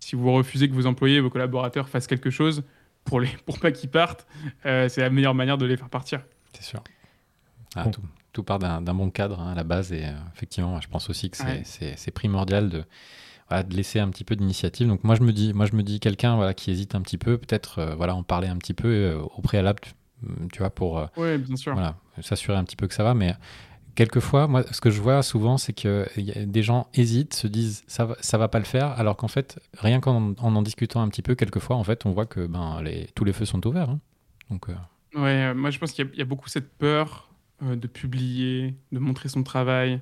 [0.00, 2.64] Si vous refusez que vos employés, vos collaborateurs fassent quelque chose,
[3.04, 4.26] pour, les, pour pas qu'ils partent,
[4.64, 6.22] euh, c'est la meilleure manière de les faire partir.
[6.54, 6.82] C'est sûr.
[7.74, 7.90] Ah, Bon.
[7.90, 8.02] tout,
[8.32, 11.28] tout part d'un bon cadre hein, à la base et euh, effectivement, je pense aussi
[11.30, 11.62] que c'est Ouais.
[11.64, 12.84] c'est- c'est primordial de,
[13.62, 14.88] de laisser un petit peu d'initiative.
[14.88, 17.18] Donc moi je me dis, moi je me dis quelqu'un voilà qui hésite un petit
[17.18, 19.80] peu, peut-être euh, voilà en parler un petit peu euh, au préalable,
[20.52, 21.74] tu vois, pour euh, Ouais, bien sûr.
[21.74, 23.12] voilà, s'assurer un petit peu que ça va.
[23.14, 23.34] Mais
[23.94, 26.06] quelquefois, moi, ce que je vois souvent, c'est que
[26.44, 29.58] des gens hésitent, se disent ça va, ça va pas le faire, alors qu'en fait,
[29.78, 32.80] rien qu'en en, en discutant un petit peu, quelquefois, en fait, on voit que ben,
[32.82, 33.90] les, tous les feux sont ouverts.
[33.90, 34.00] hein.
[34.50, 34.66] Donc,
[35.14, 37.28] Ouais, moi je pense qu'il y, a- il y a beaucoup cette peur
[37.60, 40.00] de publier, de montrer son travail,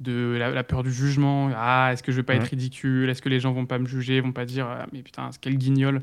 [0.00, 1.50] de la, la peur du jugement.
[1.54, 3.08] Ah, est-ce que je vais pas être ridicule?
[3.08, 5.56] Est-ce que les gens vont pas me juger Vont pas dire ah, mais putain, quel
[5.56, 6.02] guignol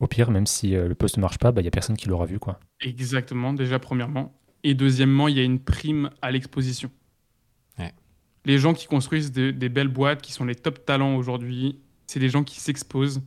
[0.00, 2.08] Au pire, même si euh, le post ne marche pas, il n'y a personne qui
[2.08, 2.38] l'aura vu.
[2.38, 2.58] quoi.
[2.80, 4.34] Exactement, déjà premièrement.
[4.62, 6.90] Et deuxièmement, il y a une prime à l'exposition.
[7.78, 7.92] Ouais.
[8.46, 12.18] Les gens qui construisent des, des belles boîtes, qui sont les top talents aujourd'hui, c'est
[12.20, 13.22] les gens qui s'exposent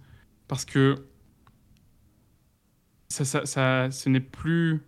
[0.48, 0.96] parce que
[3.10, 4.82] ça, ça, ça- ce n'est plus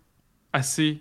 [0.52, 1.00] assez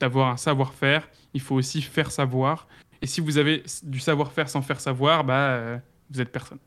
[0.00, 2.66] d'avoir un savoir-faire, il faut aussi faire savoir.
[3.02, 5.78] Et si vous avez du savoir-faire sans faire savoir, bah, euh,
[6.10, 6.58] vous êtes personne.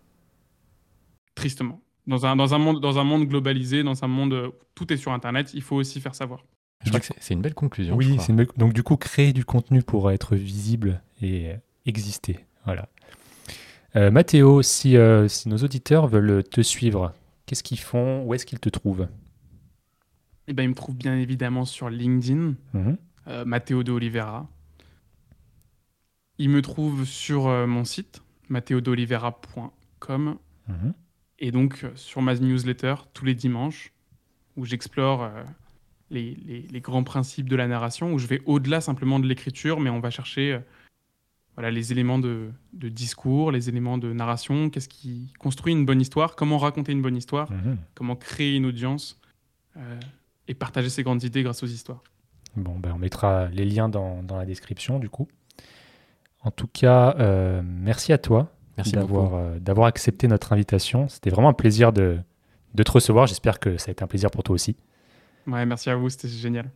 [1.35, 1.81] Tristement.
[2.07, 4.97] Dans un, dans, un monde, dans un monde globalisé, dans un monde où tout est
[4.97, 6.43] sur Internet, il faut aussi faire savoir.
[6.83, 7.95] je crois que c'est- une belle conclusion.
[7.95, 8.23] Oui, crois.
[8.23, 11.55] c'est une belle- donc du coup, créer du contenu pour être visible et euh,
[11.85, 12.45] exister.
[12.65, 12.87] Voilà.
[13.95, 17.13] Euh, Mathéo, si, euh, si nos auditeurs veulent te suivre,
[17.47, 18.23] qu'est-ce qu'ils font?
[18.23, 19.07] Où est-ce qu'ils te trouvent?
[20.47, 22.97] Eh ben, il me trouve bien évidemment sur LinkedIn, Mhm.
[23.27, 24.47] euh, Matteo de Oliveira.
[26.39, 30.37] Il me trouve sur euh, mon site, matteodeolivera.com,
[30.67, 30.93] Mhm.
[31.39, 33.91] et donc euh, sur ma newsletter tous les dimanches,
[34.55, 35.43] où j'explore euh,
[36.11, 39.79] les, les- les grands principes de la narration, où je vais au-delà simplement de l'écriture,
[39.79, 40.59] mais on va chercher euh,
[41.55, 45.99] voilà, les éléments de, de discours, les éléments de narration, qu'est-ce qui construit une bonne
[46.01, 47.77] histoire, comment raconter une bonne histoire, Mhm.
[47.95, 49.19] comment créer une audience
[49.77, 49.99] euh,
[50.47, 52.01] et partager ses grandes idées grâce aux histoires.
[52.55, 55.27] Bon, ben, on mettra les liens dans, dans la description, du coup.
[56.41, 59.07] En tout cas, euh, merci à toi Merci beaucoup.
[59.13, 61.07] d'avoir euh, d'avoir accepté notre invitation.
[61.09, 62.17] C'était vraiment un plaisir de,
[62.75, 63.27] de te recevoir.
[63.27, 64.75] J'espère que ça a été un plaisir pour toi aussi.
[65.47, 66.69] Ouais, merci à vous, c'était génial.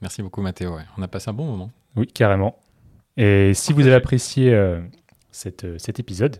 [0.00, 0.74] Merci beaucoup, Mathéo.
[0.74, 0.82] ouais.
[0.98, 1.70] On a passé un bon moment.
[1.96, 2.58] Oui, carrément.
[3.16, 4.80] Et si vous avez apprécié euh,
[5.30, 6.38] cette, euh, cet épisode,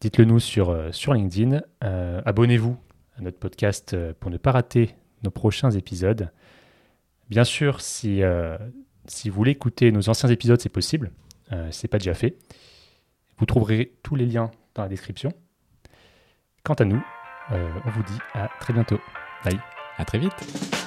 [0.00, 1.62] dites-le nous sur, euh, sur LinkedIn.
[1.84, 2.76] Euh, Abonnez-vous
[3.16, 6.30] à notre podcast euh, pour ne pas rater nos prochains épisodes.
[7.30, 8.58] Bien sûr, si, euh,
[9.06, 11.10] si vous voulez écouter nos anciens épisodes, c'est possible.
[11.54, 12.36] Euh, c'est pas déjà fait.
[13.38, 15.32] Vous trouverez tous les liens dans la description.
[16.62, 17.02] Quant à nous,
[17.52, 18.98] euh, on vous dit à très bientôt.
[19.44, 19.58] Bye.
[19.96, 20.83] À très vite.